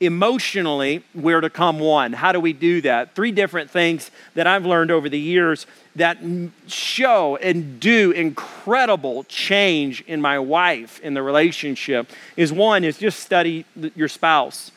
Emotionally, 0.00 1.02
we're 1.14 1.40
to 1.40 1.48
come 1.48 1.78
one. 1.78 2.14
How 2.14 2.32
do 2.32 2.40
we 2.40 2.52
do 2.52 2.80
that? 2.80 3.14
Three 3.14 3.30
different 3.30 3.70
things 3.70 4.10
that 4.34 4.46
I've 4.46 4.66
learned 4.66 4.90
over 4.90 5.08
the 5.08 5.18
years 5.18 5.66
that 5.96 6.18
show 6.66 7.36
and 7.36 7.78
do 7.78 8.10
incredible 8.10 9.24
change 9.24 10.02
in 10.06 10.20
my 10.20 10.38
wife 10.38 11.00
in 11.00 11.14
the 11.14 11.22
relationship 11.22 12.10
is 12.36 12.52
one 12.52 12.82
is 12.82 12.98
just 12.98 13.20
study 13.20 13.64
your 13.94 14.08
spouse 14.08 14.72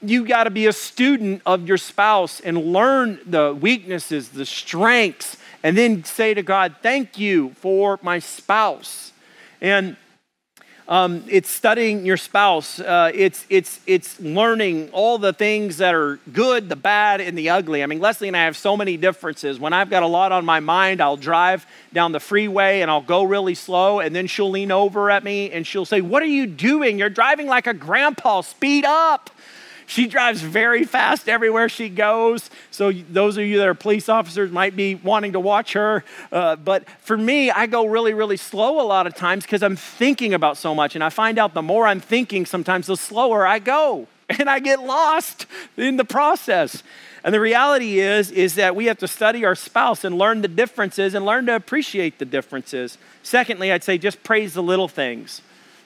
you 0.00 0.26
got 0.26 0.44
to 0.44 0.50
be 0.50 0.66
a 0.66 0.72
student 0.72 1.42
of 1.44 1.66
your 1.66 1.78
spouse 1.78 2.40
and 2.40 2.72
learn 2.72 3.20
the 3.26 3.54
weaknesses, 3.54 4.30
the 4.30 4.46
strengths, 4.46 5.36
and 5.62 5.76
then 5.76 6.04
say 6.04 6.34
to 6.34 6.42
God, 6.42 6.76
Thank 6.82 7.18
you 7.18 7.50
for 7.56 7.98
my 8.02 8.18
spouse. 8.18 9.12
And 9.60 9.96
um, 10.88 11.22
it's 11.28 11.50
studying 11.50 12.06
your 12.06 12.16
spouse. 12.16 12.80
Uh, 12.80 13.10
it's, 13.14 13.44
it's, 13.50 13.78
it's 13.86 14.18
learning 14.20 14.88
all 14.92 15.18
the 15.18 15.34
things 15.34 15.76
that 15.78 15.94
are 15.94 16.18
good, 16.32 16.70
the 16.70 16.76
bad, 16.76 17.20
and 17.20 17.36
the 17.36 17.50
ugly. 17.50 17.82
I 17.82 17.86
mean, 17.86 18.00
Leslie 18.00 18.28
and 18.28 18.36
I 18.36 18.44
have 18.44 18.56
so 18.56 18.74
many 18.74 18.96
differences. 18.96 19.60
When 19.60 19.74
I've 19.74 19.90
got 19.90 20.02
a 20.02 20.06
lot 20.06 20.32
on 20.32 20.46
my 20.46 20.60
mind, 20.60 21.02
I'll 21.02 21.18
drive 21.18 21.66
down 21.92 22.12
the 22.12 22.20
freeway 22.20 22.80
and 22.80 22.90
I'll 22.90 23.02
go 23.02 23.22
really 23.24 23.54
slow, 23.54 24.00
and 24.00 24.16
then 24.16 24.26
she'll 24.26 24.48
lean 24.48 24.72
over 24.72 25.10
at 25.10 25.24
me 25.24 25.50
and 25.50 25.66
she'll 25.66 25.84
say, 25.84 26.00
What 26.00 26.22
are 26.22 26.26
you 26.26 26.46
doing? 26.46 26.98
You're 26.98 27.10
driving 27.10 27.48
like 27.48 27.66
a 27.66 27.74
grandpa. 27.74 28.40
Speed 28.40 28.86
up. 28.86 29.28
She 29.88 30.06
drives 30.06 30.42
very 30.42 30.84
fast 30.84 31.30
everywhere 31.30 31.70
she 31.70 31.88
goes. 31.88 32.50
So, 32.70 32.92
those 32.92 33.38
of 33.38 33.44
you 33.44 33.56
that 33.56 33.66
are 33.66 33.72
police 33.72 34.10
officers 34.10 34.52
might 34.52 34.76
be 34.76 34.96
wanting 34.96 35.32
to 35.32 35.40
watch 35.40 35.72
her. 35.72 36.04
Uh, 36.30 36.56
but 36.56 36.86
for 37.00 37.16
me, 37.16 37.50
I 37.50 37.66
go 37.66 37.86
really, 37.86 38.12
really 38.12 38.36
slow 38.36 38.82
a 38.82 38.86
lot 38.86 39.06
of 39.06 39.14
times 39.14 39.44
because 39.44 39.62
I'm 39.62 39.76
thinking 39.76 40.34
about 40.34 40.58
so 40.58 40.74
much. 40.74 40.94
And 40.94 41.02
I 41.02 41.08
find 41.08 41.38
out 41.38 41.54
the 41.54 41.62
more 41.62 41.86
I'm 41.86 42.00
thinking, 42.00 42.44
sometimes 42.44 42.86
the 42.86 42.98
slower 42.98 43.46
I 43.46 43.58
go. 43.58 44.06
And 44.38 44.50
I 44.50 44.58
get 44.58 44.80
lost 44.80 45.46
in 45.78 45.96
the 45.96 46.04
process. 46.04 46.82
And 47.24 47.32
the 47.32 47.40
reality 47.40 47.98
is, 47.98 48.30
is 48.30 48.56
that 48.56 48.76
we 48.76 48.84
have 48.84 48.98
to 48.98 49.08
study 49.08 49.46
our 49.46 49.54
spouse 49.54 50.04
and 50.04 50.18
learn 50.18 50.42
the 50.42 50.48
differences 50.48 51.14
and 51.14 51.24
learn 51.24 51.46
to 51.46 51.56
appreciate 51.56 52.18
the 52.18 52.26
differences. 52.26 52.98
Secondly, 53.22 53.72
I'd 53.72 53.82
say 53.82 53.96
just 53.96 54.22
praise 54.22 54.52
the 54.52 54.62
little 54.62 54.86
things. 54.86 55.40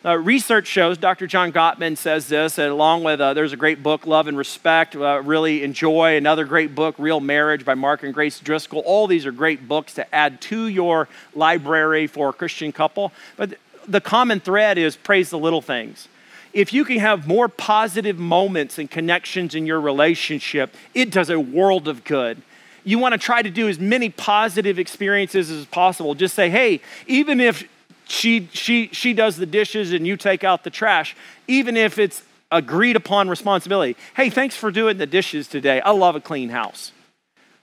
Uh, 0.05 0.19
research 0.19 0.67
shows, 0.67 0.99
Dr. 0.99 1.29
John 1.29 1.53
Gottman 1.53 1.97
says 1.97 2.27
this, 2.27 2.59
along 2.59 3.05
with, 3.05 3.21
uh, 3.21 3.35
there's 3.35 3.53
a 3.53 3.57
great 3.57 3.85
book, 3.85 4.05
Love 4.05 4.27
and 4.27 4.37
Respect, 4.37 4.97
uh, 4.97 5.23
really 5.23 5.63
enjoy. 5.63 6.17
Another 6.17 6.45
great 6.45 6.75
book, 6.75 6.97
Real 6.99 7.21
Marriage 7.21 7.65
by 7.65 7.75
Mark 7.75 8.03
and 8.03 8.13
Grace 8.13 8.41
Driscoll. 8.41 8.81
All 8.81 9.07
these 9.07 9.27
are 9.27 9.31
great 9.31 9.69
books 9.69 9.95
to 9.95 10.13
add 10.13 10.41
to 10.41 10.67
your 10.67 11.09
library 11.37 12.09
for 12.09 12.31
a 12.31 12.33
Christian 12.33 12.73
couple. 12.73 13.13
But 13.37 13.55
the 13.87 14.01
common 14.01 14.41
thread 14.41 14.77
is 14.77 14.97
praise 14.97 15.31
the 15.31 15.39
little 15.39 15.63
things. 15.63 16.09
If 16.53 16.73
you 16.73 16.85
can 16.85 16.99
have 16.99 17.29
more 17.29 17.47
positive 17.47 18.19
moments 18.19 18.81
and 18.81 18.91
connections 18.91 19.55
in 19.55 19.67
your 19.67 19.81
relationship, 19.81 20.75
it 20.95 21.13
does 21.13 21.31
a 21.31 21.39
world 21.39 21.87
of 21.87 22.03
good 22.03 22.43
you 22.85 22.99
want 22.99 23.13
to 23.13 23.19
try 23.19 23.41
to 23.41 23.51
do 23.51 23.69
as 23.69 23.79
many 23.79 24.09
positive 24.09 24.79
experiences 24.79 25.51
as 25.51 25.65
possible. 25.67 26.17
Just 26.17 26.35
say, 26.35 26.51
hey, 26.51 26.81
even 27.07 27.39
if 27.39 27.65
she, 28.13 28.49
she, 28.53 28.89
she 28.93 29.15
does 29.15 29.37
the 29.37 29.47
dishes 29.47 29.93
and 29.93 30.07
you 30.07 30.17
take 30.17 30.45
out 30.45 30.65
the 30.65 30.71
trash, 30.71 31.17
even 31.49 31.77
if 31.77 31.99
it's 31.99 32.23
agreed 32.51 32.95
upon 32.95 33.31
responsibility. 33.31 33.97
Hey, 34.15 34.29
thanks 34.29 34.55
for 34.55 34.71
doing 34.71 34.99
the 34.99 35.07
dishes 35.07 35.49
today. 35.49 35.81
I 35.81 35.93
love 35.93 36.15
a 36.15 36.21
clean 36.21 36.51
house. 36.51 36.93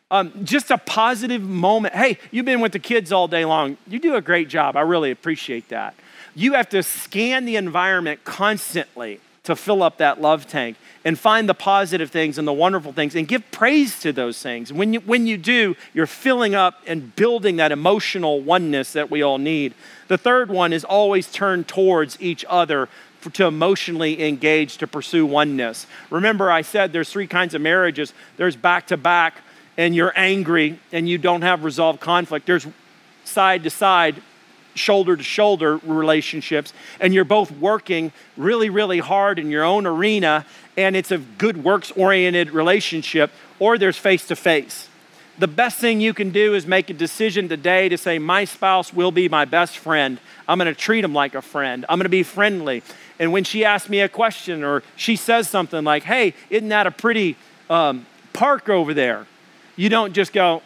Um, 0.09 0.43
just 0.43 0.71
a 0.71 0.79
positive 0.79 1.43
moment. 1.43 1.93
Hey, 1.93 2.17
you've 2.31 2.45
been 2.45 2.61
with 2.61 2.71
the 2.71 2.79
kids 2.79 3.11
all 3.11 3.27
day 3.27 3.45
long. 3.45 3.77
You 3.87 3.99
do 3.99 4.15
a 4.15 4.21
great 4.21 4.49
job. 4.49 4.75
I 4.75 4.81
really 4.81 5.11
appreciate 5.11 5.69
that. 5.69 5.93
You 6.33 6.53
have 6.53 6.69
to 6.69 6.81
scan 6.81 7.45
the 7.45 7.55
environment 7.55 8.23
constantly 8.23 9.19
to 9.43 9.55
fill 9.55 9.81
up 9.83 9.97
that 9.97 10.21
love 10.21 10.47
tank 10.47 10.77
and 11.05 11.17
find 11.17 11.47
the 11.47 11.53
positive 11.53 12.11
things 12.11 12.37
and 12.37 12.47
the 12.47 12.53
wonderful 12.53 12.91
things 12.91 13.15
and 13.15 13.27
give 13.27 13.49
praise 13.51 13.99
to 14.01 14.11
those 14.11 14.41
things. 14.41 14.71
When 14.73 14.93
you, 14.93 14.99
when 15.01 15.27
you 15.27 15.37
do, 15.37 15.75
you're 15.93 16.05
filling 16.05 16.55
up 16.55 16.81
and 16.85 17.15
building 17.15 17.55
that 17.57 17.71
emotional 17.71 18.41
oneness 18.41 18.93
that 18.93 19.09
we 19.09 19.21
all 19.21 19.37
need. 19.37 19.73
The 20.07 20.17
third 20.17 20.49
one 20.49 20.73
is 20.73 20.83
always 20.83 21.31
turn 21.31 21.63
towards 21.63 22.19
each 22.21 22.43
other 22.49 22.89
for, 23.21 23.29
to 23.31 23.45
emotionally 23.45 24.27
engage 24.27 24.77
to 24.77 24.87
pursue 24.87 25.25
oneness. 25.25 25.87
Remember, 26.09 26.51
I 26.51 26.61
said 26.61 26.91
there's 26.91 27.11
three 27.11 27.27
kinds 27.27 27.53
of 27.53 27.61
marriages 27.61 28.13
there's 28.37 28.55
back 28.55 28.87
to 28.87 28.97
back, 28.97 29.35
and 29.77 29.95
you're 29.95 30.13
angry 30.15 30.79
and 30.91 31.07
you 31.07 31.17
don't 31.17 31.41
have 31.41 31.63
resolved 31.63 31.99
conflict. 32.01 32.45
There's 32.45 32.67
side 33.23 33.63
to 33.63 33.69
side 33.69 34.21
shoulder 34.79 35.15
to 35.15 35.23
shoulder 35.23 35.77
relationships, 35.77 36.73
and 36.99 37.13
you're 37.13 37.25
both 37.25 37.51
working 37.51 38.11
really, 38.37 38.69
really 38.69 38.99
hard 38.99 39.37
in 39.37 39.51
your 39.51 39.63
own 39.63 39.85
arena, 39.85 40.45
and 40.77 40.95
it's 40.95 41.11
a 41.11 41.17
good 41.17 41.63
works 41.63 41.91
oriented 41.91 42.51
relationship, 42.51 43.31
or 43.59 43.77
there's 43.77 43.97
face 43.97 44.25
to 44.27 44.35
face. 44.35 44.87
The 45.37 45.47
best 45.47 45.79
thing 45.79 46.01
you 46.01 46.13
can 46.13 46.31
do 46.31 46.53
is 46.53 46.67
make 46.67 46.89
a 46.89 46.93
decision 46.93 47.47
today 47.47 47.87
to 47.89 47.97
say, 47.97 48.19
My 48.19 48.43
spouse 48.43 48.93
will 48.93 49.11
be 49.11 49.29
my 49.29 49.45
best 49.45 49.77
friend. 49.77 50.19
I'm 50.47 50.57
going 50.57 50.73
to 50.73 50.79
treat 50.79 51.03
him 51.03 51.13
like 51.13 51.33
a 51.33 51.41
friend. 51.41 51.85
I'm 51.87 51.97
going 51.97 52.03
to 52.05 52.09
be 52.09 52.23
friendly. 52.23 52.83
And 53.19 53.31
when 53.31 53.45
she 53.45 53.63
asks 53.63 53.89
me 53.89 54.01
a 54.01 54.09
question 54.09 54.63
or 54.63 54.83
she 54.97 55.15
says 55.15 55.49
something 55.49 55.85
like, 55.85 56.03
Hey, 56.03 56.33
isn't 56.49 56.69
that 56.69 56.87
a 56.87 56.91
pretty 56.91 57.37
um, 57.69 58.05
park 58.33 58.67
over 58.67 58.93
there? 58.93 59.27
You 59.77 59.87
don't 59.87 60.11
just 60.11 60.33
go, 60.33 60.61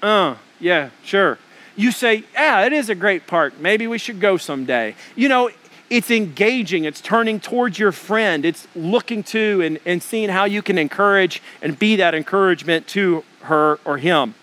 Uh, 0.00 0.36
yeah, 0.58 0.88
sure 1.04 1.38
you 1.76 1.92
say, 1.92 2.24
Yeah, 2.34 2.64
it 2.64 2.72
is 2.72 2.88
a 2.88 2.94
great 2.94 3.26
park. 3.26 3.58
Maybe 3.60 3.86
we 3.86 3.98
should 3.98 4.20
go 4.20 4.36
someday. 4.36 4.94
You 5.14 5.28
know, 5.28 5.50
it's 5.88 6.10
engaging, 6.10 6.84
it's 6.84 7.00
turning 7.00 7.38
towards 7.38 7.78
your 7.78 7.92
friend, 7.92 8.44
it's 8.44 8.66
looking 8.74 9.22
to 9.24 9.60
and, 9.62 9.78
and 9.86 10.02
seeing 10.02 10.28
how 10.28 10.44
you 10.44 10.62
can 10.62 10.78
encourage 10.78 11.40
and 11.62 11.78
be 11.78 11.96
that 11.96 12.14
encouragement 12.14 12.88
to 12.88 13.24
her 13.42 13.78
or 13.84 13.98
him. 13.98 14.34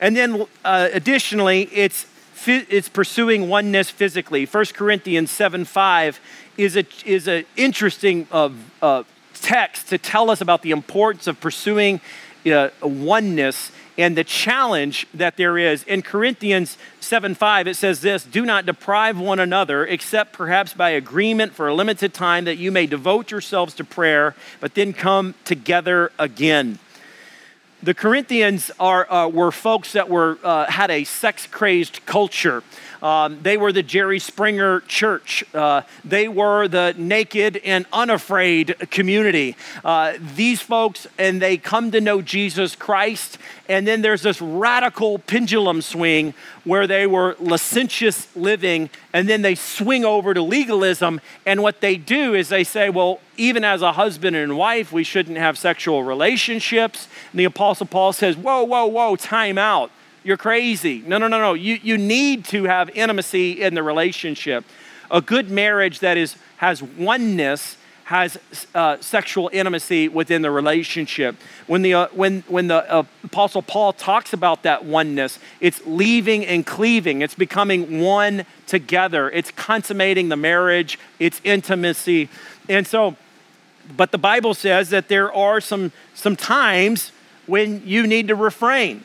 And 0.00 0.16
then 0.16 0.46
uh, 0.64 0.90
additionally, 0.92 1.62
it's, 1.72 2.06
it's 2.46 2.88
pursuing 2.88 3.48
oneness 3.48 3.90
physically. 3.90 4.44
1 4.44 4.64
Corinthians 4.74 5.30
7 5.30 5.64
5 5.64 6.20
is 6.56 6.76
an 6.76 6.86
is 7.06 7.28
a 7.28 7.44
interesting 7.56 8.26
uh, 8.30 8.50
uh, 8.82 9.04
text 9.34 9.88
to 9.88 9.98
tell 9.98 10.30
us 10.30 10.40
about 10.40 10.62
the 10.62 10.72
importance 10.72 11.26
of 11.26 11.40
pursuing 11.40 12.00
uh, 12.46 12.68
oneness 12.82 13.70
and 13.98 14.16
the 14.16 14.22
challenge 14.22 15.08
that 15.12 15.36
there 15.36 15.58
is. 15.58 15.82
In 15.82 16.02
Corinthians 16.02 16.78
7 17.00 17.34
5, 17.34 17.66
it 17.66 17.74
says 17.74 18.00
this 18.00 18.22
Do 18.22 18.46
not 18.46 18.64
deprive 18.64 19.18
one 19.18 19.40
another, 19.40 19.84
except 19.84 20.32
perhaps 20.32 20.72
by 20.72 20.90
agreement 20.90 21.52
for 21.52 21.66
a 21.66 21.74
limited 21.74 22.14
time, 22.14 22.44
that 22.44 22.56
you 22.56 22.70
may 22.70 22.86
devote 22.86 23.32
yourselves 23.32 23.74
to 23.74 23.84
prayer, 23.84 24.36
but 24.60 24.74
then 24.74 24.92
come 24.92 25.34
together 25.44 26.12
again. 26.18 26.78
the 27.80 27.94
Corinthians 27.94 28.72
are, 28.80 29.10
uh, 29.10 29.28
were 29.28 29.52
folks 29.52 29.92
that 29.92 30.08
were, 30.08 30.36
uh, 30.42 30.66
had 30.66 30.90
a 30.90 31.04
sex 31.04 31.46
crazed 31.46 32.04
culture. 32.06 32.64
Um, 33.02 33.40
they 33.42 33.56
were 33.56 33.72
the 33.72 33.82
Jerry 33.82 34.18
Springer 34.18 34.80
church. 34.80 35.44
Uh, 35.54 35.82
they 36.04 36.28
were 36.28 36.68
the 36.68 36.94
naked 36.96 37.60
and 37.64 37.86
unafraid 37.92 38.76
community. 38.90 39.56
Uh, 39.84 40.14
these 40.36 40.60
folks, 40.60 41.06
and 41.18 41.40
they 41.40 41.56
come 41.56 41.90
to 41.92 42.00
know 42.00 42.22
Jesus 42.22 42.74
Christ. 42.74 43.38
And 43.68 43.86
then 43.86 44.02
there's 44.02 44.22
this 44.22 44.40
radical 44.40 45.18
pendulum 45.18 45.82
swing 45.82 46.34
where 46.64 46.86
they 46.86 47.06
were 47.06 47.36
licentious 47.38 48.34
living, 48.34 48.90
and 49.12 49.28
then 49.28 49.42
they 49.42 49.54
swing 49.54 50.04
over 50.04 50.34
to 50.34 50.42
legalism. 50.42 51.20
And 51.46 51.62
what 51.62 51.80
they 51.80 51.96
do 51.96 52.34
is 52.34 52.48
they 52.48 52.64
say, 52.64 52.90
well, 52.90 53.20
even 53.36 53.64
as 53.64 53.82
a 53.82 53.92
husband 53.92 54.36
and 54.36 54.56
wife, 54.56 54.92
we 54.92 55.04
shouldn't 55.04 55.38
have 55.38 55.56
sexual 55.56 56.02
relationships. 56.02 57.08
And 57.30 57.40
the 57.40 57.44
Apostle 57.44 57.86
Paul 57.86 58.12
says, 58.12 58.36
whoa, 58.36 58.64
whoa, 58.64 58.86
whoa, 58.86 59.16
time 59.16 59.58
out. 59.58 59.90
You're 60.24 60.36
crazy. 60.36 61.02
No, 61.06 61.18
no, 61.18 61.28
no, 61.28 61.38
no. 61.38 61.54
You, 61.54 61.78
you 61.82 61.96
need 61.96 62.44
to 62.46 62.64
have 62.64 62.90
intimacy 62.90 63.62
in 63.62 63.74
the 63.74 63.82
relationship. 63.82 64.64
A 65.10 65.20
good 65.20 65.50
marriage 65.50 66.00
that 66.00 66.16
is, 66.16 66.36
has 66.56 66.82
oneness 66.82 67.76
has 68.08 68.38
uh, 68.74 68.96
sexual 69.02 69.50
intimacy 69.52 70.08
within 70.08 70.40
the 70.40 70.50
relationship. 70.50 71.36
When 71.66 71.82
the, 71.82 71.92
uh, 71.92 72.08
when, 72.12 72.42
when 72.48 72.66
the 72.68 72.90
uh, 72.90 73.02
Apostle 73.22 73.60
Paul 73.60 73.92
talks 73.92 74.32
about 74.32 74.62
that 74.62 74.82
oneness, 74.82 75.38
it's 75.60 75.82
leaving 75.84 76.46
and 76.46 76.64
cleaving, 76.64 77.20
it's 77.20 77.34
becoming 77.34 78.00
one 78.00 78.46
together, 78.66 79.28
it's 79.28 79.50
consummating 79.50 80.30
the 80.30 80.36
marriage, 80.36 80.98
it's 81.18 81.38
intimacy. 81.44 82.30
And 82.66 82.86
so, 82.86 83.14
but 83.94 84.10
the 84.10 84.16
Bible 84.16 84.54
says 84.54 84.88
that 84.88 85.08
there 85.08 85.30
are 85.30 85.60
some, 85.60 85.92
some 86.14 86.34
times 86.34 87.12
when 87.44 87.82
you 87.86 88.06
need 88.06 88.28
to 88.28 88.34
refrain. 88.34 89.04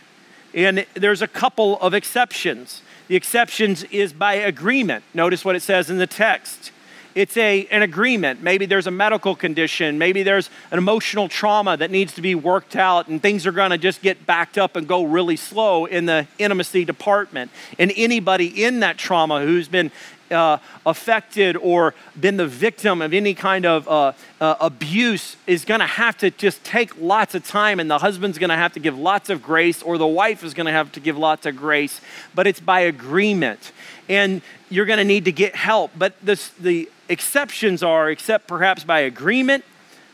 And 0.54 0.86
there's 0.94 1.22
a 1.22 1.28
couple 1.28 1.80
of 1.80 1.94
exceptions. 1.94 2.82
The 3.08 3.16
exceptions 3.16 3.84
is 3.86 4.14
by 4.14 4.36
agreement. 4.36 5.04
Notice 5.14 5.44
what 5.44 5.56
it 5.56 5.62
says 5.62 5.90
in 5.90 5.98
the 5.98 6.08
text. 6.08 6.72
It's 7.16 7.38
a, 7.38 7.68
an 7.68 7.84
agreement. 7.84 8.42
Maybe 8.42 8.66
there's 8.66 8.88
a 8.88 8.92
medical 8.92 9.36
condition. 9.36 10.00
Maybe 10.00 10.24
there's 10.24 10.50
an 10.72 10.80
emotional 10.80 11.30
trauma 11.30 11.78
that 11.78 11.92
needs 11.92 12.14
to 12.16 12.22
be 12.22 12.34
worked 12.34 12.76
out, 12.76 13.08
and 13.08 13.22
things 13.22 13.46
are 13.46 13.52
going 13.52 13.70
to 13.70 13.78
just 13.78 14.02
get 14.02 14.26
backed 14.26 14.58
up 14.58 14.76
and 14.76 14.88
go 14.88 15.04
really 15.04 15.36
slow 15.36 15.86
in 15.86 16.08
the 16.08 16.28
intimacy 16.40 16.86
department. 16.86 17.52
And 17.78 17.94
anybody 17.96 18.64
in 18.64 18.80
that 18.80 18.98
trauma 18.98 19.42
who's 19.42 19.68
been 19.68 19.92
uh, 20.34 20.58
affected 20.86 21.56
or 21.58 21.94
been 22.20 22.38
the 22.38 22.48
victim 22.48 23.02
of 23.02 23.14
any 23.14 23.34
kind 23.34 23.66
of 23.66 23.88
uh, 23.88 24.14
uh, 24.42 24.56
abuse 24.60 25.38
is 25.48 25.64
going 25.64 25.80
to 25.80 25.86
have 25.86 26.18
to 26.18 26.32
just 26.32 26.64
take 26.64 27.00
lots 27.00 27.36
of 27.36 27.48
time, 27.48 27.80
and 27.80 27.90
the 27.90 28.00
husband's 28.00 28.38
going 28.38 28.50
to 28.50 28.56
have 28.56 28.74
to 28.74 28.80
give 28.80 28.98
lots 28.98 29.30
of 29.30 29.42
grace, 29.42 29.82
or 29.82 29.98
the 29.98 30.08
wife 30.08 30.44
is 30.44 30.54
going 30.54 30.66
to 30.66 30.72
have 30.72 30.92
to 30.94 31.00
give 31.00 31.18
lots 31.18 31.46
of 31.46 31.56
grace. 31.56 32.02
But 32.36 32.48
it's 32.48 32.60
by 32.60 32.82
agreement, 32.82 33.72
and 34.10 34.42
you're 34.70 34.86
going 34.86 35.00
to 35.00 35.06
need 35.06 35.26
to 35.26 35.32
get 35.32 35.56
help. 35.56 35.92
But 35.98 36.14
this, 36.22 36.50
the 36.50 36.90
exceptions 37.08 37.84
are, 37.84 38.10
except 38.10 38.48
perhaps 38.48 38.84
by 38.84 39.02
agreement 39.02 39.64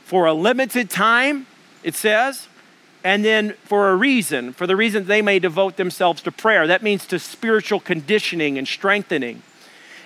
for 0.05 0.25
a 0.25 0.33
limited 0.33 0.89
time, 0.89 1.47
it 1.83 1.95
says 1.95 2.47
and 3.03 3.23
then 3.23 3.53
for 3.63 3.89
a 3.89 3.95
reason, 3.95 4.53
for 4.53 4.67
the 4.67 4.75
reason 4.75 5.05
they 5.05 5.21
may 5.21 5.39
devote 5.39 5.77
themselves 5.77 6.21
to 6.23 6.31
prayer. 6.31 6.67
That 6.67 6.83
means 6.83 7.05
to 7.07 7.19
spiritual 7.19 7.79
conditioning 7.79 8.57
and 8.57 8.67
strengthening. 8.67 9.41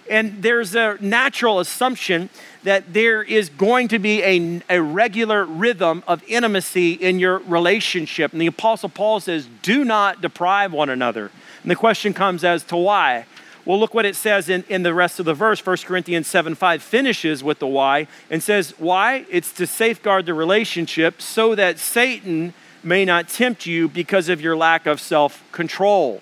And 0.10 0.44
there's 0.44 0.76
a 0.76 0.98
natural 1.00 1.60
assumption 1.60 2.30
that 2.64 2.94
there 2.94 3.24
is 3.24 3.50
going 3.50 3.88
to 3.90 4.00
be 4.00 4.22
a, 4.24 4.62
a 4.70 4.82
regular 4.82 5.46
rhythm 5.46 6.04
of 6.08 6.24
intimacy 6.28 6.94
in 6.94 7.20
your 7.20 7.40
relationship. 7.40 8.32
And 8.32 8.42
the 8.42 8.48
Apostle 8.48 8.90
Paul 8.90 9.20
says, 9.20 9.48
do 9.62 9.84
not 9.84 10.22
deprive 10.22 10.74
one 10.74 10.90
another. 10.90 11.32
And 11.62 11.72
the 11.72 11.76
question 11.76 12.14
comes 12.14 12.44
as 12.44 12.64
to 12.66 12.76
why. 12.76 13.26
Well, 13.66 13.80
look 13.80 13.94
what 13.94 14.06
it 14.06 14.18
says 14.18 14.50
in, 14.50 14.66
in 14.68 14.84
the 14.84 14.94
rest 14.94 15.20
of 15.20 15.26
the 15.26 15.34
verse. 15.34 15.66
1 15.66 15.78
Corinthians 15.86 16.28
7 16.28 16.54
5 16.54 16.84
finishes 16.84 17.44
with 17.44 17.60
the 17.60 17.68
why 17.68 18.08
and 18.30 18.44
says, 18.44 18.74
Why? 18.78 19.26
It's 19.30 19.54
to 19.54 19.66
safeguard 19.66 20.26
the 20.26 20.34
relationship 20.34 21.22
so 21.22 21.56
that 21.56 21.80
Satan 21.80 22.54
may 22.84 23.06
not 23.06 23.30
tempt 23.30 23.66
you 23.66 23.88
because 23.88 24.28
of 24.28 24.42
your 24.42 24.58
lack 24.58 24.86
of 24.86 25.00
self 25.00 25.50
control. 25.54 26.22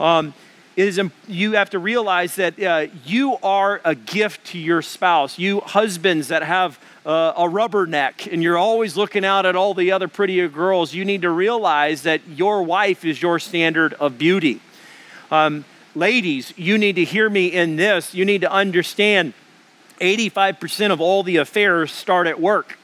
Um, 0.00 0.32
it 0.76 0.88
is, 0.88 1.00
you 1.28 1.52
have 1.52 1.70
to 1.70 1.78
realize 1.78 2.34
that 2.34 2.60
uh, 2.60 2.86
you 3.04 3.36
are 3.42 3.80
a 3.84 3.94
gift 3.94 4.44
to 4.48 4.58
your 4.58 4.82
spouse. 4.82 5.38
You 5.38 5.60
husbands 5.60 6.28
that 6.28 6.42
have 6.42 6.80
uh, 7.06 7.32
a 7.36 7.48
rubber 7.48 7.86
neck 7.86 8.26
and 8.26 8.42
you're 8.42 8.58
always 8.58 8.96
looking 8.96 9.24
out 9.24 9.46
at 9.46 9.54
all 9.54 9.74
the 9.74 9.92
other 9.92 10.08
prettier 10.08 10.48
girls, 10.48 10.92
you 10.92 11.04
need 11.04 11.22
to 11.22 11.30
realize 11.30 12.02
that 12.02 12.26
your 12.28 12.62
wife 12.64 13.04
is 13.04 13.22
your 13.22 13.38
standard 13.38 13.94
of 13.94 14.18
beauty. 14.18 14.60
Um, 15.30 15.64
ladies, 15.94 16.52
you 16.56 16.76
need 16.76 16.96
to 16.96 17.04
hear 17.04 17.30
me 17.30 17.46
in 17.46 17.76
this. 17.76 18.12
You 18.12 18.24
need 18.24 18.40
to 18.40 18.50
understand 18.50 19.32
85% 20.00 20.90
of 20.90 21.00
all 21.00 21.22
the 21.22 21.36
affairs 21.36 21.92
start 21.92 22.26
at 22.26 22.40
work. 22.40 22.78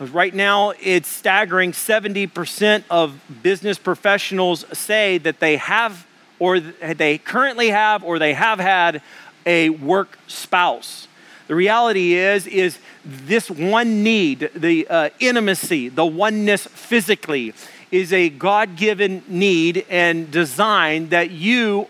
Right 0.00 0.34
now, 0.34 0.72
it's 0.80 1.06
staggering 1.06 1.70
70% 1.70 2.82
of 2.90 3.20
business 3.44 3.78
professionals 3.78 4.64
say 4.76 5.18
that 5.18 5.38
they 5.38 5.56
have 5.58 6.04
or 6.42 6.58
they 6.58 7.18
currently 7.18 7.68
have 7.68 8.02
or 8.02 8.18
they 8.18 8.34
have 8.34 8.58
had 8.58 9.00
a 9.46 9.70
work 9.70 10.18
spouse. 10.26 11.06
The 11.46 11.54
reality 11.54 12.14
is, 12.14 12.48
is 12.48 12.80
this 13.04 13.48
one 13.48 14.02
need, 14.02 14.50
the 14.52 14.88
uh, 14.88 15.10
intimacy, 15.20 15.88
the 15.88 16.04
oneness 16.04 16.66
physically, 16.66 17.54
is 17.92 18.12
a 18.12 18.28
God 18.28 18.74
given 18.74 19.22
need 19.28 19.86
and 19.88 20.32
design 20.32 21.10
that 21.10 21.30
you 21.30 21.86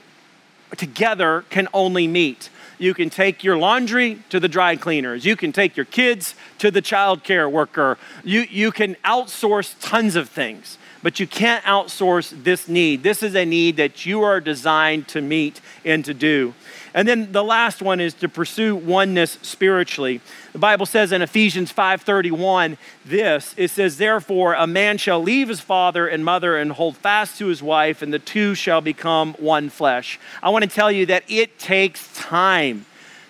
together 0.76 1.46
can 1.48 1.66
only 1.72 2.06
meet. 2.06 2.50
You 2.82 2.94
can 2.94 3.10
take 3.10 3.44
your 3.44 3.56
laundry 3.56 4.18
to 4.30 4.40
the 4.40 4.48
dry 4.48 4.74
cleaners. 4.74 5.24
You 5.24 5.36
can 5.36 5.52
take 5.52 5.76
your 5.76 5.86
kids 5.86 6.34
to 6.58 6.70
the 6.70 6.82
child 6.82 7.22
care 7.22 7.48
worker. 7.48 7.96
You, 8.24 8.40
you 8.50 8.72
can 8.72 8.96
outsource 9.04 9.76
tons 9.80 10.16
of 10.16 10.28
things 10.28 10.78
but 11.02 11.18
you 11.18 11.26
can't 11.26 11.64
outsource 11.64 12.32
this 12.44 12.68
need. 12.68 13.02
This 13.02 13.22
is 13.22 13.34
a 13.34 13.44
need 13.44 13.76
that 13.76 14.06
you 14.06 14.22
are 14.22 14.40
designed 14.40 15.08
to 15.08 15.20
meet 15.20 15.60
and 15.84 16.04
to 16.04 16.14
do. 16.14 16.54
And 16.94 17.08
then 17.08 17.32
the 17.32 17.44
last 17.44 17.80
one 17.80 18.00
is 18.00 18.14
to 18.14 18.28
pursue 18.28 18.76
oneness 18.76 19.38
spiritually. 19.42 20.20
The 20.52 20.58
Bible 20.58 20.86
says 20.86 21.12
in 21.12 21.22
Ephesians 21.22 21.72
5:31 21.72 22.76
this, 23.04 23.54
it 23.56 23.70
says 23.70 23.96
therefore 23.96 24.54
a 24.54 24.66
man 24.66 24.98
shall 24.98 25.22
leave 25.22 25.48
his 25.48 25.60
father 25.60 26.06
and 26.06 26.24
mother 26.24 26.56
and 26.56 26.72
hold 26.72 26.96
fast 26.96 27.38
to 27.38 27.46
his 27.46 27.62
wife 27.62 28.02
and 28.02 28.12
the 28.12 28.18
two 28.18 28.54
shall 28.54 28.80
become 28.80 29.34
one 29.34 29.70
flesh. 29.70 30.18
I 30.42 30.50
want 30.50 30.64
to 30.64 30.70
tell 30.70 30.92
you 30.92 31.06
that 31.06 31.24
it 31.28 31.58
takes 31.58 32.12
time 32.14 32.84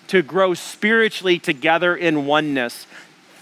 to 0.07 0.21
grow 0.21 0.53
spiritually 0.53 1.39
together 1.39 1.95
in 1.95 2.25
oneness. 2.25 2.85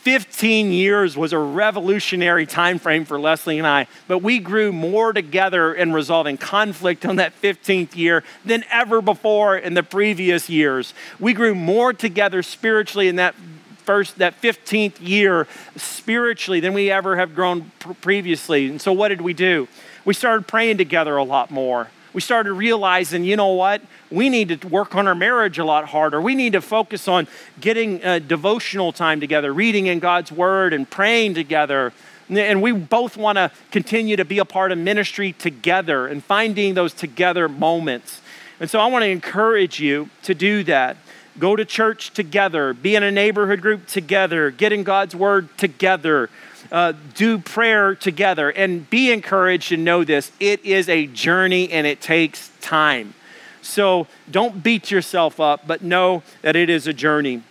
15 0.02 0.72
years 0.72 1.16
was 1.16 1.32
a 1.32 1.38
revolutionary 1.38 2.48
time 2.48 2.80
frame 2.80 3.06
for 3.06 3.20
Leslie 3.20 3.60
and 3.60 3.68
I, 3.68 3.86
but 4.08 4.18
we 4.18 4.40
grew 4.40 4.72
more 4.72 5.14
together 5.14 5.76
in 5.76 5.94
resolving 5.94 6.38
conflict 6.38 7.06
on 7.06 7.18
that 7.18 7.40
15th 7.40 7.96
year 7.96 8.24
than 8.44 8.66
ever 8.72 9.00
before 9.04 9.56
in 9.56 9.76
the 9.76 9.84
previous 9.84 10.50
years. 10.50 10.96
We 11.20 11.34
grew 11.34 11.54
more 11.54 11.94
together 11.94 12.42
spiritually 12.42 13.10
in 13.10 13.18
that 13.18 13.36
first 13.84 14.18
that 14.18 14.42
15th 14.42 14.96
year 15.00 15.48
spiritually 15.76 16.60
than 16.60 16.74
we 16.74 16.90
ever 16.90 17.18
have 17.18 17.36
grown 17.36 17.72
pr- 17.78 17.94
previously. 17.94 18.70
And 18.70 18.82
so 18.82 18.92
what 18.94 19.10
did 19.10 19.22
we 19.22 19.34
do? 19.34 19.68
We 20.04 20.16
started 20.16 20.48
praying 20.48 20.80
together 20.80 21.16
a 21.16 21.24
lot 21.24 21.52
more 21.52 21.90
we 22.14 22.22
started 22.22 22.54
realizing, 22.54 23.24
you 23.24 23.36
know 23.36 23.54
what? 23.54 23.82
We 24.10 24.30
need 24.30 24.62
to 24.62 24.68
work 24.68 24.96
on 24.96 25.08
our 25.08 25.16
marriage 25.16 25.58
a 25.60 25.66
lot 25.66 25.90
harder. 25.90 26.22
We 26.22 26.36
need 26.36 26.54
to 26.54 26.62
focus 26.62 27.08
on 27.08 27.28
getting 27.60 28.04
a 28.04 28.20
devotional 28.20 28.92
time 28.92 29.20
together, 29.20 29.54
reading 29.54 29.88
in 29.88 30.00
God's 30.00 30.32
Word 30.32 30.74
and 30.74 30.90
praying 30.90 31.36
together. 31.36 31.94
And 32.30 32.62
we 32.62 32.72
both 32.72 33.18
want 33.18 33.38
to 33.38 33.52
continue 33.72 34.16
to 34.16 34.26
be 34.26 34.40
a 34.40 34.46
part 34.46 34.72
of 34.72 34.78
ministry 34.78 35.34
together 35.34 36.08
and 36.08 36.24
finding 36.24 36.74
those 36.74 36.94
together 36.94 37.48
moments. 37.50 38.22
And 38.60 38.70
so 38.70 38.80
I 38.80 38.88
want 38.88 39.04
to 39.04 39.10
encourage 39.10 39.80
you 39.80 40.10
to 40.24 40.36
do 40.36 40.64
that. 40.66 40.98
Go 41.40 41.56
to 41.56 41.64
church 41.64 42.12
together, 42.12 42.74
be 42.74 42.96
in 42.96 43.04
a 43.04 43.12
neighborhood 43.12 43.62
group 43.62 43.88
together, 43.88 44.52
get 44.52 44.74
in 44.74 44.84
God's 44.84 45.16
Word 45.16 45.58
together 45.58 46.30
uh, 46.72 46.94
do 47.16 47.38
prayer 47.38 47.96
together 47.96 48.50
and 48.50 48.90
be 48.90 49.12
encouraged 49.12 49.72
and 49.72 49.84
know 49.84 50.04
this 50.04 50.32
it 50.40 50.64
is 50.66 50.88
a 50.88 51.08
journey 51.08 51.72
and 51.72 51.86
it 51.86 52.02
takes 52.02 52.50
time. 52.62 53.14
So 53.62 54.08
don't 54.30 54.64
beat 54.64 54.90
yourself 54.90 55.40
up, 55.40 55.68
but 55.68 55.84
know 55.84 56.24
that 56.42 56.56
it 56.56 56.70
is 56.70 56.88
a 56.88 56.94
journey. 56.94 57.44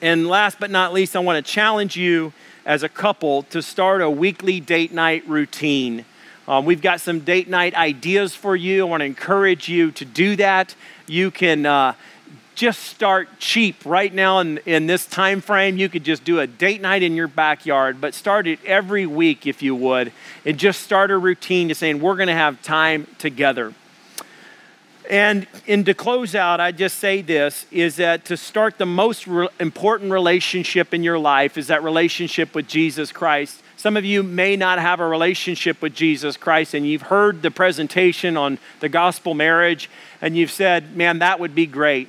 And 0.00 0.26
last 0.26 0.58
but 0.58 0.70
not 0.70 0.92
least, 0.92 1.14
I 1.14 1.20
want 1.20 1.44
to 1.44 1.52
challenge 1.52 1.96
you 1.96 2.32
as 2.64 2.82
a 2.82 2.88
couple 2.88 3.42
to 3.44 3.60
start 3.60 4.00
a 4.00 4.08
weekly 4.10 4.60
date 4.60 4.92
night 4.92 5.26
routine. 5.28 6.04
Um, 6.48 6.64
we've 6.64 6.82
got 6.82 7.00
some 7.00 7.20
date 7.20 7.48
night 7.48 7.74
ideas 7.74 8.34
for 8.34 8.56
you. 8.56 8.86
I 8.86 8.90
want 8.90 9.00
to 9.02 9.04
encourage 9.04 9.68
you 9.68 9.90
to 9.92 10.04
do 10.04 10.36
that. 10.36 10.74
You 11.06 11.30
can. 11.30 11.66
Uh, 11.66 11.94
just 12.54 12.80
start 12.80 13.28
cheap 13.38 13.76
right 13.84 14.12
now 14.12 14.40
in, 14.40 14.58
in 14.66 14.86
this 14.86 15.06
time 15.06 15.40
frame. 15.40 15.78
You 15.78 15.88
could 15.88 16.04
just 16.04 16.24
do 16.24 16.40
a 16.40 16.46
date 16.46 16.80
night 16.80 17.02
in 17.02 17.14
your 17.14 17.28
backyard, 17.28 18.00
but 18.00 18.14
start 18.14 18.46
it 18.46 18.58
every 18.64 19.06
week 19.06 19.46
if 19.46 19.62
you 19.62 19.74
would, 19.74 20.12
and 20.44 20.58
just 20.58 20.82
start 20.82 21.10
a 21.10 21.18
routine 21.18 21.68
to 21.68 21.74
saying, 21.74 22.00
we're 22.00 22.16
going 22.16 22.28
to 22.28 22.34
have 22.34 22.62
time 22.62 23.06
together. 23.18 23.74
And, 25.10 25.46
and 25.66 25.84
to 25.86 25.94
close 25.94 26.34
out, 26.34 26.60
I 26.60 26.72
just 26.72 26.98
say 26.98 27.22
this 27.22 27.66
is 27.70 27.96
that 27.96 28.24
to 28.26 28.36
start 28.36 28.78
the 28.78 28.86
most 28.86 29.26
re- 29.26 29.48
important 29.58 30.12
relationship 30.12 30.94
in 30.94 31.02
your 31.02 31.18
life 31.18 31.58
is 31.58 31.66
that 31.66 31.82
relationship 31.82 32.54
with 32.54 32.68
Jesus 32.68 33.10
Christ. 33.12 33.62
Some 33.76 33.96
of 33.96 34.04
you 34.04 34.22
may 34.22 34.56
not 34.56 34.78
have 34.78 35.00
a 35.00 35.06
relationship 35.06 35.82
with 35.82 35.92
Jesus 35.92 36.36
Christ, 36.36 36.72
and 36.72 36.86
you've 36.86 37.02
heard 37.02 37.42
the 37.42 37.50
presentation 37.50 38.36
on 38.36 38.58
the 38.78 38.88
gospel 38.88 39.34
marriage, 39.34 39.90
and 40.20 40.36
you've 40.36 40.52
said, 40.52 40.96
Man, 40.96 41.18
that 41.18 41.40
would 41.40 41.54
be 41.54 41.66
great, 41.66 42.08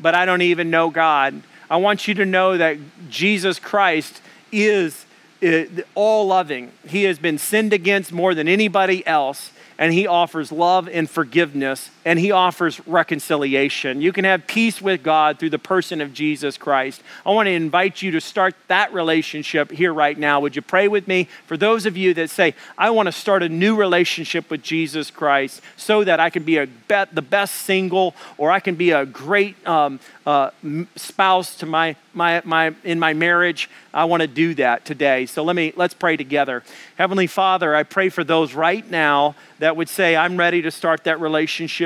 but 0.00 0.14
I 0.14 0.24
don't 0.24 0.42
even 0.42 0.70
know 0.70 0.90
God. 0.90 1.42
I 1.70 1.76
want 1.76 2.06
you 2.06 2.14
to 2.14 2.26
know 2.26 2.56
that 2.56 2.78
Jesus 3.08 3.58
Christ 3.58 4.20
is 4.52 5.06
uh, 5.42 5.64
all 5.94 6.26
loving. 6.26 6.72
He 6.86 7.04
has 7.04 7.18
been 7.18 7.38
sinned 7.38 7.72
against 7.72 8.12
more 8.12 8.34
than 8.34 8.48
anybody 8.48 9.06
else 9.06 9.50
and 9.78 9.92
he 9.92 10.06
offers 10.06 10.52
love 10.52 10.88
and 10.88 11.08
forgiveness 11.08 11.90
and 12.04 12.18
he 12.18 12.30
offers 12.30 12.86
reconciliation. 12.86 14.00
You 14.00 14.12
can 14.12 14.24
have 14.24 14.46
peace 14.46 14.82
with 14.82 15.02
God 15.02 15.38
through 15.38 15.50
the 15.50 15.58
person 15.58 16.00
of 16.00 16.12
Jesus 16.12 16.58
Christ. 16.58 17.02
I 17.24 17.30
want 17.30 17.46
to 17.46 17.52
invite 17.52 18.02
you 18.02 18.10
to 18.12 18.20
start 18.20 18.54
that 18.68 18.92
relationship 18.92 19.70
here 19.70 19.92
right 19.92 20.16
now. 20.18 20.40
Would 20.40 20.56
you 20.56 20.62
pray 20.62 20.88
with 20.88 21.08
me? 21.08 21.28
For 21.46 21.56
those 21.56 21.86
of 21.86 21.96
you 21.96 22.12
that 22.14 22.30
say, 22.30 22.54
I 22.76 22.90
want 22.90 23.06
to 23.06 23.12
start 23.12 23.42
a 23.42 23.48
new 23.48 23.76
relationship 23.76 24.50
with 24.50 24.62
Jesus 24.62 25.10
Christ 25.10 25.62
so 25.76 26.04
that 26.04 26.20
I 26.20 26.30
can 26.30 26.42
be 26.42 26.58
a 26.58 26.66
bet, 26.66 27.14
the 27.14 27.22
best 27.22 27.54
single 27.54 28.14
or 28.36 28.50
I 28.50 28.60
can 28.60 28.74
be 28.74 28.90
a 28.90 29.06
great 29.06 29.56
um, 29.66 29.98
uh, 30.26 30.50
spouse 30.96 31.56
to 31.56 31.66
my, 31.66 31.96
my, 32.12 32.42
my, 32.44 32.74
in 32.84 32.98
my 32.98 33.12
marriage, 33.12 33.68
I 33.92 34.04
want 34.04 34.22
to 34.22 34.26
do 34.26 34.54
that 34.54 34.84
today. 34.84 35.26
So 35.26 35.44
let 35.44 35.54
me, 35.54 35.72
let's 35.76 35.94
pray 35.94 36.16
together. 36.16 36.62
Heavenly 36.96 37.26
Father, 37.26 37.74
I 37.74 37.82
pray 37.82 38.08
for 38.08 38.24
those 38.24 38.54
right 38.54 38.88
now 38.90 39.34
that 39.58 39.76
would 39.76 39.88
say, 39.88 40.16
I'm 40.16 40.36
ready 40.36 40.62
to 40.62 40.70
start 40.70 41.04
that 41.04 41.20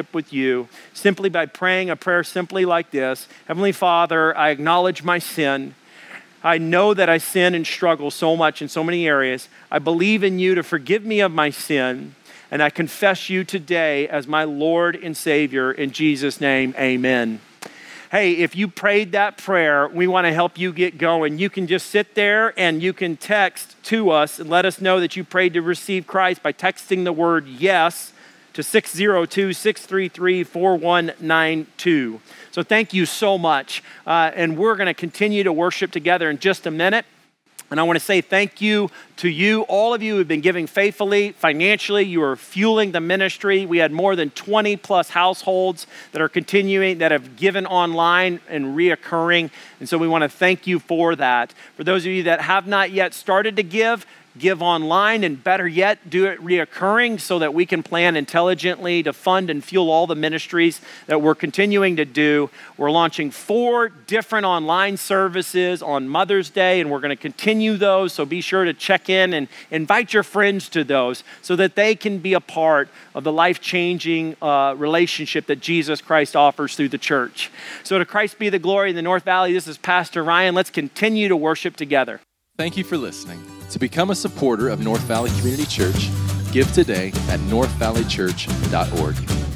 relationship 0.08 0.14
with 0.14 0.32
you 0.32 0.68
simply 0.92 1.28
by 1.28 1.46
praying 1.46 1.90
a 1.90 1.96
prayer 1.96 2.24
simply 2.24 2.64
like 2.64 2.90
this 2.90 3.28
Heavenly 3.46 3.72
Father, 3.72 4.36
I 4.36 4.50
acknowledge 4.50 5.02
my 5.02 5.18
sin. 5.18 5.74
I 6.42 6.58
know 6.58 6.94
that 6.94 7.08
I 7.08 7.18
sin 7.18 7.54
and 7.54 7.66
struggle 7.66 8.10
so 8.10 8.36
much 8.36 8.62
in 8.62 8.68
so 8.68 8.84
many 8.84 9.08
areas. 9.08 9.48
I 9.72 9.80
believe 9.80 10.22
in 10.22 10.38
you 10.38 10.54
to 10.54 10.62
forgive 10.62 11.04
me 11.04 11.20
of 11.20 11.32
my 11.32 11.50
sin, 11.50 12.14
and 12.50 12.62
I 12.62 12.70
confess 12.70 13.28
you 13.28 13.44
today 13.44 14.06
as 14.08 14.28
my 14.28 14.44
Lord 14.44 14.94
and 14.94 15.16
Savior. 15.16 15.72
In 15.72 15.90
Jesus' 15.90 16.40
name, 16.40 16.74
amen 16.78 17.40
hey, 18.10 18.32
if 18.32 18.56
you 18.56 18.68
prayed 18.68 19.12
that 19.12 19.36
prayer, 19.36 19.86
we 19.86 20.06
want 20.06 20.24
to 20.24 20.32
help 20.32 20.56
you 20.56 20.72
get 20.72 20.96
going. 20.96 21.38
You 21.38 21.50
can 21.50 21.66
just 21.66 21.90
sit 21.90 22.14
there 22.14 22.58
and 22.58 22.82
you 22.82 22.94
can 22.94 23.18
text 23.18 23.76
to 23.84 24.08
us 24.08 24.38
and 24.38 24.48
let 24.48 24.64
us 24.64 24.80
know 24.80 24.98
that 25.00 25.14
you 25.14 25.24
prayed 25.24 25.52
to 25.52 25.60
receive 25.60 26.06
Christ 26.06 26.42
by 26.42 26.54
texting 26.54 27.04
the 27.04 27.12
word 27.12 27.46
yes 27.46 28.14
to 28.58 28.64
602 28.64 29.52
633 29.52 30.42
4192. 30.42 32.20
So 32.50 32.64
thank 32.64 32.92
you 32.92 33.06
so 33.06 33.38
much. 33.38 33.84
Uh, 34.04 34.32
and 34.34 34.58
we're 34.58 34.74
going 34.74 34.88
to 34.88 34.94
continue 34.94 35.44
to 35.44 35.52
worship 35.52 35.92
together 35.92 36.28
in 36.28 36.40
just 36.40 36.66
a 36.66 36.72
minute. 36.72 37.04
And 37.70 37.78
I 37.78 37.84
want 37.84 38.00
to 38.00 38.04
say 38.04 38.20
thank 38.20 38.60
you 38.60 38.90
to 39.18 39.28
you, 39.28 39.62
all 39.62 39.94
of 39.94 40.02
you 40.02 40.14
who 40.14 40.18
have 40.18 40.26
been 40.26 40.40
giving 40.40 40.66
faithfully, 40.66 41.32
financially. 41.32 42.02
You 42.02 42.20
are 42.22 42.34
fueling 42.34 42.90
the 42.90 43.00
ministry. 43.00 43.64
We 43.64 43.78
had 43.78 43.92
more 43.92 44.16
than 44.16 44.30
20 44.30 44.76
plus 44.78 45.10
households 45.10 45.86
that 46.10 46.20
are 46.20 46.28
continuing, 46.28 46.98
that 46.98 47.12
have 47.12 47.36
given 47.36 47.64
online 47.64 48.40
and 48.48 48.76
reoccurring. 48.76 49.50
And 49.78 49.88
so 49.88 49.98
we 49.98 50.08
want 50.08 50.22
to 50.22 50.28
thank 50.28 50.66
you 50.66 50.80
for 50.80 51.14
that. 51.14 51.52
For 51.76 51.84
those 51.84 52.04
of 52.06 52.10
you 52.10 52.24
that 52.24 52.40
have 52.40 52.66
not 52.66 52.90
yet 52.90 53.14
started 53.14 53.54
to 53.54 53.62
give, 53.62 54.04
give 54.38 54.62
online, 54.62 55.24
and 55.24 55.42
better 55.42 55.66
yet, 55.66 56.08
do 56.08 56.26
it 56.26 56.40
reoccurring 56.40 57.20
so 57.20 57.38
that 57.38 57.52
we 57.52 57.66
can 57.66 57.82
plan 57.82 58.16
intelligently 58.16 59.02
to 59.02 59.12
fund 59.12 59.50
and 59.50 59.62
fuel 59.64 59.90
all 59.90 60.06
the 60.06 60.14
ministries 60.14 60.80
that 61.06 61.20
we're 61.20 61.34
continuing 61.34 61.96
to 61.96 62.04
do. 62.04 62.50
We're 62.76 62.90
launching 62.90 63.30
four 63.30 63.88
different 63.88 64.46
online 64.46 64.96
services 64.96 65.82
on 65.82 66.08
Mother's 66.08 66.50
Day, 66.50 66.80
and 66.80 66.90
we're 66.90 67.00
going 67.00 67.10
to 67.10 67.16
continue 67.16 67.76
those. 67.76 68.12
So 68.12 68.24
be 68.24 68.40
sure 68.40 68.64
to 68.64 68.74
check 68.74 69.08
in 69.08 69.34
and 69.34 69.48
invite 69.70 70.12
your 70.12 70.22
friends 70.22 70.68
to 70.70 70.84
those 70.84 71.24
so 71.42 71.56
that 71.56 71.74
they 71.74 71.94
can 71.94 72.18
be 72.18 72.34
a 72.34 72.40
part 72.40 72.88
of 73.14 73.24
the 73.24 73.32
life 73.32 73.60
changing 73.60 74.36
uh, 74.40 74.74
relationship 74.76 75.46
that 75.46 75.60
Jesus 75.60 76.00
Christ 76.00 76.36
offers 76.36 76.76
through 76.76 76.90
the 76.90 76.98
church. 76.98 77.50
So 77.82 77.98
to 77.98 78.04
Christ 78.04 78.38
be 78.38 78.48
the 78.48 78.58
glory 78.58 78.90
in 78.90 78.96
the 78.96 79.02
North 79.02 79.24
Valley. 79.24 79.52
This 79.52 79.66
is 79.66 79.78
Pastor 79.78 80.22
Ryan. 80.22 80.54
Let's 80.54 80.70
continue 80.70 81.28
to 81.28 81.36
worship 81.36 81.76
together. 81.76 82.20
Thank 82.56 82.76
you 82.76 82.84
for 82.84 82.96
listening. 82.96 83.57
To 83.70 83.78
become 83.78 84.10
a 84.10 84.14
supporter 84.14 84.68
of 84.68 84.80
North 84.80 85.02
Valley 85.02 85.30
Community 85.38 85.66
Church, 85.66 86.10
give 86.52 86.72
today 86.72 87.08
at 87.28 87.40
northvalleychurch.org. 87.40 89.47